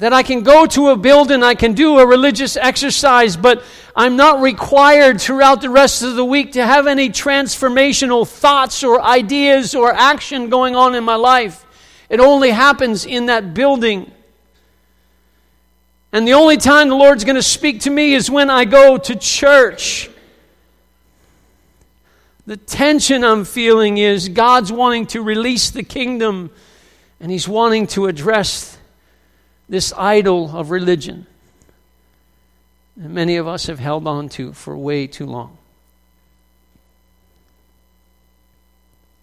That 0.00 0.14
I 0.14 0.22
can 0.22 0.42
go 0.42 0.64
to 0.64 0.88
a 0.88 0.96
building, 0.96 1.42
I 1.42 1.54
can 1.54 1.74
do 1.74 1.98
a 1.98 2.06
religious 2.06 2.56
exercise, 2.56 3.36
but 3.36 3.62
I'm 3.94 4.16
not 4.16 4.40
required 4.40 5.20
throughout 5.20 5.60
the 5.60 5.68
rest 5.68 6.02
of 6.02 6.14
the 6.14 6.24
week 6.24 6.52
to 6.52 6.64
have 6.64 6.86
any 6.86 7.10
transformational 7.10 8.26
thoughts 8.26 8.82
or 8.82 9.02
ideas 9.02 9.74
or 9.74 9.92
action 9.92 10.48
going 10.48 10.74
on 10.74 10.94
in 10.94 11.04
my 11.04 11.16
life. 11.16 11.66
It 12.08 12.18
only 12.18 12.50
happens 12.50 13.04
in 13.04 13.26
that 13.26 13.52
building. 13.52 14.10
And 16.12 16.26
the 16.26 16.32
only 16.32 16.56
time 16.56 16.88
the 16.88 16.96
Lord's 16.96 17.24
going 17.24 17.36
to 17.36 17.42
speak 17.42 17.80
to 17.80 17.90
me 17.90 18.14
is 18.14 18.30
when 18.30 18.48
I 18.48 18.64
go 18.64 18.96
to 18.96 19.14
church. 19.14 20.08
The 22.46 22.56
tension 22.56 23.22
I'm 23.22 23.44
feeling 23.44 23.98
is 23.98 24.30
God's 24.30 24.72
wanting 24.72 25.08
to 25.08 25.20
release 25.20 25.70
the 25.70 25.82
kingdom 25.82 26.50
and 27.20 27.30
He's 27.30 27.46
wanting 27.46 27.86
to 27.88 28.06
address 28.06 28.78
this 29.70 29.92
idol 29.96 30.50
of 30.54 30.72
religion 30.72 31.26
that 32.96 33.08
many 33.08 33.36
of 33.36 33.46
us 33.46 33.68
have 33.68 33.78
held 33.78 34.04
on 34.06 34.28
to 34.28 34.52
for 34.52 34.76
way 34.76 35.06
too 35.06 35.24
long. 35.24 35.56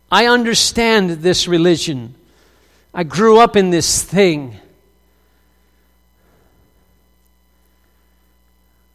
I 0.10 0.28
understand 0.28 1.10
this 1.10 1.50
religion. 1.50 2.16
I 2.94 3.04
grew 3.04 3.40
up 3.40 3.58
in 3.58 3.72
this 3.72 4.02
thing. 4.02 4.56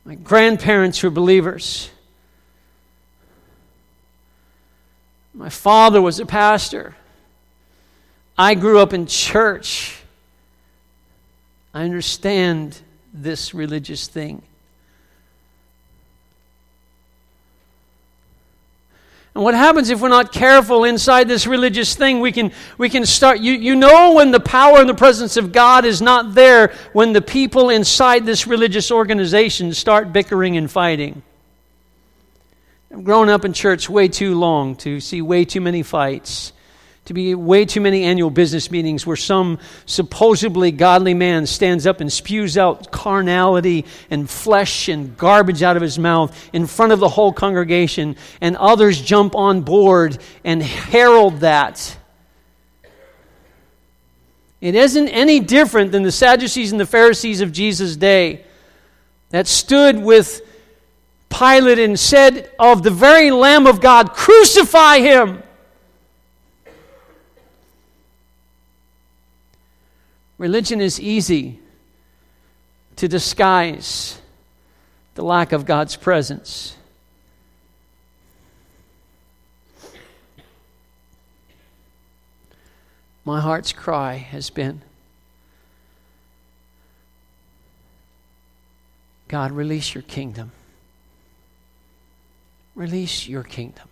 My 0.07 0.15
grandparents 0.15 1.03
were 1.03 1.11
believers. 1.11 1.91
My 5.35 5.51
father 5.51 6.01
was 6.01 6.19
a 6.19 6.25
pastor. 6.25 6.97
I 8.39 8.55
grew 8.55 8.79
up 8.79 8.95
in 8.95 9.07
church. 9.07 10.02
I 11.75 11.85
understand 11.85 12.79
this 13.13 13.55
religious 13.55 14.07
thing. 14.07 14.43
And 19.35 19.43
what 19.43 19.55
happens 19.55 19.89
if 19.89 20.01
we're 20.01 20.11
not 20.11 20.31
careful 20.31 20.85
inside 20.85 21.27
this 21.27 21.47
religious 21.47 21.95
thing? 21.95 22.21
We 22.21 22.33
can, 22.33 22.53
we 22.77 22.91
can 22.91 23.07
start. 23.07 23.41
You, 23.41 23.53
you 23.53 23.75
know 23.75 24.13
when 24.13 24.31
the 24.31 24.41
power 24.41 24.79
and 24.79 24.89
the 24.89 24.95
presence 24.95 25.39
of 25.39 25.53
God 25.53 25.87
is 25.87 26.03
not 26.03 26.35
there 26.35 26.75
when 26.93 27.15
the 27.15 27.23
people 27.23 27.71
inside 27.71 28.27
this 28.27 28.47
religious 28.47 28.91
organization 28.91 29.73
start 29.73 30.13
bickering 30.13 30.59
and 30.59 30.71
fighting. 30.71 31.23
I've 32.93 33.05
grown 33.05 33.31
up 33.31 33.47
in 33.47 33.55
church 33.55 33.89
way 33.89 34.09
too 34.09 34.39
long 34.39 34.77
to 34.77 35.01
see 35.01 35.23
way 35.23 35.47
too 35.47 35.63
many 35.63 35.83
fights 35.83 36.53
to 37.07 37.15
be 37.15 37.35
way 37.35 37.65
too 37.65 37.81
many 37.81 38.05
annual 38.05 38.31
business 38.31 38.71
meetings 38.71 39.05
where 39.05 39.17
some 39.17 39.59
supposedly 39.87 40.71
godly 40.71 41.15
man 41.15 41.47
stands 41.47 41.85
up 41.85 42.01
and 42.01 42.13
spews 42.13 42.57
out 42.57 42.93
carnality 42.93 43.85
and 44.09 44.31
flesh 44.31 44.89
and 44.89 45.17
garbage 45.19 45.65
out 45.65 45.77
of 45.77 45.83
his 45.83 45.99
mouth 45.99 46.51
in 46.53 46.67
front 46.67 46.93
of 46.93 47.01
the 47.01 47.09
whole 47.09 47.33
congregation, 47.33 48.17
and 48.41 48.57
others 48.57 49.01
jump 49.01 49.35
on 49.35 49.63
board 49.63 50.17
and 50.45 50.63
herald 50.63 51.41
that. 51.41 51.99
It 54.61 54.77
isn't 54.77 55.09
any 55.09 55.41
different 55.41 55.91
than 55.91 56.05
the 56.05 56.13
Sadducees 56.13 56.71
and 56.71 56.81
the 56.81 56.87
Pharisees 56.87 57.41
of 57.41 57.51
Jesus' 57.51 57.97
day 57.97 58.45
that 59.31 59.49
stood 59.49 59.99
with 59.99 60.41
Pilate 61.29 61.81
and 61.81 61.99
said 61.99 62.49
of 62.61 62.85
the 62.85 62.91
very 62.91 63.33
Lamb 63.33 63.67
of 63.67 63.81
God, 63.81 64.13
Crucify 64.13 65.01
him. 65.01 65.43
Religion 70.43 70.81
is 70.81 70.99
easy 70.99 71.61
to 72.97 73.07
disguise 73.07 74.21
the 75.15 75.23
lack 75.23 75.53
of 75.53 75.65
God's 75.65 75.95
presence. 75.95 76.75
My 83.25 83.41
heart's 83.41 83.73
cry 83.73 84.15
has 84.15 84.51
been 84.51 84.83
God, 89.29 89.53
release 89.53 89.95
your 89.95 90.03
kingdom. 90.03 90.51
Release 92.75 93.29
your 93.29 93.45
kingdom. 93.45 93.92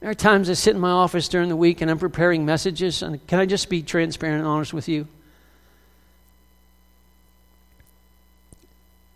There 0.00 0.08
are 0.08 0.14
times 0.14 0.48
I 0.48 0.54
sit 0.54 0.74
in 0.74 0.80
my 0.80 0.90
office 0.90 1.28
during 1.28 1.50
the 1.50 1.56
week 1.56 1.82
and 1.82 1.90
I'm 1.90 1.98
preparing 1.98 2.46
messages, 2.46 3.02
and 3.02 3.24
can 3.26 3.38
I 3.38 3.46
just 3.46 3.68
be 3.68 3.82
transparent 3.82 4.38
and 4.38 4.46
honest 4.46 4.72
with 4.72 4.88
you? 4.88 5.06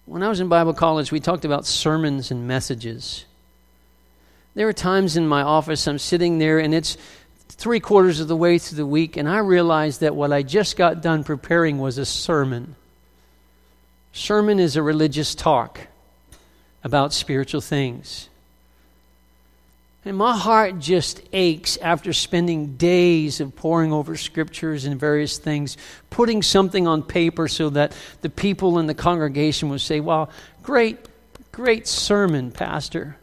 When 0.04 0.22
I 0.22 0.28
was 0.28 0.40
in 0.40 0.48
Bible 0.48 0.74
college, 0.74 1.10
we 1.10 1.20
talked 1.20 1.46
about 1.46 1.64
sermons 1.64 2.30
and 2.30 2.46
messages. 2.46 3.24
There 4.54 4.68
are 4.68 4.74
times 4.74 5.16
in 5.16 5.26
my 5.26 5.40
office 5.40 5.88
I'm 5.88 5.98
sitting 5.98 6.38
there 6.38 6.58
and 6.58 6.74
it's 6.74 6.98
three 7.48 7.80
quarters 7.80 8.20
of 8.20 8.28
the 8.28 8.36
way 8.36 8.58
through 8.58 8.76
the 8.76 8.86
week, 8.86 9.16
and 9.16 9.28
I 9.28 9.38
realize 9.38 9.98
that 9.98 10.14
what 10.14 10.32
I 10.32 10.42
just 10.42 10.76
got 10.76 11.00
done 11.00 11.24
preparing 11.24 11.78
was 11.78 11.96
a 11.96 12.04
sermon. 12.04 12.76
Sermon 14.12 14.60
is 14.60 14.76
a 14.76 14.82
religious 14.82 15.34
talk 15.34 15.80
about 16.82 17.12
spiritual 17.12 17.60
things. 17.60 18.28
And 20.06 20.18
my 20.18 20.36
heart 20.36 20.78
just 20.80 21.22
aches 21.32 21.78
after 21.78 22.12
spending 22.12 22.76
days 22.76 23.40
of 23.40 23.56
poring 23.56 23.92
over 23.92 24.16
scriptures 24.16 24.84
and 24.84 25.00
various 25.00 25.38
things, 25.38 25.78
putting 26.10 26.42
something 26.42 26.86
on 26.86 27.02
paper 27.02 27.48
so 27.48 27.70
that 27.70 27.96
the 28.20 28.28
people 28.28 28.78
in 28.78 28.86
the 28.86 28.94
congregation 28.94 29.70
would 29.70 29.80
say, 29.80 30.00
Wow, 30.00 30.28
great, 30.62 30.98
great 31.52 31.88
sermon, 31.88 32.50
Pastor. 32.50 33.16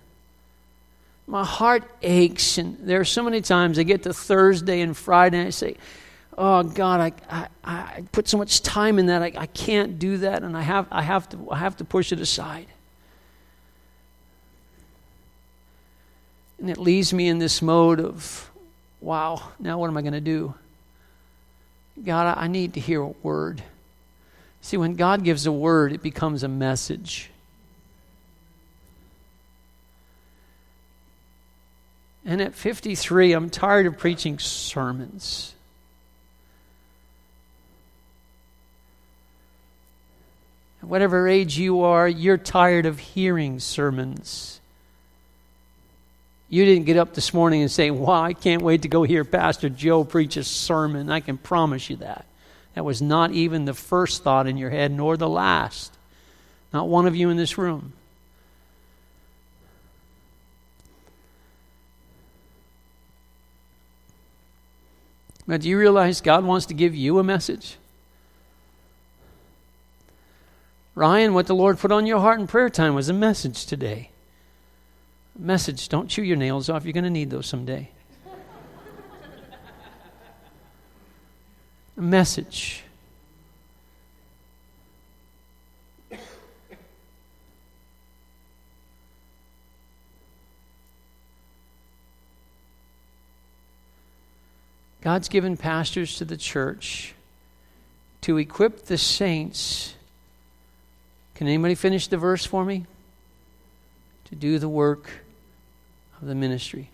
My 1.28 1.46
heart 1.46 1.84
aches, 2.02 2.58
and 2.58 2.78
there 2.80 3.00
are 3.00 3.06
so 3.06 3.24
many 3.24 3.42
times 3.42 3.78
I 3.78 3.84
get 3.84 4.04
to 4.04 4.14
Thursday 4.14 4.82
and 4.82 4.98
Friday 4.98 5.38
and 5.38 5.48
I 5.48 5.52
say, 5.52 5.76
Oh 6.36 6.64
God, 6.64 7.00
I, 7.00 7.14
I, 7.30 7.48
I 7.64 8.04
put 8.12 8.28
so 8.28 8.40
much 8.40 8.64
time 8.64 8.98
in 8.98 9.06
that, 9.06 9.22
I, 9.22 9.32
I 9.38 9.46
can't 9.46 10.00
do 10.00 10.18
that, 10.18 10.42
and 10.42 10.58
I 10.58 10.62
have, 10.62 10.88
I, 10.90 11.04
have 11.04 11.30
to, 11.30 11.52
I 11.52 11.58
have 11.60 11.78
to 11.78 11.86
push 11.86 12.12
it 12.12 12.20
aside. 12.20 12.66
And 16.62 16.70
it 16.70 16.78
leaves 16.78 17.12
me 17.12 17.28
in 17.28 17.39
this 17.39 17.59
mode 17.64 17.99
of, 17.99 18.51
wow, 19.01 19.41
now 19.59 19.80
what 19.80 19.88
am 19.88 19.97
I 19.97 20.01
going 20.01 20.14
to 20.14 20.22
do? 20.22 20.53
God, 22.05 22.38
I 22.38 22.45
need 22.45 22.76
to 22.76 22.80
hear 22.80 23.01
a 23.01 23.07
word. 23.07 23.64
See, 24.62 24.78
when 24.78 24.93
God 24.93 25.24
gives 25.24 25.47
a 25.47 25.51
word, 25.51 25.91
it 25.91 26.03
becomes 26.03 26.43
a 26.43 26.47
message. 26.47 27.32
And 32.24 32.39
at 32.43 32.53
53, 32.53 33.34
I'm 33.34 33.49
tired 33.49 33.88
of 33.88 33.97
preaching 33.97 34.38
sermons. 34.38 35.55
At 40.84 40.89
whatever 40.89 41.28
age 41.28 41.57
you 41.57 41.82
are, 41.82 42.07
you're 42.07 42.38
tired 42.38 42.86
of 42.86 42.99
hearing 42.99 43.59
sermons. 43.59 44.61
You 46.52 46.66
didn't 46.66 46.84
get 46.84 46.97
up 46.97 47.14
this 47.14 47.34
morning 47.34 47.62
and 47.62 47.72
say, 47.72 47.91
Wow, 47.91 48.24
I 48.24 48.34
can't 48.34 48.62
wait 48.62 48.82
to 48.82 48.89
go 48.89 49.04
hear 49.04 49.24
Pastor 49.24 49.70
Joe 49.70 50.04
preach 50.04 50.36
a 50.36 50.43
sermon. 50.43 51.10
I 51.10 51.22
can 51.22 51.38
promise 51.38 51.89
you 51.89 51.95
that. 51.95 52.26
That 52.76 52.84
was 52.84 53.02
not 53.02 53.32
even 53.32 53.64
the 53.64 53.74
first 53.74 54.22
thought 54.22 54.47
in 54.47 54.58
your 54.58 54.70
head, 54.70 54.91
nor 54.91 55.16
the 55.16 55.30
last. 55.30 55.97
Not 56.74 56.89
one 56.89 57.08
of 57.08 57.16
you 57.16 57.30
in 57.30 57.38
this 57.38 57.58
room. 57.58 57.93
Now, 65.47 65.56
do 65.56 65.70
you 65.70 65.78
realize 65.78 66.20
God 66.20 66.43
wants 66.43 66.66
to 66.66 66.74
give 66.74 66.93
you 66.93 67.18
a 67.18 67.24
message? 67.24 67.78
Ryan, 70.95 71.34
what 71.34 71.47
the 71.47 71.56
Lord 71.56 71.80
put 71.80 71.93
on 71.93 72.06
your 72.06 72.20
heart 72.20 72.41
in 72.41 72.47
prayer 72.47 72.70
time 72.70 72.93
was 72.93 73.08
a 73.08 73.14
message 73.14 73.66
today 73.66 74.11
message 75.38 75.90
don't 75.90 76.08
chew 76.08 76.24
your 76.24 76.38
nails 76.38 76.70
off. 76.70 76.86
You're 76.86 76.94
going 76.94 77.04
to 77.04 77.10
need 77.10 77.30
those 77.30 77.48
someday. 77.48 77.90
Message. 81.96 82.84
God's 95.02 95.30
given 95.30 95.58
pastors 95.58 96.18
to 96.18 96.26
the 96.26 96.38
church 96.38 97.16
to 98.22 98.38
equip 98.38 98.86
the 98.86 98.98
saints. 98.98 99.96
Can 101.36 101.48
anybody 101.48 101.74
finish 101.74 102.08
the 102.08 102.18
verse 102.18 102.46
for 102.46 102.64
me? 102.64 102.86
To 104.32 104.36
do 104.36 104.60
the 104.60 104.70
work 104.70 105.10
of 106.22 106.28
the 106.28 106.36
ministry. 106.36 106.90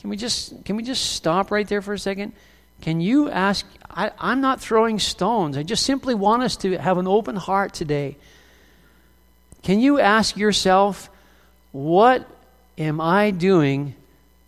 Can 0.00 0.10
we 0.10 0.16
just 0.16 0.64
can 0.64 0.76
we 0.76 0.82
just 0.82 1.12
stop 1.12 1.50
right 1.50 1.68
there 1.68 1.82
for 1.82 1.92
a 1.92 1.98
second? 1.98 2.32
Can 2.80 3.00
you 3.00 3.30
ask? 3.30 3.66
I, 3.90 4.10
I'm 4.18 4.40
not 4.40 4.60
throwing 4.60 4.98
stones. 4.98 5.56
I 5.56 5.62
just 5.62 5.84
simply 5.84 6.14
want 6.14 6.42
us 6.42 6.56
to 6.58 6.78
have 6.78 6.96
an 6.98 7.06
open 7.06 7.36
heart 7.36 7.74
today. 7.74 8.16
Can 9.62 9.80
you 9.80 10.00
ask 10.00 10.36
yourself, 10.36 11.10
what 11.72 12.26
am 12.78 13.00
I 13.00 13.30
doing 13.30 13.94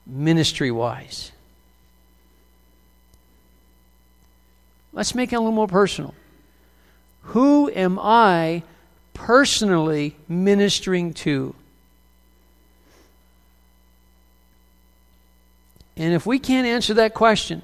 ministry 0.07 0.71
wise? 0.71 1.33
Let's 4.95 5.15
make 5.15 5.33
it 5.33 5.37
a 5.37 5.39
little 5.39 5.53
more 5.53 5.69
personal. 5.69 6.15
Who 7.23 7.71
am 7.71 7.99
I 7.99 8.63
personally 9.23 10.17
ministering 10.29 11.15
to? 11.15 11.55
And 15.97 16.13
if 16.13 16.27
we 16.27 16.41
can't 16.41 16.67
answer 16.67 16.95
that 16.95 17.15
question, 17.15 17.63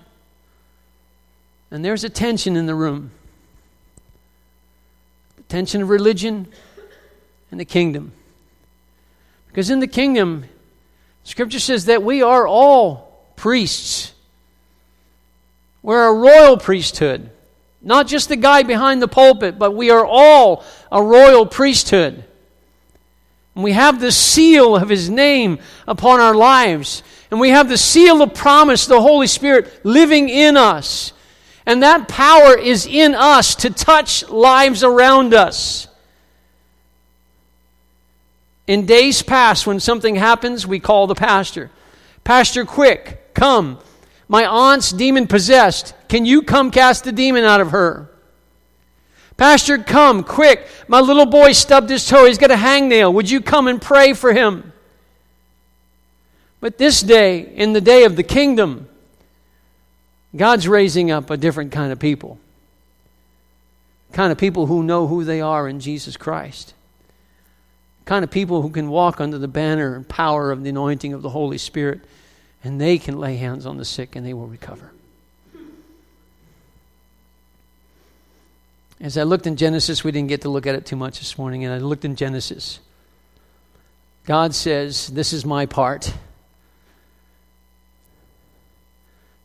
then 1.70 1.82
there's 1.82 2.04
a 2.04 2.08
tension 2.08 2.56
in 2.56 2.66
the 2.66 2.74
room 2.74 3.10
the 5.36 5.42
tension 5.44 5.82
of 5.82 5.88
religion 5.88 6.46
and 7.50 7.58
the 7.58 7.64
kingdom. 7.64 8.12
Because 9.48 9.68
in 9.68 9.80
the 9.80 9.88
kingdom, 9.88 10.44
Scripture 11.24 11.58
says 11.58 11.86
that 11.86 12.04
we 12.04 12.22
are 12.22 12.46
all 12.46 13.20
priests. 13.34 14.12
We're 15.82 16.06
a 16.06 16.14
royal 16.14 16.56
priesthood. 16.56 17.30
Not 17.80 18.06
just 18.06 18.28
the 18.28 18.36
guy 18.36 18.62
behind 18.62 19.00
the 19.00 19.08
pulpit, 19.08 19.58
but 19.58 19.74
we 19.74 19.90
are 19.90 20.04
all 20.04 20.64
a 20.90 21.02
royal 21.02 21.46
priesthood. 21.46 22.24
And 23.54 23.64
we 23.64 23.72
have 23.72 24.00
the 24.00 24.12
seal 24.12 24.76
of 24.76 24.88
his 24.88 25.08
name 25.08 25.58
upon 25.86 26.20
our 26.20 26.34
lives. 26.34 27.02
And 27.30 27.40
we 27.40 27.50
have 27.50 27.68
the 27.68 27.78
seal 27.78 28.22
of 28.22 28.34
promise, 28.34 28.86
the 28.86 29.00
Holy 29.00 29.26
Spirit, 29.26 29.84
living 29.84 30.28
in 30.28 30.56
us. 30.56 31.12
And 31.66 31.82
that 31.82 32.08
power 32.08 32.56
is 32.56 32.86
in 32.86 33.14
us 33.14 33.54
to 33.56 33.70
touch 33.70 34.28
lives 34.28 34.82
around 34.82 35.34
us. 35.34 35.86
In 38.66 38.86
days 38.86 39.22
past, 39.22 39.66
when 39.66 39.80
something 39.80 40.16
happens, 40.16 40.66
we 40.66 40.80
call 40.80 41.06
the 41.06 41.14
pastor. 41.14 41.70
Pastor, 42.24 42.64
quick, 42.64 43.34
come. 43.34 43.78
My 44.28 44.44
aunt's 44.46 44.92
demon 44.92 45.26
possessed. 45.26 45.94
Can 46.08 46.26
you 46.26 46.42
come 46.42 46.70
cast 46.70 47.04
the 47.04 47.12
demon 47.12 47.44
out 47.44 47.60
of 47.60 47.70
her? 47.70 48.10
Pastor, 49.38 49.78
come, 49.78 50.24
quick. 50.24 50.66
My 50.88 51.00
little 51.00 51.24
boy 51.24 51.52
stubbed 51.52 51.88
his 51.88 52.06
toe. 52.06 52.26
He's 52.26 52.38
got 52.38 52.50
a 52.50 52.56
hangnail. 52.56 53.14
Would 53.14 53.30
you 53.30 53.40
come 53.40 53.68
and 53.68 53.80
pray 53.80 54.12
for 54.12 54.32
him? 54.32 54.72
But 56.60 56.76
this 56.76 57.00
day, 57.00 57.40
in 57.40 57.72
the 57.72 57.80
day 57.80 58.04
of 58.04 58.16
the 58.16 58.24
kingdom, 58.24 58.88
God's 60.34 60.68
raising 60.68 61.10
up 61.10 61.30
a 61.30 61.36
different 61.36 61.72
kind 61.72 61.92
of 61.92 61.98
people. 61.98 62.38
Kind 64.12 64.32
of 64.32 64.38
people 64.38 64.66
who 64.66 64.82
know 64.82 65.06
who 65.06 65.24
they 65.24 65.40
are 65.40 65.68
in 65.68 65.80
Jesus 65.80 66.16
Christ. 66.16 66.74
Kind 68.04 68.24
of 68.24 68.30
people 68.30 68.62
who 68.62 68.70
can 68.70 68.88
walk 68.88 69.20
under 69.20 69.38
the 69.38 69.48
banner 69.48 69.94
and 69.94 70.08
power 70.08 70.50
of 70.50 70.64
the 70.64 70.70
anointing 70.70 71.12
of 71.12 71.22
the 71.22 71.28
Holy 71.30 71.58
Spirit, 71.58 72.00
and 72.64 72.80
they 72.80 72.98
can 72.98 73.18
lay 73.18 73.36
hands 73.36 73.66
on 73.66 73.76
the 73.76 73.84
sick 73.84 74.16
and 74.16 74.26
they 74.26 74.34
will 74.34 74.46
recover. 74.46 74.92
As 79.00 79.16
I 79.16 79.22
looked 79.22 79.46
in 79.46 79.56
Genesis, 79.56 80.02
we 80.02 80.10
didn't 80.10 80.28
get 80.28 80.42
to 80.42 80.48
look 80.48 80.66
at 80.66 80.74
it 80.74 80.84
too 80.84 80.96
much 80.96 81.20
this 81.20 81.38
morning, 81.38 81.64
and 81.64 81.72
I 81.72 81.78
looked 81.78 82.04
in 82.04 82.16
Genesis. 82.16 82.80
God 84.24 84.54
says, 84.54 85.06
This 85.06 85.32
is 85.32 85.44
my 85.44 85.66
part. 85.66 86.12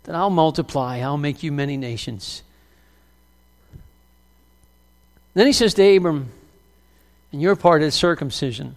That 0.03 0.15
I'll 0.15 0.31
multiply, 0.31 0.99
I'll 0.99 1.17
make 1.17 1.43
you 1.43 1.51
many 1.51 1.77
nations. 1.77 2.41
Then 5.35 5.47
he 5.47 5.53
says 5.53 5.75
to 5.75 5.95
Abram, 5.95 6.31
And 7.31 7.41
your 7.41 7.55
part 7.55 7.83
is 7.83 7.93
circumcision. 7.93 8.75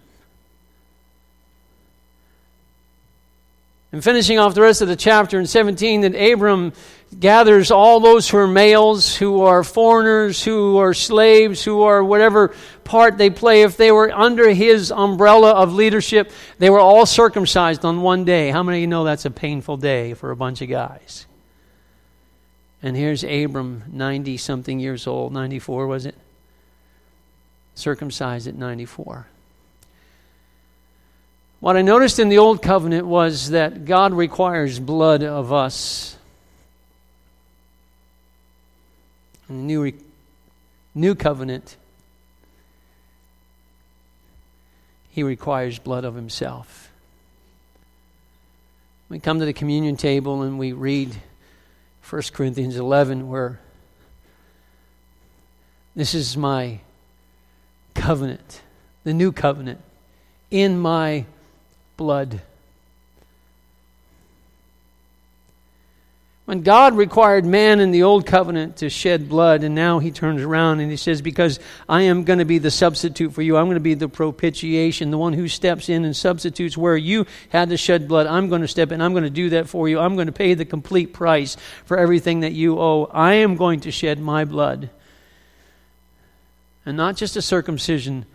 And 3.91 4.03
finishing 4.03 4.37
off 4.37 4.53
the 4.53 4.61
rest 4.61 4.81
of 4.81 4.89
the 4.89 4.97
chapter 4.97 5.39
in 5.39 5.47
17, 5.47 6.01
that 6.01 6.13
Abram 6.13 6.73
gathers 7.17 7.71
all 7.71 8.01
those 8.01 8.29
who 8.29 8.37
are 8.37 8.47
males, 8.47 9.15
who 9.15 9.41
are 9.41 9.63
foreigners, 9.63 10.43
who 10.43 10.77
are 10.77 10.93
slaves, 10.93 11.63
who 11.63 11.83
are 11.83 12.03
whatever 12.03 12.53
part 12.83 13.17
they 13.17 13.29
play. 13.29 13.61
If 13.61 13.77
they 13.77 13.93
were 13.93 14.11
under 14.11 14.49
his 14.49 14.91
umbrella 14.91 15.51
of 15.51 15.73
leadership, 15.73 16.31
they 16.59 16.69
were 16.69 16.81
all 16.81 17.05
circumcised 17.05 17.85
on 17.85 18.01
one 18.01 18.25
day. 18.25 18.49
How 18.49 18.61
many 18.61 18.79
of 18.79 18.81
you 18.81 18.87
know 18.87 19.05
that's 19.05 19.25
a 19.25 19.31
painful 19.31 19.77
day 19.77 20.13
for 20.13 20.31
a 20.31 20.35
bunch 20.35 20.61
of 20.61 20.67
guys? 20.67 21.25
And 22.83 22.95
here's 22.95 23.23
Abram, 23.23 23.83
90 23.87 24.37
something 24.37 24.79
years 24.79 25.07
old, 25.07 25.31
94 25.31 25.87
was 25.87 26.05
it? 26.05 26.15
Circumcised 27.73 28.47
at 28.47 28.55
94. 28.55 29.27
What 31.59 31.75
I 31.75 31.81
noticed 31.81 32.19
in 32.19 32.29
the 32.29 32.37
Old 32.37 32.61
Covenant 32.61 33.07
was 33.07 33.49
that 33.49 33.85
God 33.85 34.13
requires 34.13 34.79
blood 34.79 35.23
of 35.23 35.51
us. 35.51 36.15
In 39.49 39.57
the 39.57 39.63
New, 39.63 39.93
new 40.93 41.15
Covenant, 41.15 41.75
He 45.09 45.23
requires 45.23 45.79
blood 45.79 46.05
of 46.05 46.13
Himself. 46.13 46.91
We 49.09 49.19
come 49.19 49.39
to 49.39 49.45
the 49.45 49.53
communion 49.53 49.97
table 49.97 50.43
and 50.43 50.59
we 50.59 50.73
read 50.73 51.15
1 52.07 52.21
Corinthians 52.33 52.75
11, 52.75 53.29
where 53.29 53.59
this 55.95 56.13
is 56.13 56.37
my 56.37 56.81
covenant, 57.95 58.61
the 59.03 59.13
new 59.13 59.31
covenant, 59.31 59.81
in 60.51 60.77
my 60.77 61.25
blood. 61.97 62.41
When 66.47 66.61
God 66.61 66.95
required 66.95 67.43
man 67.43 67.81
in 67.81 67.91
the 67.91 68.03
old 68.03 68.25
covenant 68.25 68.77
to 68.77 68.89
shed 68.89 69.27
blood, 69.27 69.65
and 69.65 69.75
now 69.75 69.99
he 69.99 70.11
turns 70.11 70.41
around 70.41 70.79
and 70.79 70.89
he 70.89 70.95
says, 70.95 71.21
Because 71.21 71.59
I 71.89 72.03
am 72.03 72.23
going 72.23 72.39
to 72.39 72.45
be 72.45 72.57
the 72.57 72.71
substitute 72.71 73.33
for 73.33 73.41
you, 73.41 73.57
I'm 73.57 73.65
going 73.65 73.75
to 73.75 73.81
be 73.81 73.95
the 73.95 74.07
propitiation, 74.07 75.11
the 75.11 75.17
one 75.17 75.33
who 75.33 75.49
steps 75.49 75.89
in 75.89 76.05
and 76.05 76.15
substitutes 76.15 76.77
where 76.77 76.95
you 76.95 77.25
had 77.49 77.67
to 77.67 77.75
shed 77.75 78.07
blood. 78.07 78.27
I'm 78.27 78.47
going 78.47 78.61
to 78.61 78.67
step 78.69 78.93
in, 78.93 79.01
I'm 79.01 79.11
going 79.11 79.25
to 79.25 79.29
do 79.29 79.49
that 79.49 79.67
for 79.67 79.89
you. 79.89 79.99
I'm 79.99 80.15
going 80.15 80.27
to 80.27 80.31
pay 80.31 80.53
the 80.53 80.63
complete 80.63 81.11
price 81.11 81.57
for 81.83 81.97
everything 81.97 82.39
that 82.39 82.53
you 82.53 82.79
owe. 82.79 83.09
I 83.11 83.33
am 83.33 83.57
going 83.57 83.81
to 83.81 83.91
shed 83.91 84.17
my 84.17 84.45
blood. 84.45 84.89
And 86.85 86.95
not 86.95 87.17
just 87.17 87.35
a 87.35 87.41
circumcision 87.41 88.25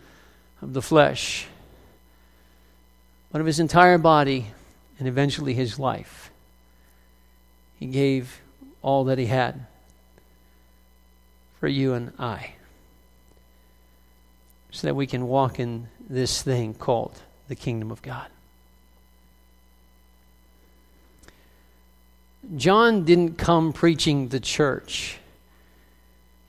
of 0.61 0.73
the 0.73 0.83
flesh, 0.83 1.47
but 3.33 3.41
of 3.41 3.47
his 3.47 3.59
entire 3.59 3.97
body 3.97 4.45
and 4.99 5.07
eventually 5.07 5.55
his 5.55 5.79
life. 5.79 6.31
He 7.79 7.87
gave 7.87 8.39
all 8.83 9.05
that 9.05 9.17
he 9.17 9.25
had 9.25 9.65
for 11.59 11.67
you 11.67 11.93
and 11.93 12.13
I 12.19 12.53
so 14.71 14.87
that 14.87 14.95
we 14.95 15.07
can 15.07 15.27
walk 15.27 15.59
in 15.59 15.87
this 16.07 16.43
thing 16.43 16.75
called 16.75 17.19
the 17.47 17.55
kingdom 17.55 17.89
of 17.89 18.03
God. 18.03 18.27
John 22.55 23.03
didn't 23.03 23.37
come 23.37 23.73
preaching 23.73 24.27
the 24.27 24.39
church, 24.39 25.17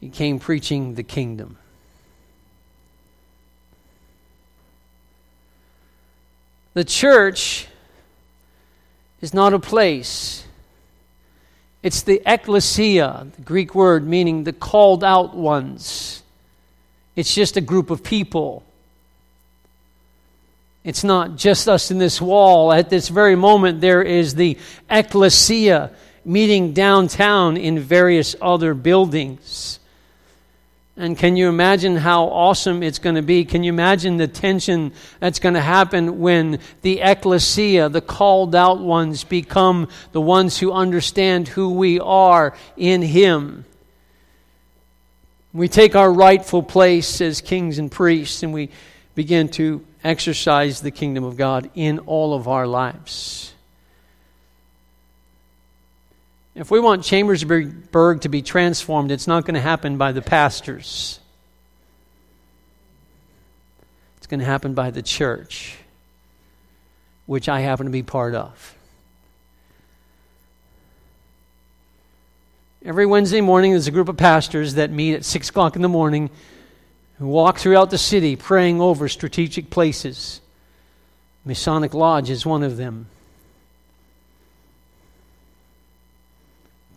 he 0.01 0.11
came 0.11 0.39
preaching 0.39 0.97
the 0.97 1.03
kingdom. 1.03 1.57
The 6.75 6.85
church 6.85 7.69
is 9.21 9.33
not 9.33 9.55
a 9.55 9.59
place. 9.59 10.45
It's 11.83 12.03
the 12.03 12.21
ecclesia, 12.27 13.29
the 13.37 13.43
Greek 13.43 13.75
word 13.75 14.07
meaning 14.07 14.45
the 14.45 14.53
called 14.53 15.05
out 15.05 15.35
ones. 15.35 16.23
It's 17.15 17.35
just 17.35 17.57
a 17.57 17.61
group 17.61 17.91
of 17.91 18.03
people. 18.03 18.65
It's 20.83 21.05
not 21.05 21.37
just 21.37 21.69
us 21.69 21.91
in 21.91 21.99
this 21.99 22.21
wall. 22.21 22.73
At 22.73 22.91
this 22.91 23.09
very 23.09 23.37
moment, 23.37 23.81
there 23.81 24.03
is 24.03 24.35
the 24.35 24.59
ecclesia 24.91 25.91
meeting 26.25 26.73
downtown 26.73 27.57
in 27.57 27.79
various 27.79 28.35
other 28.43 28.75
buildings. 28.75 29.79
And 30.97 31.19
can 31.19 31.37
you 31.37 31.49
imagine 31.49 31.97
how 31.97 32.27
awesome 32.27 32.83
it's 32.85 33.01
going 33.01 33.17
to 33.17 33.23
be? 33.23 33.45
Can 33.45 33.65
you 33.65 33.73
imagine 33.73 34.17
the 34.17 34.29
tension 34.29 34.93
that's 35.19 35.41
going 35.41 35.55
to 35.55 35.61
happen 35.61 36.21
when 36.21 36.61
the 36.83 37.01
ecclesia, 37.01 37.89
the 37.89 38.01
called 38.01 38.55
out 38.55 38.79
ones, 38.79 39.25
become 39.25 39.89
the 40.13 40.21
ones 40.21 40.59
who 40.59 40.71
understand 40.71 41.49
who 41.49 41.71
we 41.71 41.99
are 41.99 42.55
in 42.77 43.03
Him? 43.03 43.65
We 45.53 45.69
take 45.69 45.97
our 45.97 46.13
rightful 46.13 46.63
place 46.63 47.21
as 47.21 47.41
kings 47.41 47.79
and 47.79 47.91
priests 47.91 48.45
and 48.45 48.53
we 48.53 48.71
begin 49.17 49.49
to 49.51 49.85
exercise 50.05 50.81
the 50.81 50.91
kingdom 50.91 51.25
of 51.25 51.37
God 51.37 51.71
in 51.75 52.01
all 52.01 52.35
of 52.35 52.47
our 52.47 52.67
lives. 52.67 53.54
If 56.55 56.71
we 56.71 56.79
want 56.79 57.03
Chambersburg 57.03 58.21
to 58.21 58.29
be 58.29 58.41
transformed, 58.43 59.11
it's 59.11 59.27
not 59.27 59.45
going 59.45 59.55
to 59.55 59.61
happen 59.61 59.99
by 59.99 60.13
the 60.13 60.23
pastors. 60.23 61.19
It's 64.19 64.27
going 64.29 64.41
to 64.41 64.47
happen 64.47 64.73
by 64.73 64.91
the 64.91 65.03
church, 65.03 65.77
which 67.27 67.49
I 67.49 67.61
happen 67.61 67.87
to 67.87 67.93
be 67.93 68.05
part 68.05 68.35
of. 68.35 68.77
Every 72.85 73.07
Wednesday 73.07 73.41
morning, 73.41 73.73
there's 73.73 73.87
a 73.87 73.91
group 73.91 74.09
of 74.09 74.17
pastors 74.17 74.75
that 74.75 74.91
meet 74.91 75.15
at 75.15 75.25
6 75.25 75.49
o'clock 75.49 75.75
in 75.75 75.83
the 75.83 75.89
morning 75.89 76.31
who 77.19 77.27
walk 77.27 77.59
throughout 77.59 77.91
the 77.91 77.99
city 77.99 78.37
praying 78.37 78.81
over 78.81 79.09
strategic 79.09 79.71
places. 79.71 80.41
Masonic 81.45 81.95
Lodge 81.95 82.31
is 82.31 82.47
one 82.47 82.63
of 82.63 82.77
them. 82.77 83.07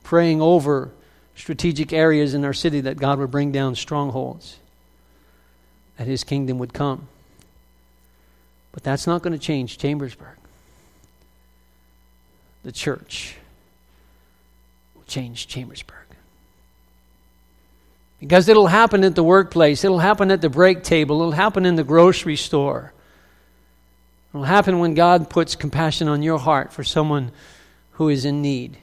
Praying 0.08 0.42
over 0.42 0.90
strategic 1.36 1.92
areas 1.92 2.34
in 2.34 2.46
our 2.46 2.54
city 2.54 2.80
that 2.80 2.96
God 2.96 3.20
would 3.20 3.30
bring 3.30 3.52
down 3.52 3.76
strongholds, 3.76 4.58
that 5.98 6.08
His 6.08 6.24
kingdom 6.24 6.60
would 6.60 6.74
come. 6.74 7.10
But 8.72 8.84
that's 8.84 9.06
not 9.06 9.22
going 9.22 9.34
to 9.34 9.40
change 9.40 9.78
Chambersburg. 9.78 10.38
The 12.64 12.72
church 12.72 13.36
will 14.96 15.04
change 15.08 15.48
Chambersburg. 15.48 15.98
Because 18.22 18.48
it'll 18.48 18.68
happen 18.68 19.04
at 19.04 19.14
the 19.14 19.24
workplace, 19.24 19.84
it'll 19.84 20.00
happen 20.00 20.32
at 20.32 20.40
the 20.40 20.50
break 20.50 20.84
table, 20.84 21.20
it'll 21.20 21.32
happen 21.34 21.66
in 21.66 21.76
the 21.76 21.84
grocery 21.84 22.38
store. 22.38 22.94
It'll 24.34 24.46
happen 24.46 24.80
when 24.80 24.94
God 24.94 25.30
puts 25.30 25.58
compassion 25.58 26.08
on 26.08 26.24
your 26.24 26.40
heart 26.40 26.72
for 26.72 26.86
someone 26.86 27.34
who 27.92 28.08
is 28.08 28.24
in 28.24 28.42
need. 28.42 28.78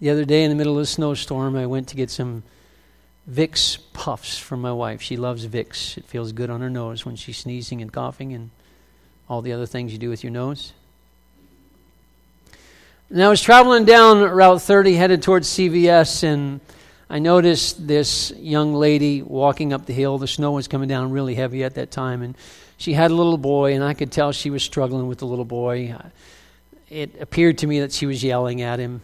The 0.00 0.08
other 0.08 0.24
day, 0.24 0.44
in 0.44 0.48
the 0.48 0.56
middle 0.56 0.76
of 0.76 0.82
a 0.82 0.86
snowstorm, 0.86 1.56
I 1.56 1.66
went 1.66 1.88
to 1.88 1.96
get 1.96 2.08
some 2.08 2.42
Vicks 3.30 3.78
puffs 3.92 4.38
for 4.38 4.56
my 4.56 4.72
wife. 4.72 5.02
She 5.02 5.18
loves 5.18 5.46
Vicks. 5.46 5.98
It 5.98 6.06
feels 6.06 6.32
good 6.32 6.48
on 6.48 6.62
her 6.62 6.70
nose 6.70 7.04
when 7.04 7.16
she's 7.16 7.36
sneezing 7.36 7.82
and 7.82 7.92
coughing 7.92 8.32
and 8.32 8.48
all 9.28 9.42
the 9.42 9.52
other 9.52 9.66
things 9.66 9.92
you 9.92 9.98
do 9.98 10.08
with 10.08 10.24
your 10.24 10.32
nose. 10.32 10.72
And 13.10 13.22
I 13.22 13.28
was 13.28 13.42
traveling 13.42 13.84
down 13.84 14.22
Route 14.22 14.62
30 14.62 14.94
headed 14.94 15.22
towards 15.22 15.48
CVS, 15.48 16.22
and 16.22 16.60
I 17.10 17.18
noticed 17.18 17.86
this 17.86 18.32
young 18.38 18.72
lady 18.72 19.20
walking 19.20 19.74
up 19.74 19.84
the 19.84 19.92
hill. 19.92 20.16
The 20.16 20.26
snow 20.26 20.52
was 20.52 20.66
coming 20.66 20.88
down 20.88 21.10
really 21.10 21.34
heavy 21.34 21.62
at 21.62 21.74
that 21.74 21.90
time, 21.90 22.22
and 22.22 22.38
she 22.78 22.94
had 22.94 23.10
a 23.10 23.14
little 23.14 23.36
boy, 23.36 23.74
and 23.74 23.84
I 23.84 23.92
could 23.92 24.10
tell 24.10 24.32
she 24.32 24.48
was 24.48 24.62
struggling 24.62 25.08
with 25.08 25.18
the 25.18 25.26
little 25.26 25.44
boy. 25.44 25.94
It 26.88 27.20
appeared 27.20 27.58
to 27.58 27.66
me 27.66 27.80
that 27.80 27.92
she 27.92 28.06
was 28.06 28.24
yelling 28.24 28.62
at 28.62 28.78
him 28.78 29.02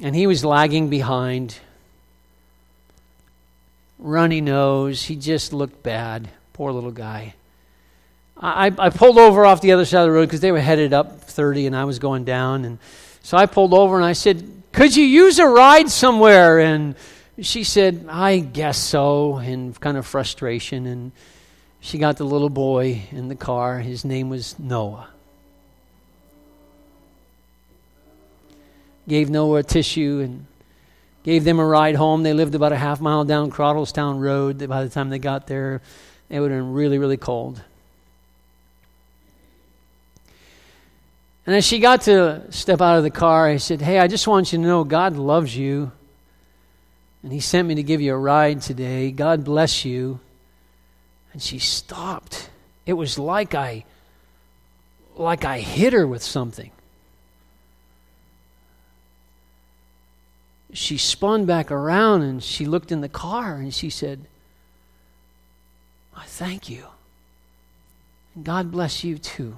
and 0.00 0.14
he 0.14 0.26
was 0.26 0.44
lagging 0.44 0.88
behind. 0.88 1.58
Runny 3.98 4.40
nose. 4.40 5.02
He 5.02 5.16
just 5.16 5.52
looked 5.52 5.82
bad. 5.82 6.28
Poor 6.52 6.72
little 6.72 6.90
guy. 6.90 7.34
I, 8.36 8.72
I 8.76 8.90
pulled 8.90 9.18
over 9.18 9.46
off 9.46 9.60
the 9.60 9.72
other 9.72 9.84
side 9.84 10.00
of 10.00 10.06
the 10.06 10.12
road 10.12 10.26
because 10.26 10.40
they 10.40 10.52
were 10.52 10.60
headed 10.60 10.92
up 10.92 11.20
30 11.20 11.66
and 11.66 11.76
I 11.76 11.84
was 11.84 11.98
going 11.98 12.24
down. 12.24 12.64
And 12.64 12.78
so 13.22 13.36
I 13.36 13.46
pulled 13.46 13.72
over 13.72 13.96
and 13.96 14.04
I 14.04 14.12
said, 14.12 14.62
Could 14.72 14.96
you 14.96 15.04
use 15.04 15.38
a 15.38 15.46
ride 15.46 15.88
somewhere? 15.88 16.58
And 16.58 16.96
she 17.40 17.64
said, 17.64 18.06
I 18.08 18.38
guess 18.40 18.76
so, 18.76 19.38
in 19.38 19.72
kind 19.74 19.96
of 19.96 20.06
frustration. 20.06 20.86
And 20.86 21.12
she 21.80 21.98
got 21.98 22.16
the 22.16 22.24
little 22.24 22.50
boy 22.50 23.02
in 23.10 23.28
the 23.28 23.36
car. 23.36 23.78
His 23.78 24.04
name 24.04 24.28
was 24.28 24.58
Noah. 24.58 25.08
Gave 29.06 29.30
Noah 29.30 29.58
a 29.58 29.62
tissue 29.62 30.20
and 30.24 30.46
gave 31.24 31.44
them 31.44 31.58
a 31.58 31.66
ride 31.66 31.94
home. 31.94 32.22
They 32.22 32.32
lived 32.32 32.54
about 32.54 32.72
a 32.72 32.76
half 32.76 33.00
mile 33.00 33.24
down 33.24 33.50
Crawdlestown 33.50 34.20
Road. 34.20 34.66
By 34.68 34.84
the 34.84 34.90
time 34.90 35.10
they 35.10 35.18
got 35.18 35.46
there, 35.46 35.82
it 36.30 36.40
would 36.40 36.50
have 36.50 36.60
been 36.60 36.72
really, 36.72 36.98
really 36.98 37.16
cold. 37.16 37.62
And 41.46 41.54
as 41.54 41.64
she 41.64 41.78
got 41.78 42.02
to 42.02 42.50
step 42.50 42.80
out 42.80 42.96
of 42.96 43.02
the 43.02 43.10
car, 43.10 43.46
I 43.46 43.58
said, 43.58 43.82
Hey, 43.82 43.98
I 43.98 44.08
just 44.08 44.26
want 44.26 44.52
you 44.52 44.58
to 44.58 44.64
know 44.64 44.84
God 44.84 45.16
loves 45.16 45.54
you. 45.54 45.92
And 47.22 47.32
He 47.32 47.40
sent 47.40 47.68
me 47.68 47.74
to 47.74 47.82
give 47.82 48.00
you 48.00 48.14
a 48.14 48.18
ride 48.18 48.62
today. 48.62 49.10
God 49.10 49.44
bless 49.44 49.84
you. 49.84 50.20
And 51.32 51.42
she 51.42 51.58
stopped. 51.58 52.48
It 52.86 52.94
was 52.94 53.18
like 53.18 53.54
I 53.54 53.84
like 55.16 55.44
I 55.44 55.60
hit 55.60 55.92
her 55.92 56.06
with 56.06 56.22
something. 56.22 56.70
She 60.74 60.98
spun 60.98 61.46
back 61.46 61.70
around 61.70 62.22
and 62.22 62.42
she 62.42 62.66
looked 62.66 62.90
in 62.90 63.00
the 63.00 63.08
car 63.08 63.54
and 63.54 63.72
she 63.72 63.90
said, 63.90 64.26
I 66.16 66.24
thank 66.24 66.68
you. 66.68 66.84
And 68.34 68.44
God 68.44 68.72
bless 68.72 69.04
you 69.04 69.16
too. 69.16 69.56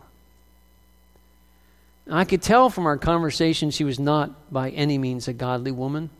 I 2.08 2.24
could 2.24 2.42
tell 2.42 2.68
from 2.68 2.86
our 2.86 2.98
conversation 2.98 3.70
she 3.70 3.82
was 3.82 3.98
not 3.98 4.52
by 4.52 4.68
any 4.70 4.98
means 4.98 5.26
a 5.26 5.32
godly 5.32 5.72
woman. 5.72 6.10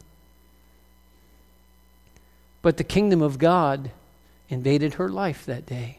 But 2.62 2.78
the 2.78 2.82
kingdom 2.82 3.20
of 3.20 3.38
God 3.38 3.90
invaded 4.48 4.94
her 4.94 5.10
life 5.10 5.44
that 5.44 5.66
day. 5.66 5.98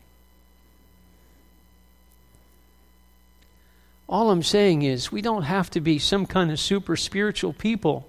All 4.10 4.32
I'm 4.32 4.43
saying 4.43 4.82
is, 4.82 5.12
we 5.12 5.22
don't 5.22 5.43
have 5.43 5.70
to 5.72 5.82
be 5.82 6.00
some 6.00 6.26
kind 6.26 6.50
of 6.50 6.60
super 6.60 6.95
spiritual 6.95 7.54
people 7.54 8.08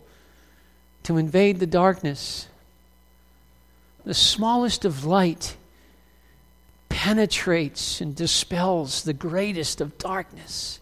to 1.09 1.16
invade 1.16 1.59
the 1.59 1.66
darkness. 1.66 2.48
The 4.04 4.12
smallest 4.12 4.84
of 4.84 5.06
light 5.06 5.56
penetrates 6.90 8.02
and 8.02 8.14
dispels 8.14 9.04
the 9.04 9.14
greatest 9.14 9.80
of 9.80 9.96
darkness. 9.96 10.80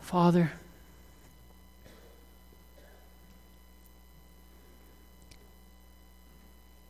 Father, 0.00 0.52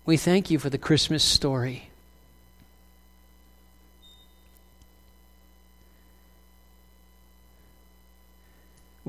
we 0.04 0.18
thank 0.18 0.50
you 0.50 0.58
for 0.58 0.68
the 0.68 0.76
Christmas 0.76 1.24
story. 1.24 1.89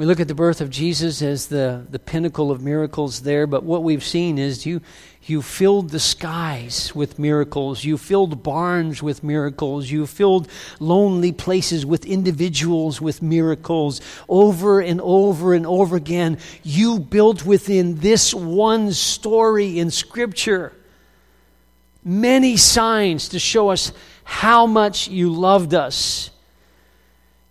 We 0.02 0.08
look 0.08 0.20
at 0.20 0.28
the 0.28 0.34
birth 0.34 0.62
of 0.62 0.72
Jesus 0.72 1.22
as 1.22 1.46
the, 1.46 1.86
the 1.88 2.00
pinnacle 2.00 2.50
of 2.50 2.60
miracles 2.60 3.22
there, 3.22 3.46
but 3.46 3.62
what 3.62 3.84
we've 3.84 4.04
seen 4.04 4.40
is 4.40 4.66
you, 4.66 4.82
you 5.26 5.44
filled 5.44 5.92
the 5.92 6.00
skies 6.00 6.96
with 6.96 7.20
miracles. 7.20 7.84
You 7.84 8.00
filled 8.00 8.42
barns 8.42 9.04
with 9.04 9.24
miracles. 9.24 9.92
You 9.92 10.08
filled 10.08 10.48
lonely 10.80 11.32
places 11.32 11.86
with 11.86 12.04
individuals 12.08 13.00
with 13.00 13.22
miracles. 13.22 14.02
Over 14.28 14.82
and 14.82 15.00
over 15.02 15.54
and 15.54 15.68
over 15.68 15.98
again, 15.98 16.40
you 16.64 16.98
built 16.98 17.46
within 17.46 17.98
this 18.00 18.34
one 18.34 18.94
story 18.94 19.78
in 19.78 19.92
Scripture 19.92 20.74
many 22.04 22.58
signs 22.58 23.30
to 23.30 23.38
show 23.38 23.70
us 23.70 23.94
how 24.24 24.66
much 24.66 25.10
you 25.10 25.32
loved 25.32 25.76
us 25.76 26.32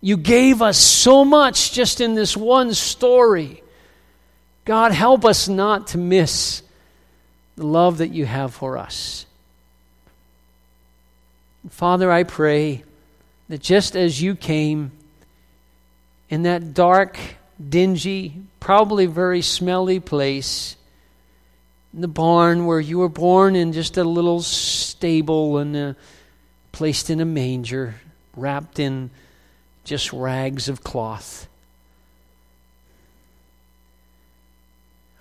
you 0.01 0.17
gave 0.17 0.61
us 0.61 0.79
so 0.79 1.23
much 1.23 1.71
just 1.71 2.01
in 2.01 2.15
this 2.15 2.35
one 2.35 2.73
story. 2.73 3.63
God, 4.65 4.91
help 4.91 5.23
us 5.25 5.47
not 5.47 5.87
to 5.87 5.97
miss 5.99 6.63
the 7.55 7.65
love 7.65 7.99
that 7.99 8.09
you 8.09 8.25
have 8.25 8.53
for 8.53 8.77
us. 8.77 9.25
Father, 11.69 12.11
I 12.11 12.23
pray 12.23 12.83
that 13.49 13.61
just 13.61 13.95
as 13.95 14.19
you 14.19 14.35
came 14.35 14.91
in 16.29 16.43
that 16.43 16.73
dark, 16.73 17.19
dingy, 17.69 18.41
probably 18.59 19.05
very 19.05 19.43
smelly 19.43 19.99
place, 19.99 20.75
in 21.93 22.01
the 22.01 22.07
barn 22.07 22.65
where 22.65 22.79
you 22.79 22.97
were 22.97 23.09
born 23.09 23.55
in 23.55 23.73
just 23.73 23.97
a 23.97 24.03
little 24.03 24.41
stable 24.41 25.57
and 25.57 25.75
uh, 25.75 25.93
placed 26.71 27.09
in 27.09 27.19
a 27.19 27.25
manger, 27.25 27.95
wrapped 28.35 28.79
in 28.79 29.11
just 29.83 30.13
rags 30.13 30.69
of 30.69 30.83
cloth. 30.83 31.47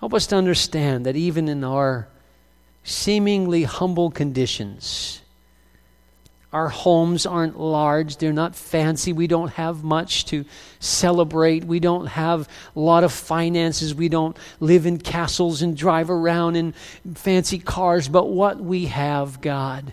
Help 0.00 0.14
us 0.14 0.26
to 0.28 0.36
understand 0.36 1.04
that 1.06 1.16
even 1.16 1.48
in 1.48 1.62
our 1.62 2.08
seemingly 2.84 3.64
humble 3.64 4.10
conditions, 4.10 5.20
our 6.52 6.68
homes 6.68 7.26
aren't 7.26 7.60
large, 7.60 8.16
they're 8.16 8.32
not 8.32 8.56
fancy, 8.56 9.12
we 9.12 9.26
don't 9.26 9.52
have 9.52 9.84
much 9.84 10.24
to 10.26 10.44
celebrate, 10.80 11.64
we 11.64 11.80
don't 11.80 12.06
have 12.06 12.48
a 12.74 12.80
lot 12.80 13.04
of 13.04 13.12
finances, 13.12 13.94
we 13.94 14.08
don't 14.08 14.36
live 14.58 14.86
in 14.86 14.98
castles 14.98 15.62
and 15.62 15.76
drive 15.76 16.10
around 16.10 16.56
in 16.56 16.72
fancy 17.14 17.58
cars, 17.58 18.08
but 18.08 18.28
what 18.30 18.58
we 18.58 18.86
have, 18.86 19.40
God, 19.40 19.92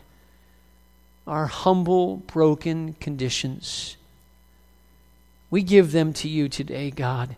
are 1.27 1.47
humble, 1.47 2.17
broken 2.17 2.93
conditions 2.93 3.96
we 5.49 5.63
give 5.63 5.91
them 5.91 6.13
to 6.13 6.27
you 6.27 6.49
today, 6.49 6.91
God. 6.91 7.35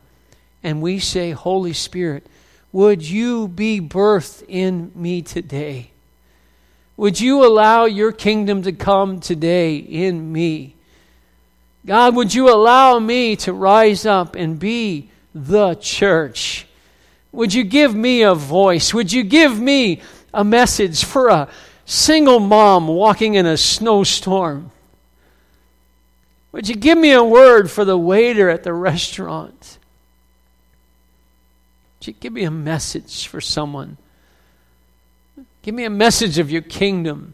And 0.63 0.81
we 0.81 0.99
say, 0.99 1.31
Holy 1.31 1.73
Spirit, 1.73 2.25
would 2.71 3.07
you 3.07 3.47
be 3.47 3.79
birthed 3.79 4.43
in 4.47 4.91
me 4.95 5.21
today? 5.21 5.91
Would 6.97 7.19
you 7.19 7.45
allow 7.45 7.85
your 7.85 8.11
kingdom 8.11 8.63
to 8.63 8.73
come 8.73 9.19
today 9.19 9.77
in 9.77 10.31
me? 10.31 10.75
God, 11.85 12.15
would 12.15 12.33
you 12.33 12.49
allow 12.53 12.99
me 12.99 13.35
to 13.37 13.53
rise 13.53 14.05
up 14.05 14.35
and 14.35 14.59
be 14.59 15.09
the 15.33 15.75
church? 15.75 16.67
Would 17.31 17.53
you 17.53 17.63
give 17.63 17.95
me 17.95 18.23
a 18.23 18.35
voice? 18.35 18.93
Would 18.93 19.13
you 19.13 19.23
give 19.23 19.59
me 19.59 20.01
a 20.33 20.43
message 20.43 21.05
for 21.05 21.29
a 21.29 21.47
single 21.85 22.39
mom 22.39 22.87
walking 22.87 23.35
in 23.35 23.45
a 23.45 23.55
snowstorm? 23.55 24.71
Would 26.51 26.67
you 26.67 26.75
give 26.75 26.97
me 26.97 27.11
a 27.11 27.23
word 27.23 27.69
for 27.69 27.85
the 27.85 27.97
waiter 27.97 28.49
at 28.49 28.63
the 28.63 28.73
restaurant? 28.73 29.77
Would 31.99 32.07
you 32.07 32.13
give 32.13 32.33
me 32.33 32.43
a 32.43 32.51
message 32.51 33.27
for 33.27 33.39
someone? 33.39 33.97
Give 35.61 35.75
me 35.75 35.85
a 35.85 35.89
message 35.89 36.39
of 36.39 36.49
your 36.49 36.61
kingdom. 36.61 37.33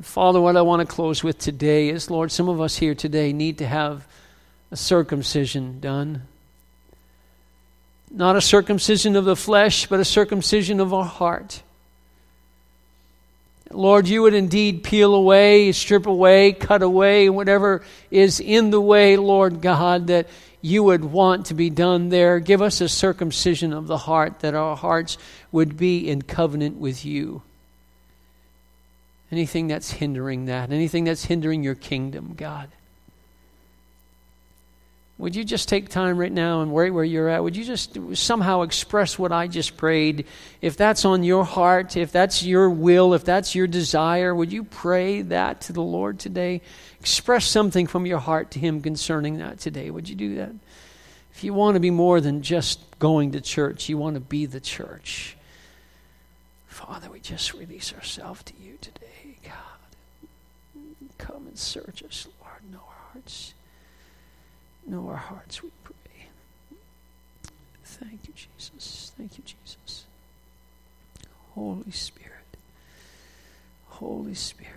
Father, 0.00 0.40
what 0.40 0.56
I 0.56 0.62
want 0.62 0.80
to 0.80 0.92
close 0.92 1.22
with 1.22 1.38
today 1.38 1.88
is 1.88 2.10
Lord, 2.10 2.32
some 2.32 2.48
of 2.48 2.60
us 2.60 2.76
here 2.76 2.94
today 2.94 3.32
need 3.32 3.58
to 3.58 3.66
have 3.66 4.06
a 4.70 4.76
circumcision 4.76 5.80
done. 5.80 6.22
Not 8.10 8.36
a 8.36 8.40
circumcision 8.40 9.16
of 9.16 9.24
the 9.24 9.36
flesh, 9.36 9.86
but 9.86 10.00
a 10.00 10.04
circumcision 10.04 10.80
of 10.80 10.94
our 10.94 11.04
heart. 11.04 11.62
Lord, 13.70 14.08
you 14.08 14.22
would 14.22 14.34
indeed 14.34 14.84
peel 14.84 15.14
away, 15.14 15.72
strip 15.72 16.06
away, 16.06 16.52
cut 16.52 16.82
away, 16.82 17.28
whatever 17.30 17.82
is 18.10 18.38
in 18.38 18.70
the 18.70 18.80
way, 18.80 19.16
Lord 19.16 19.60
God, 19.62 20.08
that 20.08 20.28
you 20.60 20.82
would 20.82 21.04
want 21.04 21.46
to 21.46 21.54
be 21.54 21.70
done 21.70 22.08
there. 22.08 22.40
Give 22.40 22.62
us 22.62 22.80
a 22.80 22.88
circumcision 22.88 23.72
of 23.72 23.86
the 23.86 23.98
heart, 23.98 24.40
that 24.40 24.54
our 24.54 24.76
hearts 24.76 25.18
would 25.50 25.76
be 25.76 26.08
in 26.08 26.22
covenant 26.22 26.78
with 26.78 27.04
you. 27.04 27.42
Anything 29.32 29.66
that's 29.66 29.90
hindering 29.90 30.46
that, 30.46 30.70
anything 30.70 31.04
that's 31.04 31.24
hindering 31.24 31.62
your 31.62 31.74
kingdom, 31.74 32.34
God. 32.36 32.68
Would 35.24 35.34
you 35.34 35.42
just 35.42 35.70
take 35.70 35.88
time 35.88 36.18
right 36.18 36.30
now 36.30 36.60
and 36.60 36.70
where, 36.70 36.92
where 36.92 37.02
you're 37.02 37.30
at? 37.30 37.42
Would 37.42 37.56
you 37.56 37.64
just 37.64 37.96
somehow 38.12 38.60
express 38.60 39.18
what 39.18 39.32
I 39.32 39.46
just 39.46 39.78
prayed? 39.78 40.26
If 40.60 40.76
that's 40.76 41.06
on 41.06 41.24
your 41.24 41.46
heart, 41.46 41.96
if 41.96 42.12
that's 42.12 42.42
your 42.42 42.68
will, 42.68 43.14
if 43.14 43.24
that's 43.24 43.54
your 43.54 43.66
desire, 43.66 44.34
would 44.34 44.52
you 44.52 44.64
pray 44.64 45.22
that 45.22 45.62
to 45.62 45.72
the 45.72 45.80
Lord 45.80 46.18
today? 46.18 46.60
Express 47.00 47.46
something 47.46 47.86
from 47.86 48.04
your 48.04 48.18
heart 48.18 48.50
to 48.50 48.58
Him 48.58 48.82
concerning 48.82 49.38
that 49.38 49.60
today. 49.60 49.88
Would 49.88 50.10
you 50.10 50.14
do 50.14 50.34
that? 50.34 50.52
If 51.32 51.42
you 51.42 51.54
want 51.54 51.76
to 51.76 51.80
be 51.80 51.90
more 51.90 52.20
than 52.20 52.42
just 52.42 52.80
going 52.98 53.32
to 53.32 53.40
church, 53.40 53.88
you 53.88 53.96
want 53.96 54.16
to 54.16 54.20
be 54.20 54.44
the 54.44 54.60
church. 54.60 55.38
Father, 56.66 57.10
we 57.10 57.20
just 57.20 57.54
release 57.54 57.94
ourselves 57.94 58.42
to 58.42 58.52
you 58.62 58.76
today, 58.78 59.38
God. 59.42 60.82
Come. 61.16 61.46
and 61.46 61.58
search 61.58 62.02
us, 62.02 62.28
Lord. 62.42 62.60
Know 62.70 62.82
our 62.86 63.12
hearts. 63.14 63.54
Know 64.86 65.08
our 65.08 65.16
hearts, 65.16 65.62
we 65.62 65.70
pray. 65.82 65.94
Thank 67.84 68.26
you, 68.26 68.34
Jesus. 68.34 69.12
Thank 69.16 69.38
you, 69.38 69.44
Jesus. 69.44 70.04
Holy 71.54 71.90
Spirit. 71.90 72.30
Holy 73.86 74.34
Spirit. 74.34 74.72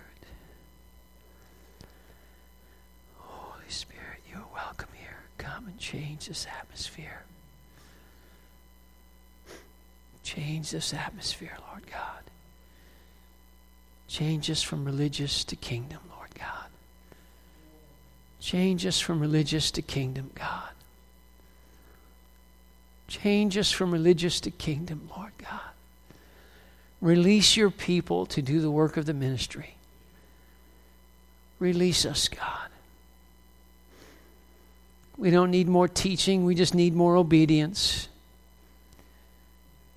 Holy 3.16 3.68
Spirit, 3.68 4.20
you 4.30 4.36
are 4.38 4.46
welcome 4.54 4.88
here. 4.94 5.18
Come 5.36 5.66
and 5.66 5.78
change 5.78 6.28
this 6.28 6.46
atmosphere. 6.60 7.22
Change 10.22 10.70
this 10.70 10.94
atmosphere, 10.94 11.56
Lord 11.70 11.86
God. 11.90 12.22
Change 14.06 14.50
us 14.50 14.62
from 14.62 14.84
religious 14.84 15.44
to 15.44 15.56
kingdom, 15.56 16.00
Lord 16.14 16.34
God. 16.34 16.67
Change 18.40 18.86
us 18.86 19.00
from 19.00 19.20
religious 19.20 19.70
to 19.72 19.82
kingdom, 19.82 20.30
God. 20.34 20.70
Change 23.08 23.56
us 23.56 23.72
from 23.72 23.90
religious 23.90 24.40
to 24.40 24.50
kingdom, 24.50 25.08
Lord 25.16 25.32
God. 25.38 25.60
Release 27.00 27.56
your 27.56 27.70
people 27.70 28.26
to 28.26 28.42
do 28.42 28.60
the 28.60 28.70
work 28.70 28.96
of 28.96 29.06
the 29.06 29.14
ministry. 29.14 29.74
Release 31.58 32.04
us, 32.04 32.28
God. 32.28 32.68
We 35.16 35.30
don't 35.30 35.50
need 35.50 35.66
more 35.68 35.88
teaching, 35.88 36.44
we 36.44 36.54
just 36.54 36.74
need 36.74 36.94
more 36.94 37.16
obedience. 37.16 38.08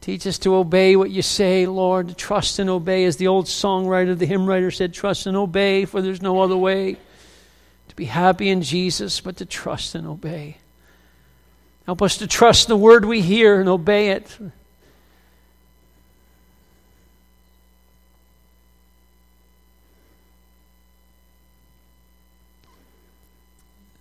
Teach 0.02 0.26
us 0.26 0.40
to 0.40 0.56
obey 0.56 0.96
what 0.96 1.12
you 1.12 1.22
say, 1.22 1.68
Lord, 1.68 2.18
trust 2.18 2.58
and 2.58 2.72
obey. 2.72 3.06
As 3.06 3.18
the 3.18 3.28
old 3.28 3.46
songwriter, 3.46 4.18
the 4.18 4.26
hymn 4.26 4.48
writer 4.48 4.72
said, 4.72 4.96
trust 4.96 5.28
and 5.28 5.38
obey, 5.38 5.86
for 5.86 6.02
there's 6.02 6.24
no 6.24 6.42
other 6.42 6.58
way. 6.58 6.98
To 7.92 7.96
be 7.98 8.06
happy 8.06 8.48
in 8.48 8.62
Jesus, 8.62 9.20
but 9.20 9.36
to 9.36 9.46
trust 9.46 9.96
and 9.96 10.08
obey. 10.08 10.56
Help 11.86 12.02
us 12.02 12.16
to 12.20 12.26
trust 12.26 12.70
the 12.70 12.78
word 12.78 13.04
we 13.04 13.20
hear 13.20 13.60
and 13.60 13.68
obey 13.68 14.12
it. 14.12 14.40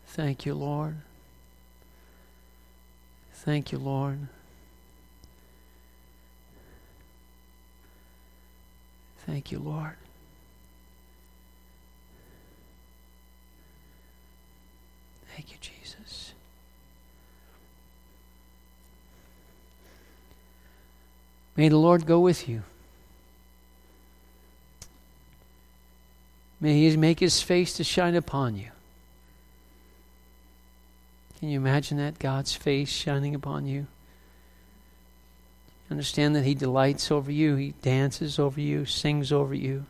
Thank 0.07 0.47
you, 0.47 0.55
Lord. 0.55 0.99
Thank 3.33 3.73
you, 3.73 3.79
Lord. 3.79 4.29
Thank 9.27 9.51
you, 9.51 9.59
Lord. 9.59 9.97
Thank 15.41 15.53
you, 15.53 15.59
Jesus. 15.63 16.35
May 21.61 21.69
the 21.69 21.77
Lord 21.77 22.07
go 22.07 22.19
with 22.21 22.49
you. 22.49 22.63
May 26.59 26.89
He 26.89 26.97
make 26.97 27.21
His 27.21 27.43
face 27.43 27.75
to 27.75 27.85
shine 27.85 28.15
upon 28.15 28.57
you. 28.57 28.71
Can 31.39 31.51
you 31.51 31.61
imagine 31.61 31.99
that? 31.99 32.19
God's 32.19 32.55
face 32.55 32.89
shining 32.89 33.35
upon 33.35 33.67
you? 33.67 33.89
Understand 35.91 36.35
that 36.35 36.47
He 36.47 36.55
delights 36.55 37.11
over 37.11 37.31
you, 37.31 37.57
He 37.57 37.75
dances 37.83 38.39
over 38.39 38.59
you, 38.59 38.87
sings 38.87 39.31
over 39.31 39.55
you. 39.55 39.85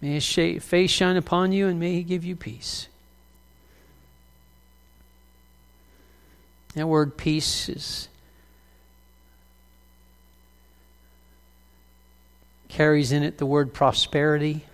May 0.00 0.18
His 0.18 0.62
face 0.62 0.90
shine 0.90 1.16
upon 1.16 1.52
you 1.52 1.68
and 1.68 1.78
may 1.78 1.94
He 1.94 2.02
give 2.02 2.24
you 2.24 2.36
peace. 2.36 2.88
That 6.74 6.86
word 6.86 7.16
peace 7.16 7.68
is 7.68 8.08
carries 12.68 13.10
in 13.10 13.22
it 13.22 13.36
the 13.38 13.46
word 13.46 13.74
prosperity 13.74 14.64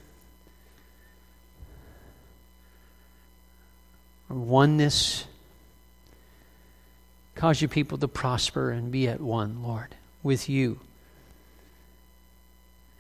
or 4.29 4.37
oneness. 4.37 5.25
Cause 7.35 7.61
your 7.61 7.69
people 7.69 7.99
to 7.99 8.09
prosper 8.09 8.71
and 8.71 8.93
be 8.93 9.09
at 9.09 9.21
one, 9.21 9.63
Lord, 9.63 9.95
with 10.23 10.49
you, 10.49 10.79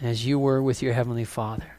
as 0.00 0.26
you 0.26 0.38
were 0.38 0.62
with 0.62 0.82
your 0.82 0.92
Heavenly 0.92 1.24
Father. 1.24 1.75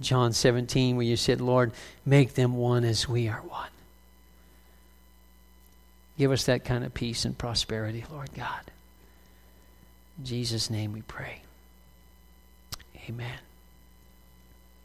John 0.00 0.32
17, 0.32 0.96
where 0.96 1.04
you 1.04 1.16
said, 1.16 1.40
Lord, 1.40 1.72
make 2.06 2.34
them 2.34 2.56
one 2.56 2.84
as 2.84 3.08
we 3.08 3.28
are 3.28 3.42
one. 3.42 3.68
Give 6.18 6.32
us 6.32 6.44
that 6.44 6.64
kind 6.64 6.84
of 6.84 6.92
peace 6.94 7.24
and 7.24 7.36
prosperity, 7.36 8.04
Lord 8.10 8.30
God. 8.34 8.62
In 10.18 10.24
Jesus' 10.24 10.70
name 10.70 10.92
we 10.92 11.02
pray. 11.02 11.42
Amen. 13.08 13.38